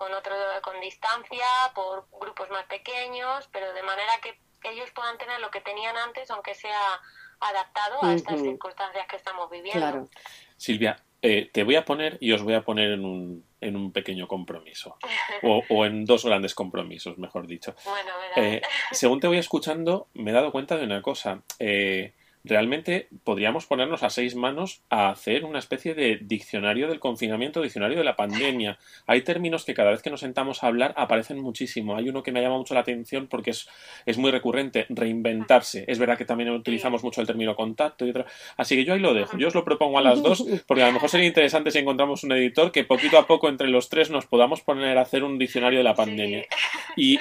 con 0.00 0.14
otro 0.14 0.34
con 0.62 0.80
distancia, 0.80 1.44
por 1.74 2.08
grupos 2.18 2.48
más 2.48 2.64
pequeños, 2.64 3.46
pero 3.52 3.70
de 3.74 3.82
manera 3.82 4.12
que 4.22 4.38
ellos 4.70 4.90
puedan 4.92 5.18
tener 5.18 5.38
lo 5.40 5.50
que 5.50 5.60
tenían 5.60 5.94
antes, 5.94 6.30
aunque 6.30 6.54
sea 6.54 6.98
adaptado 7.38 8.02
a 8.02 8.14
estas 8.14 8.40
circunstancias 8.40 9.06
que 9.06 9.16
estamos 9.16 9.50
viviendo. 9.50 10.08
Silvia, 10.56 11.04
eh, 11.20 11.50
te 11.52 11.64
voy 11.64 11.76
a 11.76 11.84
poner 11.84 12.16
y 12.18 12.32
os 12.32 12.42
voy 12.42 12.54
a 12.54 12.62
poner 12.62 12.92
en 12.92 13.04
un, 13.04 13.44
en 13.60 13.76
un 13.76 13.92
pequeño 13.92 14.26
compromiso. 14.26 14.96
O, 15.42 15.62
o, 15.68 15.84
en 15.84 16.06
dos 16.06 16.24
grandes 16.24 16.54
compromisos, 16.54 17.18
mejor 17.18 17.46
dicho. 17.46 17.74
Bueno, 17.84 18.12
eh, 18.36 18.62
según 18.92 19.20
te 19.20 19.26
voy 19.26 19.36
escuchando, 19.36 20.08
me 20.14 20.30
he 20.30 20.34
dado 20.34 20.50
cuenta 20.50 20.78
de 20.78 20.84
una 20.84 21.02
cosa. 21.02 21.42
Eh, 21.58 22.14
realmente 22.44 23.08
podríamos 23.24 23.66
ponernos 23.66 24.02
a 24.02 24.10
seis 24.10 24.34
manos 24.34 24.82
a 24.88 25.10
hacer 25.10 25.44
una 25.44 25.58
especie 25.58 25.94
de 25.94 26.18
diccionario 26.22 26.88
del 26.88 27.00
confinamiento, 27.00 27.60
diccionario 27.60 27.98
de 27.98 28.04
la 28.04 28.16
pandemia. 28.16 28.78
Hay 29.06 29.22
términos 29.22 29.64
que 29.64 29.74
cada 29.74 29.90
vez 29.90 30.02
que 30.02 30.10
nos 30.10 30.20
sentamos 30.20 30.62
a 30.62 30.68
hablar 30.68 30.94
aparecen 30.96 31.40
muchísimo. 31.40 31.96
Hay 31.96 32.08
uno 32.08 32.22
que 32.22 32.32
me 32.32 32.40
llama 32.40 32.56
mucho 32.56 32.74
la 32.74 32.80
atención 32.80 33.26
porque 33.26 33.50
es, 33.50 33.68
es 34.06 34.18
muy 34.18 34.30
recurrente, 34.30 34.86
reinventarse. 34.88 35.84
Es 35.86 35.98
verdad 35.98 36.16
que 36.16 36.24
también 36.24 36.50
utilizamos 36.50 37.04
mucho 37.04 37.20
el 37.20 37.26
término 37.26 37.54
contacto 37.54 38.06
y 38.06 38.10
otra. 38.10 38.26
Así 38.56 38.76
que 38.76 38.84
yo 38.84 38.94
ahí 38.94 39.00
lo 39.00 39.14
dejo. 39.14 39.36
Yo 39.36 39.48
os 39.48 39.54
lo 39.54 39.64
propongo 39.64 39.98
a 39.98 40.02
las 40.02 40.22
dos 40.22 40.44
porque 40.66 40.82
a 40.82 40.86
lo 40.86 40.92
mejor 40.92 41.10
sería 41.10 41.26
interesante 41.26 41.70
si 41.70 41.78
encontramos 41.78 42.24
un 42.24 42.32
editor 42.32 42.72
que 42.72 42.84
poquito 42.84 43.18
a 43.18 43.26
poco 43.26 43.48
entre 43.48 43.68
los 43.68 43.88
tres 43.88 44.10
nos 44.10 44.26
podamos 44.26 44.62
poner 44.62 44.98
a 44.98 45.02
hacer 45.02 45.24
un 45.24 45.38
diccionario 45.38 45.78
de 45.78 45.84
la 45.84 45.94
pandemia. 45.94 46.44
Y, 46.96 47.18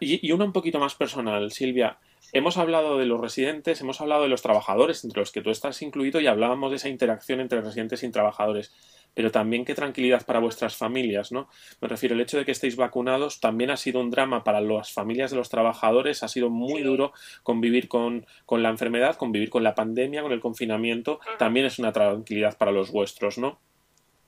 y, 0.00 0.26
y 0.26 0.32
uno 0.32 0.44
un 0.44 0.52
poquito 0.52 0.78
más 0.78 0.94
personal, 0.94 1.50
Silvia. 1.52 1.98
Hemos 2.36 2.56
hablado 2.56 2.98
de 2.98 3.06
los 3.06 3.20
residentes, 3.20 3.80
hemos 3.80 4.00
hablado 4.00 4.24
de 4.24 4.28
los 4.28 4.42
trabajadores, 4.42 5.04
entre 5.04 5.20
los 5.20 5.30
que 5.30 5.40
tú 5.40 5.50
estás 5.50 5.80
incluido, 5.82 6.20
y 6.20 6.26
hablábamos 6.26 6.70
de 6.72 6.78
esa 6.78 6.88
interacción 6.88 7.38
entre 7.38 7.60
residentes 7.60 8.02
y 8.02 8.10
trabajadores. 8.10 8.74
Pero 9.14 9.30
también 9.30 9.64
qué 9.64 9.76
tranquilidad 9.76 10.26
para 10.26 10.40
vuestras 10.40 10.74
familias, 10.76 11.30
¿no? 11.30 11.48
Me 11.80 11.86
refiero, 11.86 12.16
el 12.16 12.20
hecho 12.20 12.36
de 12.36 12.44
que 12.44 12.50
estéis 12.50 12.74
vacunados 12.74 13.38
también 13.38 13.70
ha 13.70 13.76
sido 13.76 14.00
un 14.00 14.10
drama 14.10 14.42
para 14.42 14.60
las 14.60 14.92
familias 14.92 15.30
de 15.30 15.36
los 15.36 15.48
trabajadores, 15.48 16.24
ha 16.24 16.28
sido 16.28 16.50
muy 16.50 16.82
duro 16.82 17.12
convivir 17.44 17.86
con, 17.86 18.26
con 18.46 18.64
la 18.64 18.70
enfermedad, 18.70 19.14
convivir 19.14 19.48
con 19.48 19.62
la 19.62 19.76
pandemia, 19.76 20.22
con 20.22 20.32
el 20.32 20.40
confinamiento, 20.40 21.20
también 21.38 21.66
es 21.66 21.78
una 21.78 21.92
tranquilidad 21.92 22.58
para 22.58 22.72
los 22.72 22.90
vuestros, 22.90 23.38
¿no? 23.38 23.60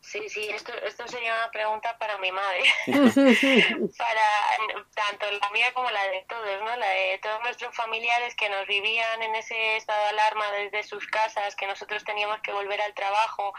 Sí, 0.06 0.28
sí, 0.28 0.48
esto, 0.48 0.72
esto 0.84 1.08
sería 1.08 1.34
una 1.34 1.50
pregunta 1.50 1.98
para 1.98 2.16
mi 2.18 2.30
madre, 2.30 2.62
para 2.86 4.26
tanto 4.94 5.26
la 5.32 5.50
mía 5.50 5.72
como 5.74 5.90
la 5.90 6.04
de 6.04 6.24
todos, 6.28 6.60
¿no? 6.62 6.76
La 6.76 6.88
de 6.88 7.18
todos 7.20 7.40
nuestros 7.42 7.74
familiares 7.74 8.36
que 8.36 8.48
nos 8.48 8.68
vivían 8.68 9.20
en 9.20 9.34
ese 9.34 9.76
estado 9.76 10.00
de 10.04 10.08
alarma 10.10 10.52
desde 10.52 10.84
sus 10.84 11.04
casas, 11.08 11.56
que 11.56 11.66
nosotros 11.66 12.04
teníamos 12.04 12.40
que 12.42 12.52
volver 12.52 12.80
al 12.82 12.94
trabajo, 12.94 13.52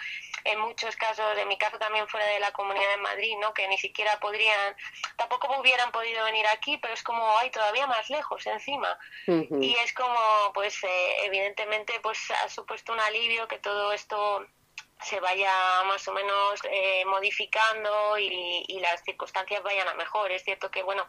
en 0.46 0.60
muchos 0.62 0.96
casos, 0.96 1.38
en 1.38 1.50
mi 1.50 1.58
caso 1.58 1.78
también 1.80 2.08
fuera 2.08 2.26
de 2.28 2.40
la 2.40 2.54
Comunidad 2.54 2.92
de 2.92 2.98
Madrid, 2.98 3.36
¿no? 3.42 3.54
Que 3.54 3.68
ni 3.68 3.78
siquiera 3.78 4.18
podrían, 4.22 4.74
tampoco 5.18 5.60
hubieran 5.60 5.92
podido 5.92 6.24
venir 6.24 6.48
aquí, 6.48 6.78
pero 6.78 6.94
es 6.94 7.04
como, 7.04 7.38
hay 7.40 7.50
todavía 7.50 7.88
más 7.88 8.10
lejos 8.10 8.48
encima. 8.48 8.98
Y 9.28 9.76
es 9.84 9.92
como, 9.94 10.54
pues, 10.54 10.82
eh, 10.86 11.26
evidentemente, 11.26 12.00
pues 12.00 12.32
ha 12.32 12.48
supuesto 12.48 12.94
un 12.94 13.02
alivio 13.02 13.50
que 13.50 13.60
todo 13.60 13.92
esto 13.92 14.48
se 15.02 15.20
vaya 15.20 15.52
más 15.86 16.08
o 16.08 16.14
menos 16.14 16.60
eh, 16.72 17.06
modificando 17.06 18.18
y, 18.18 18.66
y, 18.68 18.80
las 18.80 19.04
circunstancias 19.04 19.62
vayan 19.64 19.88
a 19.88 19.94
mejor. 19.94 20.32
Es 20.32 20.44
cierto 20.44 20.72
que, 20.72 20.84
bueno, 20.84 21.08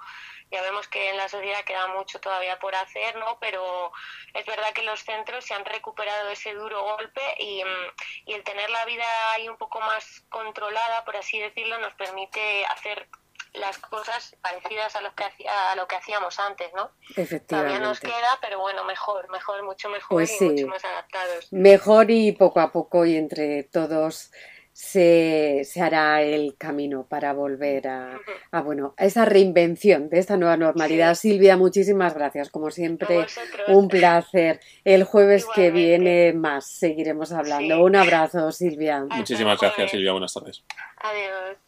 ya 0.51 0.62
vemos 0.62 0.89
que 0.89 1.11
en 1.11 1.16
la 1.16 1.28
sociedad 1.28 1.64
queda 1.64 1.86
mucho 1.89 2.20
todavía 2.20 2.59
por 2.59 2.74
hacer, 2.74 3.16
¿no? 3.16 3.39
Pero 3.41 3.93
es 4.34 4.47
verdad 4.47 4.72
que 4.72 4.82
los 4.82 5.01
centros 5.01 5.45
se 5.45 5.55
han 5.55 5.64
recuperado 5.64 6.30
ese 6.30 6.55
duro 6.55 6.82
golpe 6.82 7.22
y, 7.39 7.64
mm, 7.64 7.93
y 8.26 8.34
el 8.34 8.45
tener 8.45 8.70
la 8.70 8.84
vida 8.84 9.05
ahí 9.32 9.49
un 9.49 9.57
poco 9.57 9.80
más 9.80 10.24
controlada, 10.28 11.05
por 11.05 11.16
así 11.16 11.39
decirlo, 11.39 11.78
nos 11.78 11.95
permite 11.95 12.66
hacer 12.66 13.09
las 13.55 13.79
cosas 13.79 14.37
parecidas 14.41 14.95
a 14.97 15.01
lo 15.01 15.15
que 15.15 15.25
a 15.25 15.77
lo 15.77 15.87
que 15.87 15.97
hacíamos 15.97 16.39
antes, 16.39 16.73
¿no? 16.75 16.91
Efectivamente. 17.17 17.47
Todavía 17.47 17.81
nos 17.81 18.01
queda, 18.01 18.39
pero 18.41 18.61
bueno, 18.61 18.85
mejor, 18.85 19.29
mejor, 19.31 19.63
mucho 19.63 19.89
mejor 19.89 20.09
pues 20.09 20.41
y 20.41 20.51
mucho 20.51 20.67
más 20.69 20.85
adaptados. 20.85 21.53
Mejor 21.53 22.11
y 22.11 22.33
poco 22.33 22.61
a 22.61 22.73
poco 22.73 23.05
y 23.05 23.17
entre 23.17 23.65
todos 23.65 24.31
se, 24.79 25.63
se 25.65 25.83
hará 25.83 26.23
el 26.23 26.57
camino 26.57 27.09
para 27.09 27.33
volver 27.33 27.89
a, 27.89 28.21
a, 28.53 28.63
bueno, 28.63 28.95
a 28.97 29.07
esa 29.07 29.25
reinvención 29.25 30.09
de 30.09 30.21
esta 30.21 30.37
nueva 30.37 30.57
normalidad. 30.57 31.17
Silvia, 31.17 31.57
muchísimas 31.57 32.15
gracias. 32.15 32.49
Como 32.49 32.71
siempre, 32.71 33.27
un 33.67 33.89
placer. 33.89 34.61
El 34.85 35.03
jueves 35.03 35.47
que 35.53 35.73
viene 35.73 36.33
más 36.33 36.71
seguiremos 36.71 37.33
hablando. 37.33 37.83
Un 37.83 37.97
abrazo, 37.97 38.53
Silvia. 38.53 39.05
Muchísimas 39.11 39.59
gracias, 39.59 39.91
Silvia. 39.91 40.13
Buenas 40.13 40.33
tardes. 40.33 40.63
Adiós. 40.99 41.59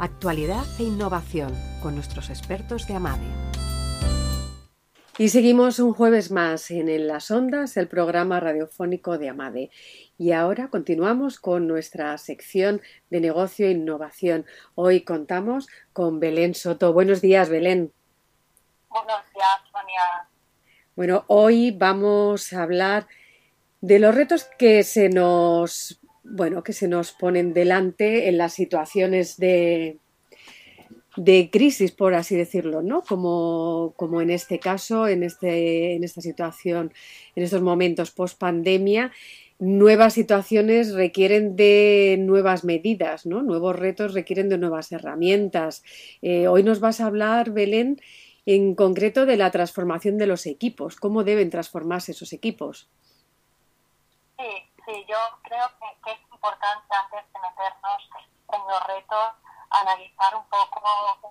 Actualidad 0.00 0.64
e 0.78 0.84
innovación 0.84 1.52
con 1.82 1.96
nuestros 1.96 2.30
expertos 2.30 2.86
de 2.86 2.94
AMADE. 2.94 3.26
Y 5.18 5.30
seguimos 5.30 5.80
un 5.80 5.92
jueves 5.92 6.30
más 6.30 6.70
en, 6.70 6.88
en 6.88 7.08
Las 7.08 7.32
Ondas, 7.32 7.76
el 7.76 7.88
programa 7.88 8.38
radiofónico 8.38 9.18
de 9.18 9.28
AMADE. 9.28 9.70
Y 10.16 10.30
ahora 10.30 10.68
continuamos 10.68 11.40
con 11.40 11.66
nuestra 11.66 12.16
sección 12.16 12.80
de 13.10 13.20
negocio 13.20 13.66
e 13.66 13.72
innovación. 13.72 14.46
Hoy 14.76 15.00
contamos 15.00 15.66
con 15.92 16.20
Belén 16.20 16.54
Soto. 16.54 16.92
Buenos 16.92 17.20
días, 17.20 17.48
Belén. 17.48 17.92
Buenos 18.90 19.24
días, 19.34 19.48
Sonia. 19.72 20.28
Bueno, 20.94 21.24
hoy 21.26 21.72
vamos 21.72 22.52
a 22.52 22.62
hablar 22.62 23.08
de 23.80 23.98
los 23.98 24.14
retos 24.14 24.44
que 24.58 24.84
se 24.84 25.08
nos 25.08 25.97
bueno, 26.30 26.62
que 26.62 26.72
se 26.72 26.88
nos 26.88 27.12
ponen 27.12 27.52
delante 27.52 28.28
en 28.28 28.38
las 28.38 28.52
situaciones 28.54 29.36
de, 29.36 29.98
de 31.16 31.50
crisis, 31.50 31.92
por 31.92 32.14
así 32.14 32.36
decirlo, 32.36 32.82
¿no? 32.82 33.02
Como, 33.02 33.94
como 33.96 34.20
en 34.20 34.30
este 34.30 34.58
caso, 34.58 35.08
en, 35.08 35.22
este, 35.22 35.94
en 35.94 36.04
esta 36.04 36.20
situación, 36.20 36.92
en 37.34 37.42
estos 37.42 37.62
momentos 37.62 38.10
post 38.10 38.38
pandemia, 38.38 39.12
nuevas 39.58 40.14
situaciones 40.14 40.94
requieren 40.94 41.56
de 41.56 42.16
nuevas 42.20 42.64
medidas, 42.64 43.26
¿no? 43.26 43.42
Nuevos 43.42 43.76
retos 43.76 44.14
requieren 44.14 44.48
de 44.48 44.58
nuevas 44.58 44.92
herramientas. 44.92 45.82
Eh, 46.22 46.46
hoy 46.46 46.62
nos 46.62 46.78
vas 46.80 47.00
a 47.00 47.06
hablar, 47.06 47.50
Belén, 47.50 48.00
en 48.46 48.74
concreto 48.74 49.26
de 49.26 49.36
la 49.36 49.50
transformación 49.50 50.16
de 50.16 50.26
los 50.26 50.46
equipos. 50.46 50.96
¿Cómo 50.96 51.24
deben 51.24 51.50
transformarse 51.50 52.12
esos 52.12 52.32
equipos? 52.32 52.88
Sí, 54.38 54.44
sí, 54.86 54.92
yo 55.08 55.16
creo 55.42 55.66
importante 56.38 56.94
antes 56.94 57.32
de 57.32 57.40
meternos 57.40 58.00
en 58.54 58.60
los 58.68 58.86
retos 58.86 59.32
analizar 59.70 60.34
un 60.36 60.44
poco 60.48 60.80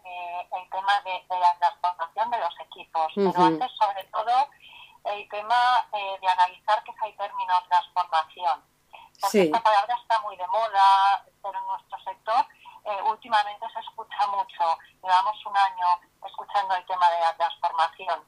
eh, 0.03 0.47
el 0.51 0.69
tema 0.69 1.01
de, 1.05 1.25
de, 1.29 1.39
la 1.39 1.57
transformación 1.57 2.29
de 2.29 2.37
los 2.37 2.59
equipos, 2.59 3.07
uh 3.15 3.21
-huh. 3.21 3.31
pero 3.31 3.45
antes 3.45 3.71
sobre 3.79 4.03
todo 4.11 4.35
el 5.05 5.29
tema 5.29 5.87
eh, 5.93 6.17
de 6.21 6.27
analizar 6.27 6.83
qué 6.83 6.91
es 6.91 7.01
el 7.03 7.17
término 7.17 7.53
transformación. 7.69 8.61
Porque 9.21 9.31
sí. 9.31 9.45
esta 9.47 9.63
palabra 9.63 9.95
está 9.95 10.19
muy 10.19 10.35
de 10.37 10.47
moda, 10.47 11.25
pero 11.41 11.57
en 11.57 11.67
nuestro 11.67 11.97
sector 12.03 12.45
eh, 12.85 13.01
últimamente 13.03 13.65
se 13.73 13.79
escucha 13.79 14.27
mucho. 14.27 14.63
Llevamos 15.01 15.45
un 15.45 15.57
año 15.57 15.87
escuchando 16.23 16.75
el 16.75 16.85
tema 16.85 17.09
de 17.09 17.19
la 17.19 17.33
transformación. 17.37 18.19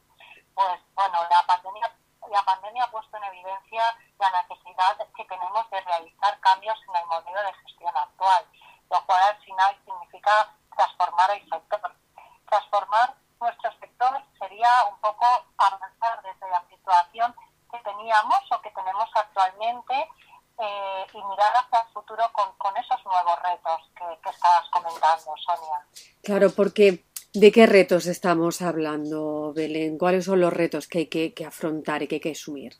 Pues 0.55 0.79
bueno, 0.95 1.17
la 1.29 1.45
pandemia 1.45 1.91
la 2.29 2.43
pandemia 2.43 2.83
ha 2.83 2.91
puesto 2.91 3.17
en 3.17 3.23
evidencia 3.23 3.83
la 4.19 4.41
necesidad 4.41 4.97
que 5.15 5.25
tenemos 5.25 5.69
de 5.69 5.81
realizar 5.81 6.39
cambios 6.39 6.77
en 6.87 6.95
el 6.95 7.05
modelo 7.07 7.41
de 7.43 7.53
gestión 7.65 7.95
actual, 7.95 8.45
lo 8.89 9.05
cual 9.05 9.21
al 9.23 9.37
final 9.43 9.77
significa 9.85 10.53
transformar 10.75 11.31
el 11.31 11.49
sector. 11.49 11.95
Transformar 12.47 13.15
nuestro 13.39 13.71
sector 13.79 14.23
sería 14.39 14.69
un 14.91 14.99
poco 14.99 15.25
avanzar 15.57 16.21
desde 16.23 16.49
la 16.49 16.63
situación 16.69 17.35
que 17.71 17.79
teníamos 17.79 18.39
o 18.51 18.61
que 18.61 18.71
tenemos 18.71 19.09
actualmente 19.13 20.09
eh, 20.57 21.07
y 21.13 21.23
mirar 21.23 21.53
hacia 21.55 21.79
el 21.79 21.93
futuro 21.93 22.29
con, 22.33 22.51
con 22.57 22.75
esos 22.75 23.03
nuevos 23.05 23.39
retos 23.43 23.81
que, 23.95 24.19
que 24.21 24.29
estabas 24.29 24.69
comentando, 24.71 25.33
Sonia. 25.37 25.85
Claro, 26.23 26.49
porque 26.55 27.05
¿De 27.33 27.51
qué 27.51 27.67
retos 27.67 28.07
estamos 28.07 28.59
hablando, 28.59 29.53
Belén? 29.53 29.99
¿Cuáles 29.99 30.25
son 30.25 30.41
los 30.41 30.51
retos 30.51 30.87
que 30.87 30.97
hay 30.97 31.07
que, 31.09 31.31
que 31.35 31.45
afrontar 31.45 32.01
y 32.01 32.07
que 32.07 32.15
hay 32.15 32.21
que 32.21 32.31
asumir? 32.31 32.73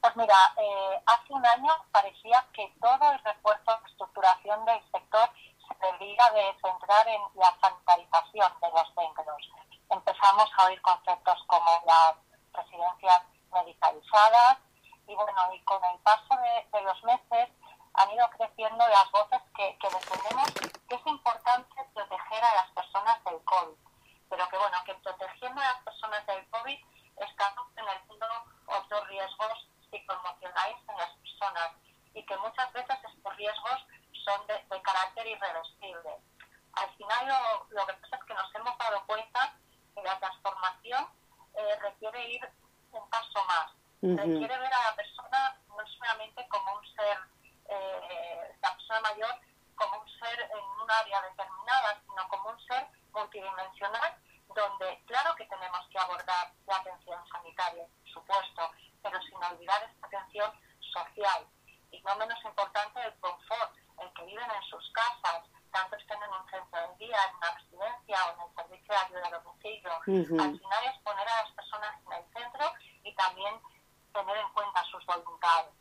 Pues 0.00 0.14
mira, 0.14 0.36
eh, 0.56 1.02
hace 1.04 1.32
un 1.32 1.44
año 1.44 1.72
parecía 1.90 2.46
que 2.54 2.72
todo 2.80 3.10
el 3.10 3.18
refuerzo 3.24 3.72
de 3.82 3.90
estructuración 3.90 4.64
del 4.64 4.80
sector 4.92 5.28
se 5.58 5.74
debería 5.82 6.22
de 6.34 6.54
centrar 6.62 7.08
en 7.08 7.20
la 7.34 7.50
sanitarización 7.60 8.52
de 8.62 8.68
los 8.70 8.94
centros. 8.94 9.50
Empezamos 9.90 10.48
a 10.58 10.66
oír 10.66 10.80
conceptos 10.82 11.42
como 11.48 11.82
las 11.84 12.14
residencias 12.54 13.22
medicalizadas 13.52 14.58
y 15.08 15.14
bueno, 15.16 15.40
y 15.52 15.60
con 15.64 15.82
el 15.82 15.98
paso 15.98 16.34
de 16.72 16.82
los 16.82 17.02
meses 17.02 17.48
han 17.96 18.10
ido 18.12 18.28
creciendo 18.30 18.86
las 18.88 19.10
voces 19.10 19.40
que, 19.56 19.76
que 19.78 19.88
defendemos 19.88 20.52
que 20.88 20.94
es 20.94 21.06
importante 21.06 21.84
proteger 21.94 22.44
a 22.44 22.54
las 22.54 22.70
personas 22.70 23.24
del 23.24 23.42
COVID, 23.44 23.76
pero 24.28 24.48
que 24.48 24.58
bueno, 24.58 24.76
que 24.84 24.94
protegiendo 24.94 25.60
a 25.60 25.64
las 25.64 25.82
personas 25.82 26.26
del 26.26 26.46
COVID 26.50 26.78
estamos 27.16 27.66
teniendo 27.74 28.26
otros 28.66 29.08
riesgos 29.08 29.68
psicoemocionales 29.90 30.76
en 30.88 30.96
las 30.96 31.10
personas 31.16 31.70
y 32.14 32.24
que 32.24 32.36
muchas 32.38 32.72
veces 32.72 32.96
estos 33.04 33.36
riesgos 33.36 33.86
son 34.24 34.46
de, 34.46 34.54
de 34.54 34.82
carácter 34.82 35.26
irreversible. 35.26 36.10
Al 36.72 36.90
final 36.96 37.28
lo, 37.28 37.66
lo, 37.70 37.86
que 37.86 37.94
pasa 37.94 38.16
es 38.16 38.24
que 38.24 38.34
nos 38.34 38.54
hemos 38.54 38.76
dado 38.78 39.06
cuenta 39.06 39.54
que 39.94 40.02
la 40.02 40.18
transformación 40.18 41.08
eh, 41.54 41.76
requiere 41.80 42.28
ir 42.28 42.48
un 42.92 43.08
paso 43.08 43.44
más, 43.44 43.72
requiere 44.02 44.58
ver 44.58 44.72
a 44.72 44.90
la 44.90 44.96
persona 44.96 45.58
no 45.68 45.86
solamente 45.86 46.46
como 46.48 46.76
un 46.76 46.86
ser, 46.94 47.18
eh, 47.68 48.56
la 48.60 48.72
persona 48.72 49.00
mayor, 49.00 49.34
como 49.74 50.00
un 50.00 50.08
ser 50.18 50.40
en 50.40 50.82
un 50.82 50.90
área 50.90 51.20
determinada, 51.22 52.00
sino 52.06 52.28
como 52.28 52.50
un 52.50 52.60
ser 52.66 52.86
multidimensional, 53.12 54.16
donde 54.54 55.02
claro 55.06 55.34
que 55.34 55.46
tenemos 55.46 55.86
que 55.90 55.98
abordar 55.98 56.52
la 56.66 56.76
atención 56.76 57.18
sanitaria, 57.28 57.84
por 57.84 58.12
supuesto, 58.12 58.70
pero 59.02 59.20
sin 59.22 59.42
olvidar 59.42 59.82
esta 59.82 60.06
atención 60.06 60.52
social. 60.80 61.46
Y 61.90 62.00
no 62.02 62.16
menos 62.16 62.38
importante 62.44 63.00
el 63.00 63.14
confort, 63.20 63.72
el 64.00 64.12
que 64.12 64.24
viven 64.24 64.50
en 64.50 64.62
sus 64.64 64.90
casas, 64.92 65.44
tanto 65.72 65.96
estén 65.96 66.22
en 66.22 66.32
un 66.32 66.50
centro 66.50 66.80
de 66.80 67.06
día, 67.06 67.18
en 67.28 67.36
una 67.36 67.50
residencia 67.52 68.16
o 68.26 68.32
en 68.32 68.40
el 68.48 68.54
servicio 68.56 68.94
de 68.94 69.00
ayuda 69.00 69.26
a 69.26 69.38
domicilio. 69.40 69.92
Al 69.92 70.58
final 70.58 70.84
es 70.86 70.98
poner 71.02 71.28
a 71.28 71.42
las 71.42 71.52
personas 71.52 71.94
en 72.06 72.12
el 72.12 72.24
centro 72.32 72.72
y 73.04 73.14
también 73.14 73.60
tener 74.12 74.36
en 74.38 74.48
cuenta 74.52 74.84
sus 74.84 75.04
voluntades. 75.04 75.74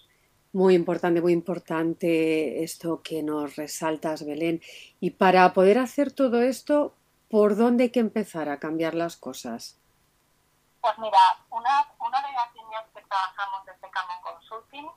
Muy 0.66 0.74
importante, 0.74 1.22
muy 1.22 1.32
importante 1.32 2.64
esto 2.64 3.04
que 3.04 3.22
nos 3.22 3.56
resaltas, 3.56 4.26
Belén. 4.26 4.64
Y 5.00 5.12
para 5.12 5.54
poder 5.54 5.78
hacer 5.78 6.12
todo 6.12 6.42
esto, 6.42 6.96
¿por 7.30 7.56
dónde 7.56 7.84
hay 7.84 7.92
que 7.92 8.00
empezar 8.00 8.50
a 8.50 8.58
cambiar 8.58 8.96
las 8.96 9.16
cosas? 9.16 9.78
Pues 10.82 10.98
mira, 10.98 11.22
una, 11.52 11.86
una 12.00 12.20
de 12.20 12.32
las 12.34 12.50
líneas 12.56 12.84
que 12.96 13.02
trabajamos 13.04 13.64
desde 13.68 13.92
Canon 13.92 14.22
Consulting 14.24 14.90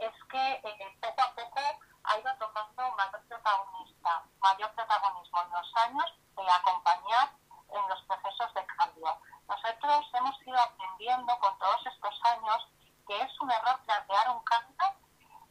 es 0.00 0.10
que 0.28 0.44
eh, 0.66 0.98
poco 1.00 1.22
a 1.22 1.34
poco 1.36 1.60
ha 2.02 2.18
ido 2.18 2.30
tomando 2.40 2.82
mayor 2.96 3.22
protagonista, 3.28 4.24
mayor 4.40 4.74
protagonismo 4.74 5.38
en 5.38 5.50
los 5.54 5.70
años 5.86 6.08
de 6.34 6.50
acompañar 6.50 7.30
en 7.70 7.88
los 7.88 8.02
procesos 8.10 8.52
de 8.54 8.66
cambio. 8.74 9.06
Nosotros 9.46 10.02
hemos 10.18 10.34
ido 10.44 10.58
aprendiendo 10.58 11.38
con 11.38 11.56
todos 11.60 11.86
estos 11.86 12.14
años 12.24 12.66
que 13.06 13.22
es 13.22 13.40
un 13.40 13.52
error 13.52 13.78
plantear 13.86 14.30
un 14.34 14.42
cambio 14.42 15.02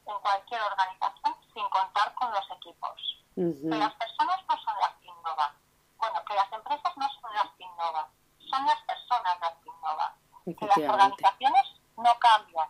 en 0.06 0.20
cualquier 0.20 0.62
organización 0.62 1.36
sin 1.54 1.68
contar 1.70 2.14
con 2.16 2.32
los 2.32 2.46
equipos. 2.58 3.24
Que 3.36 3.78
las 3.78 3.94
personas 3.96 4.40
no 4.48 4.58
son 4.58 4.76
las 4.80 4.94
que 5.02 5.08
innovan. 5.08 5.54
Bueno, 5.98 6.26
que 6.26 6.36
las 6.36 6.52
empresas 6.52 6.98
no 6.98 7.10
son 7.22 7.34
las 7.34 7.48
que 7.58 7.64
innovan, 7.64 8.06
son 8.50 8.66
las 8.66 8.82
personas 8.82 9.40
las 9.40 9.54
que 9.64 9.70
innovan. 9.70 10.14
Que 10.46 10.66
las 10.66 10.78
organizaciones 10.78 11.68
no 11.98 12.20
cambian, 12.20 12.70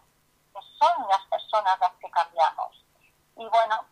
que 0.54 0.60
son 0.78 1.08
las 1.08 1.24
personas 1.26 1.80
las 1.80 1.94
que 1.94 2.12
cambiamos. 2.12 2.86
Y 3.38 3.46
bueno, 3.46 3.86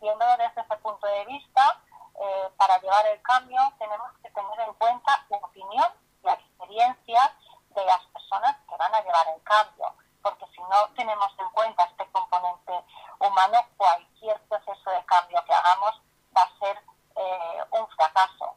viéndolo 0.00 0.36
desde 0.36 0.60
ese 0.60 0.76
punto 0.78 1.06
de 1.06 1.24
vista, 1.26 1.80
eh, 2.20 2.50
para 2.56 2.78
llevar 2.80 3.06
el 3.06 3.22
cambio 3.22 3.60
tenemos 3.78 4.10
que 4.22 4.30
tener 4.30 4.60
en 4.60 4.74
cuenta 4.74 5.24
la 5.30 5.36
opinión, 5.38 5.86
la 6.22 6.34
experiencia 6.34 7.34
de 7.70 7.84
las 7.84 8.04
personas 8.06 8.56
que 8.68 8.76
van 8.76 8.94
a 8.94 9.00
llevar 9.00 9.28
el 9.34 9.42
cambio, 9.42 9.94
porque 10.22 10.46
si 10.54 10.60
no 10.62 10.88
tenemos 10.96 11.32
en 11.38 11.48
cuenta 11.50 11.84
este 11.84 12.06
componente 12.10 12.72
humano, 13.18 13.58
cualquier 13.76 14.40
proceso 14.42 14.90
de 14.90 15.04
cambio 15.04 15.42
que 15.44 15.52
hagamos 15.52 16.00
va 16.36 16.42
a 16.42 16.58
ser 16.58 16.78
eh, 17.16 17.64
un 17.72 17.86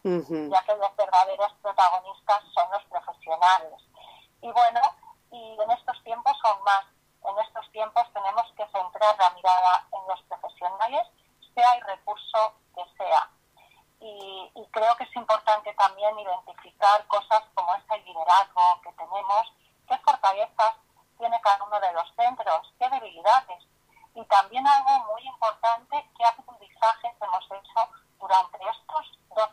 fracaso, 0.04 0.49
ya 0.51 0.64
que 0.64 0.76
los 0.76 0.95
verdaderos 0.95 1.54
protagonistas 1.62 2.43
son 2.54 2.72
los 2.72 2.84
profesionales. 2.86 3.82
Y 4.41 4.51
bueno, 4.51 4.82
y 5.32 5.58
en 5.60 5.72
estos 5.72 6.04
tiempos 6.04 6.38
aún 6.43 6.64
más, 6.64 6.86
en 7.24 7.39
estos 7.39 7.72
tiempos 7.72 8.04
tenemos 8.14 8.45
que 8.58 8.68
centrar 8.68 9.18
la 9.18 9.30
mirada 9.32 9.88
en 9.93 10.08
los 10.08 10.22
profesionales, 10.24 11.08
sea 11.56 11.74
el 11.76 11.82
recurso 11.86 12.54
que 12.76 12.84
sea. 12.97 13.30
Y, 13.99 14.51
creo 14.72 14.95
que 14.97 15.04
es 15.04 15.16
importante 15.16 15.72
también 15.76 16.18
identificar 16.18 17.06
cosas 17.08 17.43
como 17.54 17.76
este 17.76 17.99
liderazgo 17.99 18.82
que 18.82 18.91
tenemos, 18.93 19.54
qué 19.88 19.97
fortalezas 19.99 20.74
tiene 21.20 21.39
cada 21.41 21.64
uno 21.64 21.80
de 21.80 21.93
los 21.93 22.12
centros, 22.16 22.74
qué 22.80 22.89
debilidades. 22.89 23.64
Y 24.16 24.26
también 24.26 24.66
algo 24.68 25.14
muy 25.14 25.22
importante, 25.22 26.10
qué 26.18 26.26
aprendizajes 26.26 27.14
hemos 27.22 27.45
hecho 27.45 27.89
durante 28.20 28.58
estos 28.58 29.20
dos 29.36 29.49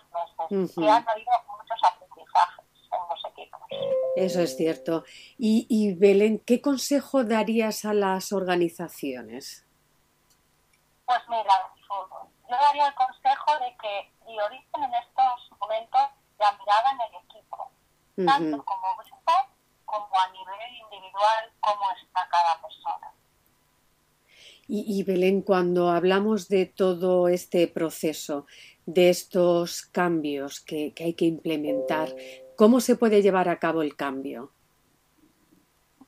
que 0.75 0.89
han 0.89 1.09
habido 1.09 1.33
muchos 1.49 1.81
aprendizajes 1.85 2.64
en 2.93 2.99
los 3.09 3.25
equipos. 3.33 3.61
Eso 4.16 4.41
es 4.41 4.57
cierto. 4.57 5.05
Y, 5.39 5.66
y 5.68 5.95
Belén, 5.95 6.43
¿qué 6.45 6.61
consejo 6.61 7.25
darías 7.25 7.85
a 7.85 7.95
las 7.95 8.33
organizaciones? 8.33 9.66
Pues 11.07 11.21
mira, 11.29 11.55
yo 12.51 12.57
daría 12.57 12.89
el 12.89 12.95
consejo 12.95 13.59
de 13.61 13.77
que 13.81 14.12
prioricen 14.25 14.83
en 14.83 14.95
estos 14.95 15.59
momentos 15.61 16.01
la 16.39 16.53
mirada 16.59 16.91
en 16.93 17.01
el 17.01 17.23
equipo, 17.25 17.71
tanto 18.16 18.64
como 18.64 18.97
grupo 18.97 19.33
como 19.85 20.09
a 20.18 20.29
nivel 20.31 20.77
individual, 20.85 21.53
cómo 21.61 21.83
está 22.03 22.29
cada 22.29 22.61
persona. 22.61 23.12
Y, 24.68 24.85
y, 24.87 25.03
Belén, 25.03 25.43
cuando 25.43 25.91
hablamos 25.91 26.49
de 26.49 26.66
todo 26.66 27.29
este 27.29 27.66
proceso, 27.66 28.47
de 28.93 29.11
estos 29.11 29.82
cambios 29.82 30.61
que, 30.61 30.93
que 30.95 31.05
hay 31.05 31.14
que 31.14 31.24
implementar, 31.24 32.09
¿cómo 32.57 32.80
se 32.80 32.97
puede 32.97 33.22
llevar 33.22 33.49
a 33.49 33.59
cabo 33.59 33.82
el 33.82 33.97
cambio? 33.97 34.53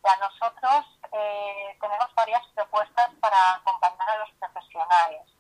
Ya 0.05 0.17
nosotros 0.19 0.99
eh, 1.13 1.77
tenemos 1.81 2.15
varias 2.15 2.43
propuestas 2.55 3.11
para 3.21 3.55
acompañar 3.57 4.11
a 4.11 4.19
los 4.19 4.31
profesionales 4.39 5.33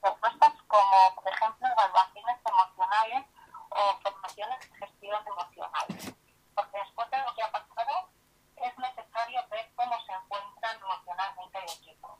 propuestas 0.00 0.52
como, 0.66 1.14
por 1.16 1.32
ejemplo, 1.32 1.66
evaluaciones 1.68 2.38
emocionales 2.44 3.26
o 3.70 3.98
formaciones 4.00 4.58
de 4.60 4.86
gestión 4.86 5.20
emocional. 5.26 5.86
Porque 6.54 6.78
después 6.78 7.10
de 7.10 7.18
lo 7.18 7.34
que 7.34 7.42
ha 7.42 7.52
pasado, 7.52 8.08
es 8.56 8.78
necesario 8.78 9.40
ver 9.50 9.70
cómo 9.76 9.94
se 10.06 10.12
encuentran 10.12 10.76
emocionalmente 10.76 11.58
el 11.58 11.70
equipo. 11.70 12.18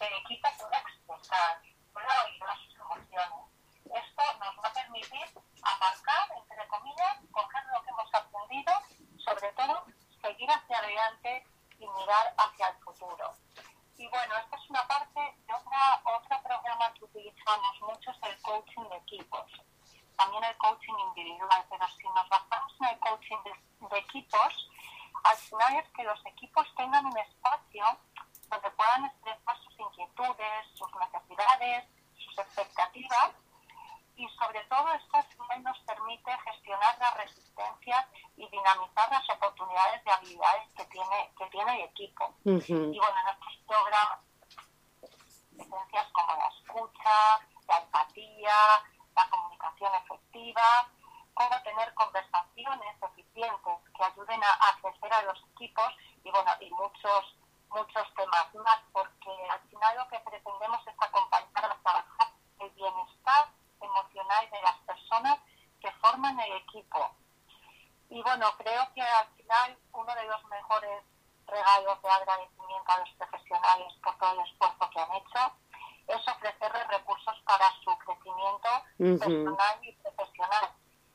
El 0.00 0.12
equipo 0.24 0.48
puede 0.58 0.76
expresar, 0.78 1.62
puede 1.92 2.06
oír 2.24 2.42
sus 2.66 2.74
emociones. 2.80 3.44
Esto 3.86 4.22
nos 4.40 4.64
va 4.64 4.68
a 4.68 4.72
permitir 4.72 5.26
aparcar, 5.76 6.28
entre 6.36 6.66
comillas, 6.68 7.16
coger 7.30 7.62
lo 7.72 7.82
que 7.82 7.90
hemos 7.90 8.14
aprendido, 8.14 8.72
sobre 9.18 9.52
todo 9.52 9.84
seguir 10.22 10.50
hacia 10.50 10.78
adelante 10.78 11.46
y 11.78 11.86
mirar 11.86 12.34
hacia 12.38 12.68
el 12.68 12.76
futuro. 12.78 13.34
Y 13.98 14.08
bueno, 14.08 14.34
esta 14.36 14.56
es 14.56 14.70
una 14.70 14.86
parte 14.88 15.20
de 15.20 15.54
otra, 15.54 16.02
otro 16.04 16.42
programa 16.42 16.92
que 16.94 17.04
utilizamos 17.04 17.80
mucho, 17.80 18.10
es 18.10 18.22
el 18.22 18.42
coaching 18.42 18.88
de 18.90 18.96
equipos. 18.96 19.52
También 20.16 20.44
el 20.44 20.56
coaching 20.56 20.94
individual, 21.08 21.64
pero 21.70 21.86
si 21.88 22.08
nos 22.08 22.28
basamos 22.28 22.72
en 22.80 22.88
el 22.88 22.98
coaching 23.00 23.36
de, 23.44 23.98
equipos, 23.98 24.70
al 25.24 25.36
final 25.36 25.76
es 25.76 25.88
que 25.90 26.04
los 26.04 26.26
equipos 26.26 26.66
tengan 26.76 27.06
un 27.06 27.18
espacio 27.18 27.84
donde 28.50 28.70
puedan 28.70 29.04
expresar 29.06 29.58
sus 29.62 29.78
inquietudes, 29.78 30.66
sus 30.74 30.88
necesidades, 30.96 31.84
sus 32.16 32.38
expectativas 32.38 33.32
y 34.16 34.26
sobre 34.30 34.60
todo 34.64 34.92
esto 34.94 35.16
nos 35.62 35.78
permite 35.80 36.30
gestionar 36.44 36.98
la 36.98 37.10
resistencia 37.14 38.08
y 38.36 38.48
dinamizar 38.48 39.10
las 39.10 39.28
oportunidades 39.30 40.04
de 40.04 40.10
habilidades 40.10 40.72
que 40.76 40.84
tiene, 40.86 41.30
que 41.38 41.46
tiene 41.46 41.74
el 41.76 41.88
equipo. 41.88 42.34
Y 42.96 42.98
bueno, 42.98 43.14
nuestros 43.24 43.56
programas, 43.66 44.20
esencias 45.52 46.06
como 46.12 46.32
la 46.32 46.48
escucha, 46.48 47.46
la 47.68 47.76
empatía, 47.76 48.56
la 49.14 49.28
comunicación 49.28 49.94
efectiva, 49.96 50.88
cómo 51.34 51.62
tener 51.62 51.92
conversaciones 51.92 52.96
eficientes 53.02 53.74
que 53.94 54.02
ayuden 54.02 54.42
a, 54.42 54.48
a 54.48 54.80
crecer 54.80 55.12
a 55.12 55.22
los 55.24 55.38
equipos 55.52 55.92
y 56.24 56.30
bueno, 56.30 56.50
y 56.58 56.70
muchos 56.70 57.36
muchos 57.68 58.14
temas 58.14 58.54
más, 58.54 58.80
porque 58.94 59.30
al 59.50 59.60
final 59.68 59.96
lo 59.98 60.08
que 60.08 60.18
pretendemos 60.20 60.80
es 60.86 60.94
acompañar 60.98 61.64
a 61.66 61.82
trabajar 61.82 62.32
el 62.60 62.70
bienestar 62.70 63.48
emocional 63.78 64.50
de 64.50 64.62
las 64.62 64.76
personas 64.86 65.38
que 65.82 65.92
forman 66.00 66.40
el 66.40 66.52
equipo. 66.64 67.14
Y 68.08 68.22
bueno, 68.22 68.46
creo 68.56 68.88
que 68.94 69.02
al 69.02 69.28
final 69.36 69.78
uno 69.92 70.14
de 70.14 70.24
los 70.24 70.44
mejores 70.46 71.04
regalos 71.46 72.02
de 72.02 72.08
agradecimiento 72.08 72.92
a 72.92 72.98
los 72.98 73.10
profesionales 73.10 73.92
por 74.02 74.18
todo 74.18 74.32
el 74.32 74.46
esfuerzo 74.46 74.90
que 74.90 75.00
han 75.00 75.12
hecho 75.12 75.52
es 76.08 76.28
ofrecerles 76.28 76.88
recursos 76.88 77.34
para 77.44 77.70
su 77.82 77.96
crecimiento 77.98 78.68
personal 79.26 79.76
y 79.82 79.92
profesional. 79.92 80.66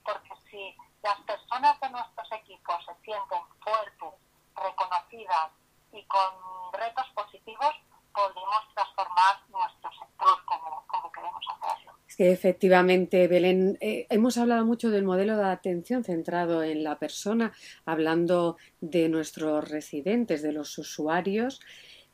Porque 0.03 0.29
si 0.49 0.75
las 1.03 1.19
personas 1.21 1.79
de 1.79 1.89
nuestros 1.89 2.31
equipos 2.31 2.75
se 2.85 2.93
sienten 3.03 3.41
fuertes, 3.63 4.19
reconocidas 4.55 5.51
y 5.91 6.03
con 6.05 6.71
retos 6.73 7.05
positivos, 7.15 7.75
podemos 8.13 8.61
transformar 8.73 9.39
nuestro 9.49 9.89
sector 9.91 10.37
como, 10.45 10.83
como 10.87 11.11
queremos 11.11 11.43
hacerlo. 11.49 11.91
Es 12.07 12.15
que 12.15 12.31
efectivamente, 12.31 13.27
Belén, 13.27 13.77
eh, 13.79 14.05
hemos 14.09 14.37
hablado 14.37 14.65
mucho 14.65 14.89
del 14.89 15.03
modelo 15.03 15.37
de 15.37 15.45
atención 15.45 16.03
centrado 16.03 16.63
en 16.63 16.83
la 16.83 16.99
persona, 16.99 17.53
hablando 17.85 18.57
de 18.81 19.07
nuestros 19.07 19.69
residentes, 19.69 20.41
de 20.41 20.51
los 20.51 20.77
usuarios, 20.77 21.61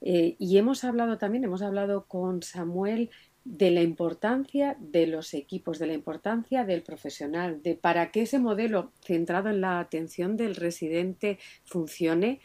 eh, 0.02 0.36
y 0.38 0.58
hemos 0.60 0.84
hablado 0.84 1.18
también, 1.18 1.43
hemos 1.43 1.64
hablado 1.64 2.06
con 2.06 2.43
Samuel 2.43 3.10
de 3.50 3.72
la 3.72 3.82
importancia 3.82 4.76
de 4.78 5.08
los 5.08 5.34
equipos, 5.34 5.80
de 5.80 5.88
la 5.88 5.93
importancia 5.93 6.66
del 6.66 6.84
profesional, 6.84 7.64
de 7.64 7.76
para 7.76 8.12
que 8.12 8.24
ese 8.24 8.39
modelo 8.39 8.91
centrado 9.02 9.48
en 9.50 9.62
la 9.62 9.80
atención 9.80 10.36
del 10.36 10.56
residente 10.56 11.39
funcione, 11.64 12.41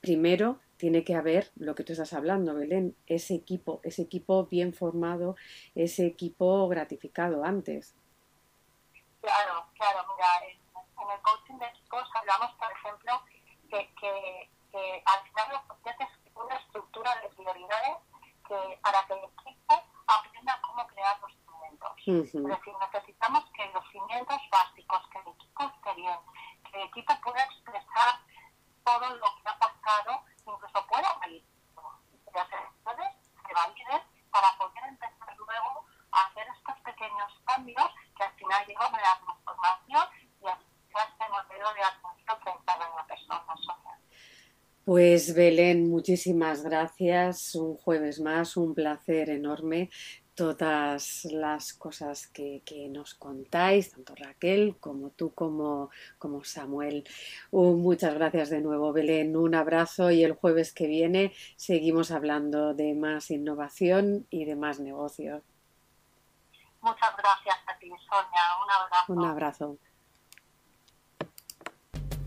primero 0.00 0.60
tiene 0.76 1.02
que 1.02 1.16
haber 1.16 1.50
lo 1.56 1.74
que 1.74 1.82
tú 1.82 1.92
estás 1.92 2.12
hablando, 2.12 2.54
Belén, 2.54 2.96
ese 3.06 3.34
equipo, 3.34 3.80
ese 3.82 4.02
equipo 4.02 4.46
bien 4.46 4.72
formado, 4.72 5.34
ese 5.74 6.06
equipo 6.06 6.68
gratificado 6.68 7.44
antes. 7.44 7.96
Claro, 9.20 9.66
claro, 9.74 10.06
mira, 10.14 10.28
en, 10.48 11.10
el 11.10 11.20
coaching 11.22 11.58
de 11.58 11.66
equipos 11.66 12.08
hablamos, 12.14 12.52
por 12.54 12.70
ejemplo, 12.70 13.12
que, 13.68 13.90
que, 14.00 14.50
que 14.70 15.02
al 15.06 15.28
final 15.28 15.60
lo 15.68 15.82
que 15.82 15.90
es 15.90 16.10
una 16.36 16.54
estructura 16.54 17.10
de 17.20 17.28
prioridades 17.30 17.96
que 18.46 18.78
para 18.80 19.04
que 19.06 19.14
el 19.14 19.24
equipo 19.24 19.82
aprenda 20.06 20.60
cómo 20.62 20.86
crear 20.86 21.20
los 21.20 21.32
Es 22.06 22.32
decir, 22.32 22.72
necesitamos 22.92 23.44
que 23.50 23.66
los 23.74 23.82
cimientos 23.90 24.38
básicos, 24.52 25.02
que 25.10 25.18
el 25.18 25.28
equipo 25.34 25.64
esté 25.64 25.94
bien, 25.96 26.18
que 26.70 26.78
el 26.80 26.86
equipo 26.86 27.12
pueda 27.20 27.42
expresar 27.42 28.20
todo 28.84 29.16
lo 29.16 29.26
que 29.42 29.48
ha 29.48 29.58
pasado, 29.58 30.22
incluso 30.46 30.86
pueda 30.86 31.18
validarlo, 31.18 31.98
que 32.24 32.30
las 32.32 32.48
emociones 32.52 33.12
se 33.34 33.54
validen 33.54 34.02
para 34.30 34.56
poder 34.56 34.84
empezar 34.86 35.36
luego 35.36 35.86
a 36.12 36.26
hacer 36.26 36.46
estos 36.56 36.78
pequeños 36.84 37.42
cambios 37.44 37.90
que 38.16 38.22
al 38.22 38.32
final 38.34 38.66
llevan 38.66 38.94
a 38.94 39.00
la 39.00 39.20
transformación 39.24 40.06
y 40.42 40.46
a 40.46 40.58
este 41.10 41.24
modelo 41.28 41.74
de 41.74 41.82
atención 41.82 42.40
frente 42.40 42.70
a 42.70 42.92
una 42.94 43.06
persona 43.06 43.44
social. 43.56 43.98
Pues 44.84 45.34
Belén, 45.34 45.90
muchísimas 45.90 46.62
gracias. 46.62 47.56
Un 47.56 47.76
jueves 47.76 48.20
más, 48.20 48.56
un 48.56 48.76
placer 48.76 49.28
enorme 49.30 49.90
todas 50.36 51.24
las 51.24 51.72
cosas 51.72 52.28
que, 52.28 52.62
nos 52.90 53.14
contáis, 53.14 53.90
tanto 53.90 54.14
Raquel 54.14 54.76
como 54.78 55.10
tú 55.10 55.34
como, 55.34 55.90
como 56.18 56.44
Samuel. 56.44 57.08
muchas 57.50 58.14
gracias 58.14 58.50
de 58.50 58.60
nuevo, 58.60 58.92
Belén. 58.92 59.36
Un 59.36 59.54
abrazo 59.54 60.10
y 60.10 60.22
el 60.22 60.34
jueves 60.34 60.72
que 60.72 60.86
viene 60.86 61.32
seguimos 61.56 62.10
hablando 62.10 62.74
de 62.74 62.94
más 62.94 63.30
innovación 63.30 64.26
y 64.30 64.44
de 64.44 64.54
más 64.54 64.78
negocios. 64.78 65.42
Muchas 66.82 67.16
gracias 67.16 67.56
a 67.66 67.78
ti, 67.78 67.88
Sonia. 67.88 68.42
Un 68.62 68.70
abrazo. 68.70 69.12
Un 69.12 69.24
abrazo. 69.24 69.78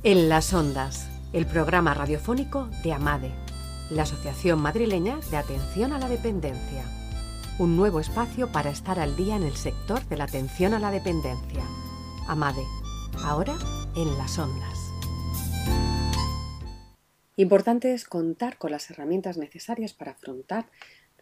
En 0.03 0.29
las 0.29 0.53
ondas, 0.53 1.07
el 1.31 1.45
programa 1.45 1.93
radiofónico 1.93 2.65
de 2.83 2.93
AMADE, 2.93 3.31
la 3.91 4.03
Asociación 4.03 4.59
Madrileña 4.61 5.17
de 5.29 5.37
Atención 5.37 5.93
a 5.93 5.99
la 5.99 6.09
Dependencia 6.09 6.98
un 7.59 7.75
nuevo 7.75 7.99
espacio 7.99 8.49
para 8.53 8.69
estar 8.69 8.99
al 8.99 9.17
día 9.17 9.35
en 9.35 9.43
el 9.43 9.55
sector 9.55 10.07
de 10.07 10.15
la 10.15 10.23
atención 10.23 10.73
a 10.73 10.79
la 10.79 10.91
dependencia. 10.91 11.61
Amade, 12.25 12.63
ahora 13.21 13.53
en 13.97 14.17
las 14.17 14.39
ondas. 14.39 14.79
Importante 17.35 17.93
es 17.93 18.05
contar 18.05 18.57
con 18.57 18.71
las 18.71 18.89
herramientas 18.89 19.37
necesarias 19.37 19.93
para 19.93 20.11
afrontar 20.11 20.69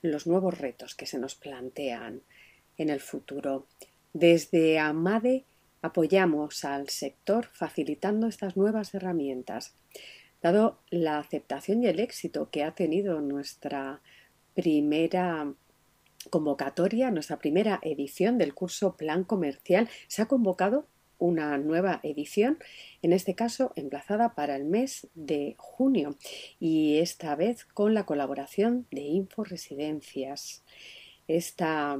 los 0.04 0.28
nuevos 0.28 0.60
retos 0.60 0.94
que 0.94 1.08
se 1.08 1.18
nos 1.18 1.34
plantean 1.34 2.22
en 2.78 2.92
el 2.92 3.00
futuro. 3.00 3.66
Desde 4.14 4.78
Amade 4.78 5.46
apoyamos 5.82 6.64
al 6.66 6.90
sector 6.90 7.48
facilitando 7.52 8.28
estas 8.28 8.56
nuevas 8.56 8.94
herramientas. 8.94 9.76
Dado 10.44 10.78
la 10.92 11.18
aceptación 11.18 11.82
y 11.82 11.88
el 11.88 12.00
éxito 12.00 12.52
que 12.52 12.64
ha 12.64 12.76
tenido 12.76 13.22
nuestra 13.22 14.02
primera 14.54 15.52
convocatoria, 16.30 17.12
nuestra 17.12 17.40
primera 17.40 17.80
edición 17.84 18.38
del 18.38 18.54
curso 18.54 18.96
Plan 18.96 19.24
Comercial, 19.24 19.90
se 20.08 20.22
ha 20.22 20.28
convocado 20.28 20.88
una 21.20 21.58
nueva 21.58 22.00
edición, 22.04 22.60
en 23.02 23.14
este 23.14 23.36
caso 23.36 23.74
emplazada 23.76 24.36
para 24.36 24.56
el 24.56 24.66
mes 24.66 25.08
de 25.16 25.56
junio 25.58 26.16
y 26.60 26.98
esta 27.00 27.36
vez 27.36 27.66
con 27.66 27.94
la 27.94 28.06
colaboración 28.06 28.88
de 28.92 29.02
Inforesidencias. 29.02 30.64
Esta 31.28 32.00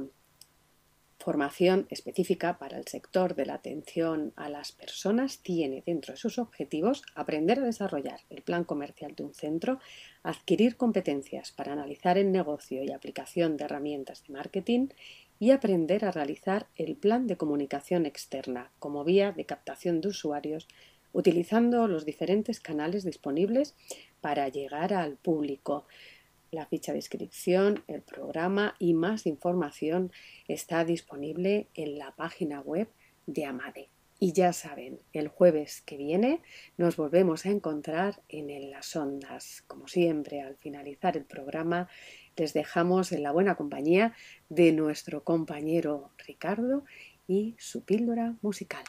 formación 1.28 1.86
específica 1.90 2.56
para 2.56 2.78
el 2.78 2.86
sector 2.86 3.34
de 3.34 3.44
la 3.44 3.52
atención 3.52 4.32
a 4.36 4.48
las 4.48 4.72
personas 4.72 5.40
tiene 5.40 5.82
dentro 5.84 6.14
de 6.14 6.18
sus 6.18 6.38
objetivos 6.38 7.02
aprender 7.14 7.58
a 7.58 7.64
desarrollar 7.64 8.20
el 8.30 8.40
plan 8.40 8.64
comercial 8.64 9.14
de 9.14 9.24
un 9.24 9.34
centro, 9.34 9.78
adquirir 10.22 10.78
competencias 10.78 11.52
para 11.52 11.74
analizar 11.74 12.16
el 12.16 12.32
negocio 12.32 12.82
y 12.82 12.92
aplicación 12.92 13.58
de 13.58 13.64
herramientas 13.64 14.22
de 14.26 14.32
marketing 14.32 14.88
y 15.38 15.50
aprender 15.50 16.06
a 16.06 16.12
realizar 16.12 16.66
el 16.76 16.96
plan 16.96 17.26
de 17.26 17.36
comunicación 17.36 18.06
externa 18.06 18.70
como 18.78 19.04
vía 19.04 19.30
de 19.32 19.44
captación 19.44 20.00
de 20.00 20.08
usuarios 20.08 20.66
utilizando 21.12 21.88
los 21.88 22.06
diferentes 22.06 22.58
canales 22.58 23.04
disponibles 23.04 23.74
para 24.22 24.48
llegar 24.48 24.94
al 24.94 25.16
público 25.16 25.84
la 26.50 26.66
ficha 26.66 26.92
de 26.92 26.98
inscripción, 26.98 27.82
el 27.88 28.02
programa 28.02 28.74
y 28.78 28.94
más 28.94 29.26
información 29.26 30.12
está 30.46 30.84
disponible 30.84 31.68
en 31.74 31.98
la 31.98 32.14
página 32.16 32.60
web 32.60 32.88
de 33.26 33.44
Amade. 33.44 33.88
Y 34.20 34.32
ya 34.32 34.52
saben, 34.52 34.98
el 35.12 35.28
jueves 35.28 35.82
que 35.86 35.96
viene 35.96 36.40
nos 36.76 36.96
volvemos 36.96 37.46
a 37.46 37.50
encontrar 37.50 38.20
en, 38.28 38.70
las 38.70 38.96
ondas. 38.96 39.62
Como 39.68 39.86
siempre, 39.86 40.40
al 40.42 40.56
finalizar 40.56 41.16
el 41.16 41.24
programa, 41.24 41.88
les 42.36 42.52
dejamos 42.52 43.12
en 43.12 43.22
la 43.22 43.30
buena 43.30 43.54
compañía 43.54 44.14
de 44.48 44.72
nuestro 44.72 45.22
compañero 45.22 46.10
Ricardo 46.26 46.84
y 47.28 47.54
su 47.58 47.82
píldora 47.82 48.34
musical. 48.42 48.82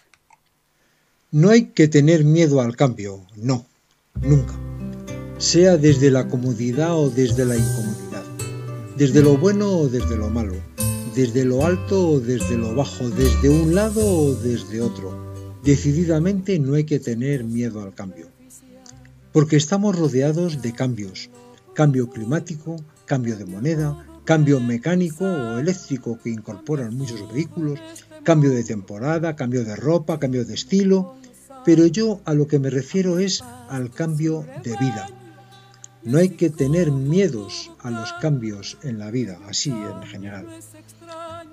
No 1.32 1.52
hay 1.52 1.66
que 1.68 1.88
tener 1.88 2.24
miedo 2.24 2.60
al 2.60 2.76
cambio, 2.76 3.28
no, 3.36 3.68
nunca 4.16 4.79
sea 5.40 5.78
desde 5.78 6.12
la 6.12 6.28
comodidad 6.28 7.00
o 7.00 7.10
desde 7.10 7.46
la 7.46 7.56
incomodidad, 7.56 8.26
desde 8.98 9.22
lo 9.22 9.38
bueno 9.38 9.70
o 9.70 9.88
desde 9.88 10.18
lo 10.18 10.30
malo, 10.30 10.54
desde 11.16 11.46
lo 11.46 11.66
alto 11.66 12.10
o 12.10 12.20
desde 12.20 12.58
lo 12.58 12.76
bajo, 12.76 13.10
desde 13.10 13.50
un 13.50 13.74
lado 13.74 14.06
o 14.06 14.36
desde 14.36 14.82
otro. 14.82 15.18
Decididamente 15.64 16.60
no 16.60 16.76
hay 16.76 16.84
que 16.84 17.00
tener 17.00 17.46
miedo 17.46 17.82
al 17.82 17.96
cambio, 17.96 18.28
porque 19.32 19.56
estamos 19.56 19.98
rodeados 19.98 20.62
de 20.62 20.74
cambios, 20.74 21.30
cambio 21.74 22.10
climático, 22.10 22.76
cambio 23.06 23.38
de 23.38 23.46
moneda, 23.46 24.06
cambio 24.26 24.60
mecánico 24.60 25.24
o 25.24 25.58
eléctrico 25.58 26.20
que 26.22 26.32
incorporan 26.32 26.98
muchos 26.98 27.32
vehículos, 27.32 27.80
cambio 28.24 28.50
de 28.50 28.66
temporada, 28.66 29.38
cambio 29.38 29.64
de 29.64 29.78
ropa, 29.78 30.20
cambio 30.20 30.44
de 30.44 30.56
estilo, 30.56 31.16
pero 31.64 31.86
yo 31.86 32.20
a 32.26 32.34
lo 32.34 32.46
que 32.46 32.60
me 32.60 32.70
refiero 32.70 33.20
es 33.20 33.42
al 33.70 33.90
cambio 33.90 34.46
de 34.64 34.72
vida, 34.72 35.10
no 36.04 36.18
hay 36.18 36.30
que 36.30 36.50
tener 36.50 36.92
miedos 36.92 37.72
a 37.80 37.92
los 37.92 38.14
cambios 38.14 38.78
en 38.84 39.00
la 39.00 39.12
vida, 39.12 39.40
así 39.48 39.72
en 39.72 40.04
general. 40.04 40.48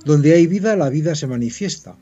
Donde 0.04 0.34
hay 0.34 0.46
vida, 0.46 0.76
la 0.76 0.88
vida 0.88 1.14
se 1.14 1.26
manifiesta. 1.26 1.96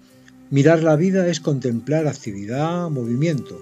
Mirar 0.51 0.82
la 0.82 0.97
vida 0.97 1.26
es 1.28 1.40
contemplar 1.40 2.07
actividad, 2.07 2.90
movimiento, 2.90 3.61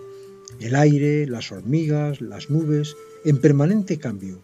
el 0.61 0.75
aire, 0.75 1.27
las 1.27 1.53
hormigas, 1.53 2.21
las 2.21 2.51
nubes, 2.51 2.97
en 3.25 3.41
permanente 3.41 3.99
cambio. 3.99 4.41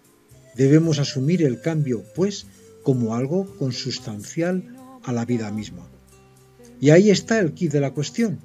Debemos 0.54 0.98
asumir 0.98 1.42
el 1.42 1.60
cambio, 1.60 2.04
pues, 2.14 2.46
como 2.82 3.14
algo 3.14 3.46
consustancial 3.58 4.64
a 5.02 5.12
la 5.12 5.24
vida 5.24 5.50
misma. 5.50 5.86
Y 6.80 6.90
ahí 6.90 7.10
está 7.10 7.40
el 7.40 7.52
kit 7.52 7.72
de 7.72 7.80
la 7.80 7.90
cuestión. 7.90 8.38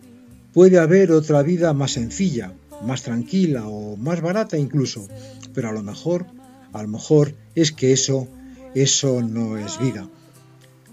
Puede 0.53 0.79
haber 0.79 1.11
otra 1.11 1.43
vida 1.43 1.73
más 1.73 1.91
sencilla, 1.91 2.53
más 2.85 3.03
tranquila 3.03 3.67
o 3.67 3.95
más 3.97 4.21
barata 4.21 4.57
incluso, 4.57 5.07
pero 5.53 5.69
a 5.69 5.71
lo 5.71 5.83
mejor, 5.83 6.25
a 6.71 6.81
lo 6.81 6.87
mejor 6.87 7.33
es 7.55 7.71
que 7.71 7.93
eso, 7.93 8.27
eso 8.75 9.21
no 9.21 9.57
es 9.57 9.79
vida. 9.79 10.07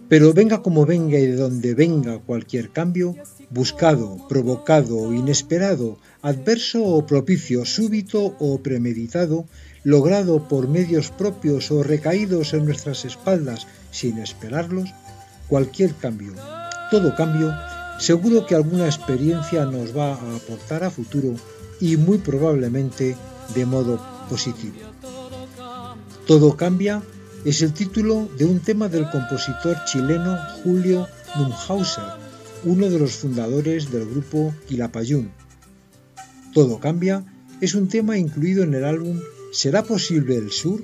Pero 0.08 0.32
venga 0.32 0.60
como 0.60 0.86
venga 0.86 1.18
y 1.20 1.26
de 1.26 1.36
donde 1.36 1.74
venga 1.74 2.18
cualquier 2.18 2.70
cambio, 2.70 3.14
buscado, 3.48 4.26
provocado, 4.28 5.14
inesperado, 5.14 5.98
adverso 6.20 6.82
o 6.82 7.06
propicio, 7.06 7.64
súbito 7.64 8.34
o 8.40 8.58
premeditado, 8.60 9.46
logrado 9.84 10.48
por 10.48 10.68
medios 10.68 11.10
propios 11.10 11.70
o 11.70 11.84
recaídos 11.84 12.54
en 12.54 12.64
nuestras 12.64 13.04
espaldas 13.04 13.68
sin 13.92 14.18
esperarlos, 14.18 14.90
cualquier 15.48 15.94
cambio, 15.94 16.32
todo 16.90 17.14
cambio, 17.14 17.54
seguro 18.00 18.46
que 18.46 18.56
alguna 18.56 18.86
experiencia 18.86 19.64
nos 19.64 19.96
va 19.96 20.14
a 20.14 20.36
aportar 20.36 20.82
a 20.82 20.90
futuro 20.90 21.34
y 21.80 21.96
muy 21.96 22.18
probablemente 22.18 23.16
de 23.54 23.66
modo 23.66 24.00
positivo. 24.28 24.74
Todo 26.26 26.56
cambia 26.56 27.02
es 27.44 27.62
el 27.62 27.72
título 27.72 28.28
de 28.38 28.44
un 28.44 28.60
tema 28.60 28.88
del 28.88 29.08
compositor 29.10 29.76
chileno 29.86 30.36
Julio 30.62 31.08
Numhauser, 31.36 32.04
uno 32.64 32.90
de 32.90 32.98
los 32.98 33.12
fundadores 33.12 33.90
del 33.90 34.08
grupo 34.08 34.54
Quilapayún. 34.68 35.30
Todo 36.52 36.78
cambia 36.78 37.24
es 37.60 37.74
un 37.74 37.88
tema 37.88 38.18
incluido 38.18 38.62
en 38.62 38.74
el 38.74 38.84
álbum 38.84 39.20
¿Será 39.52 39.82
posible 39.82 40.36
el 40.36 40.52
sur? 40.52 40.80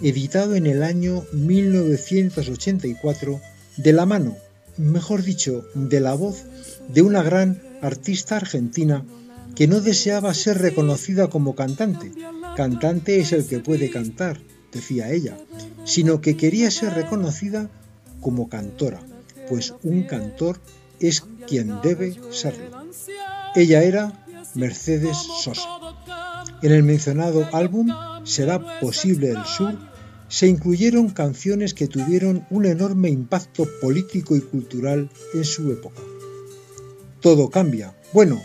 editado 0.00 0.54
en 0.54 0.66
el 0.66 0.82
año 0.82 1.24
1984 1.32 3.40
de 3.76 3.92
la 3.92 4.06
mano, 4.06 4.36
mejor 4.76 5.22
dicho, 5.22 5.64
de 5.74 6.00
la 6.00 6.14
voz 6.14 6.44
de 6.88 7.02
una 7.02 7.22
gran 7.22 7.62
artista 7.80 8.36
argentina 8.36 9.04
que 9.54 9.68
no 9.68 9.80
deseaba 9.80 10.34
ser 10.34 10.58
reconocida 10.58 11.28
como 11.28 11.54
cantante, 11.54 12.12
cantante 12.56 13.20
es 13.20 13.32
el 13.32 13.46
que 13.46 13.60
puede 13.60 13.90
cantar, 13.90 14.40
decía 14.72 15.10
ella, 15.10 15.36
sino 15.84 16.20
que 16.20 16.36
quería 16.36 16.70
ser 16.70 16.94
reconocida 16.94 17.70
como 18.20 18.48
cantora, 18.48 19.00
pues 19.48 19.74
un 19.82 20.04
cantor 20.04 20.60
es 21.00 21.24
quien 21.46 21.80
debe 21.82 22.16
serlo. 22.30 22.84
Ella 23.54 23.82
era 23.82 24.24
Mercedes 24.54 25.16
Sosa. 25.42 25.68
En 26.62 26.72
el 26.72 26.82
mencionado 26.82 27.48
álbum 27.52 27.88
Será 28.24 28.80
posible 28.80 29.30
el 29.30 29.44
sur 29.44 29.76
se 30.28 30.48
incluyeron 30.48 31.10
canciones 31.10 31.74
que 31.74 31.86
tuvieron 31.86 32.46
un 32.50 32.64
enorme 32.64 33.10
impacto 33.10 33.68
político 33.80 34.34
y 34.34 34.40
cultural 34.40 35.10
en 35.34 35.44
su 35.44 35.70
época. 35.70 36.00
Todo 37.20 37.50
cambia. 37.50 37.94
Bueno, 38.14 38.42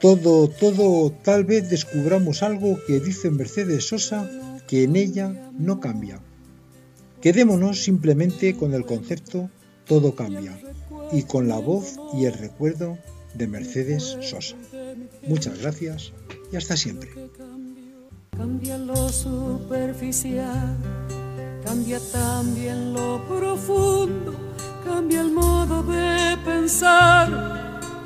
todo, 0.00 0.48
todo, 0.48 1.12
tal 1.22 1.44
vez 1.44 1.68
descubramos 1.68 2.42
algo 2.42 2.78
que 2.86 3.00
dice 3.00 3.30
Mercedes 3.30 3.88
Sosa 3.88 4.28
que 4.66 4.84
en 4.84 4.96
ella 4.96 5.50
no 5.58 5.80
cambia. 5.80 6.20
Quedémonos 7.20 7.82
simplemente 7.82 8.56
con 8.56 8.72
el 8.72 8.86
concepto 8.86 9.50
todo 9.90 10.14
cambia 10.14 10.56
y 11.12 11.24
con 11.24 11.48
la 11.48 11.58
voz 11.58 11.96
y 12.14 12.24
el 12.24 12.34
recuerdo 12.34 12.96
de 13.34 13.48
Mercedes 13.48 14.16
Sosa. 14.20 14.56
Muchas 15.26 15.58
gracias 15.60 16.12
y 16.52 16.56
hasta 16.56 16.76
siempre. 16.76 17.10
Cambia 18.36 18.78
lo 18.78 19.08
superficial, 19.08 20.76
cambia 21.64 21.98
también 22.12 22.94
lo 22.94 23.22
profundo, 23.26 24.32
cambia 24.84 25.20
el 25.20 25.32
modo 25.32 25.82
de 25.82 26.36
pensar, 26.44 27.69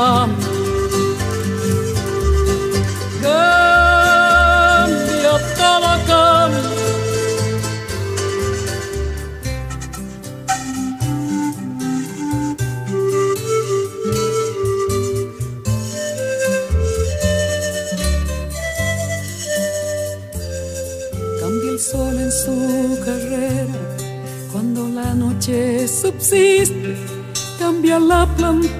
cambia. 0.00 0.50
Cambia, 4.80 5.34
todo 5.58 5.92
cambia. 6.06 6.70
subsiste, 25.88 26.96
cambia 27.58 27.98
la 27.98 28.26
planta 28.36 28.79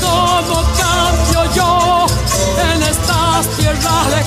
todo 0.00 0.64
cambio 0.78 1.54
yo 1.54 2.06
en 2.72 2.82
estas 2.82 3.46
tierras 3.56 4.06
lejanas. 4.08 4.25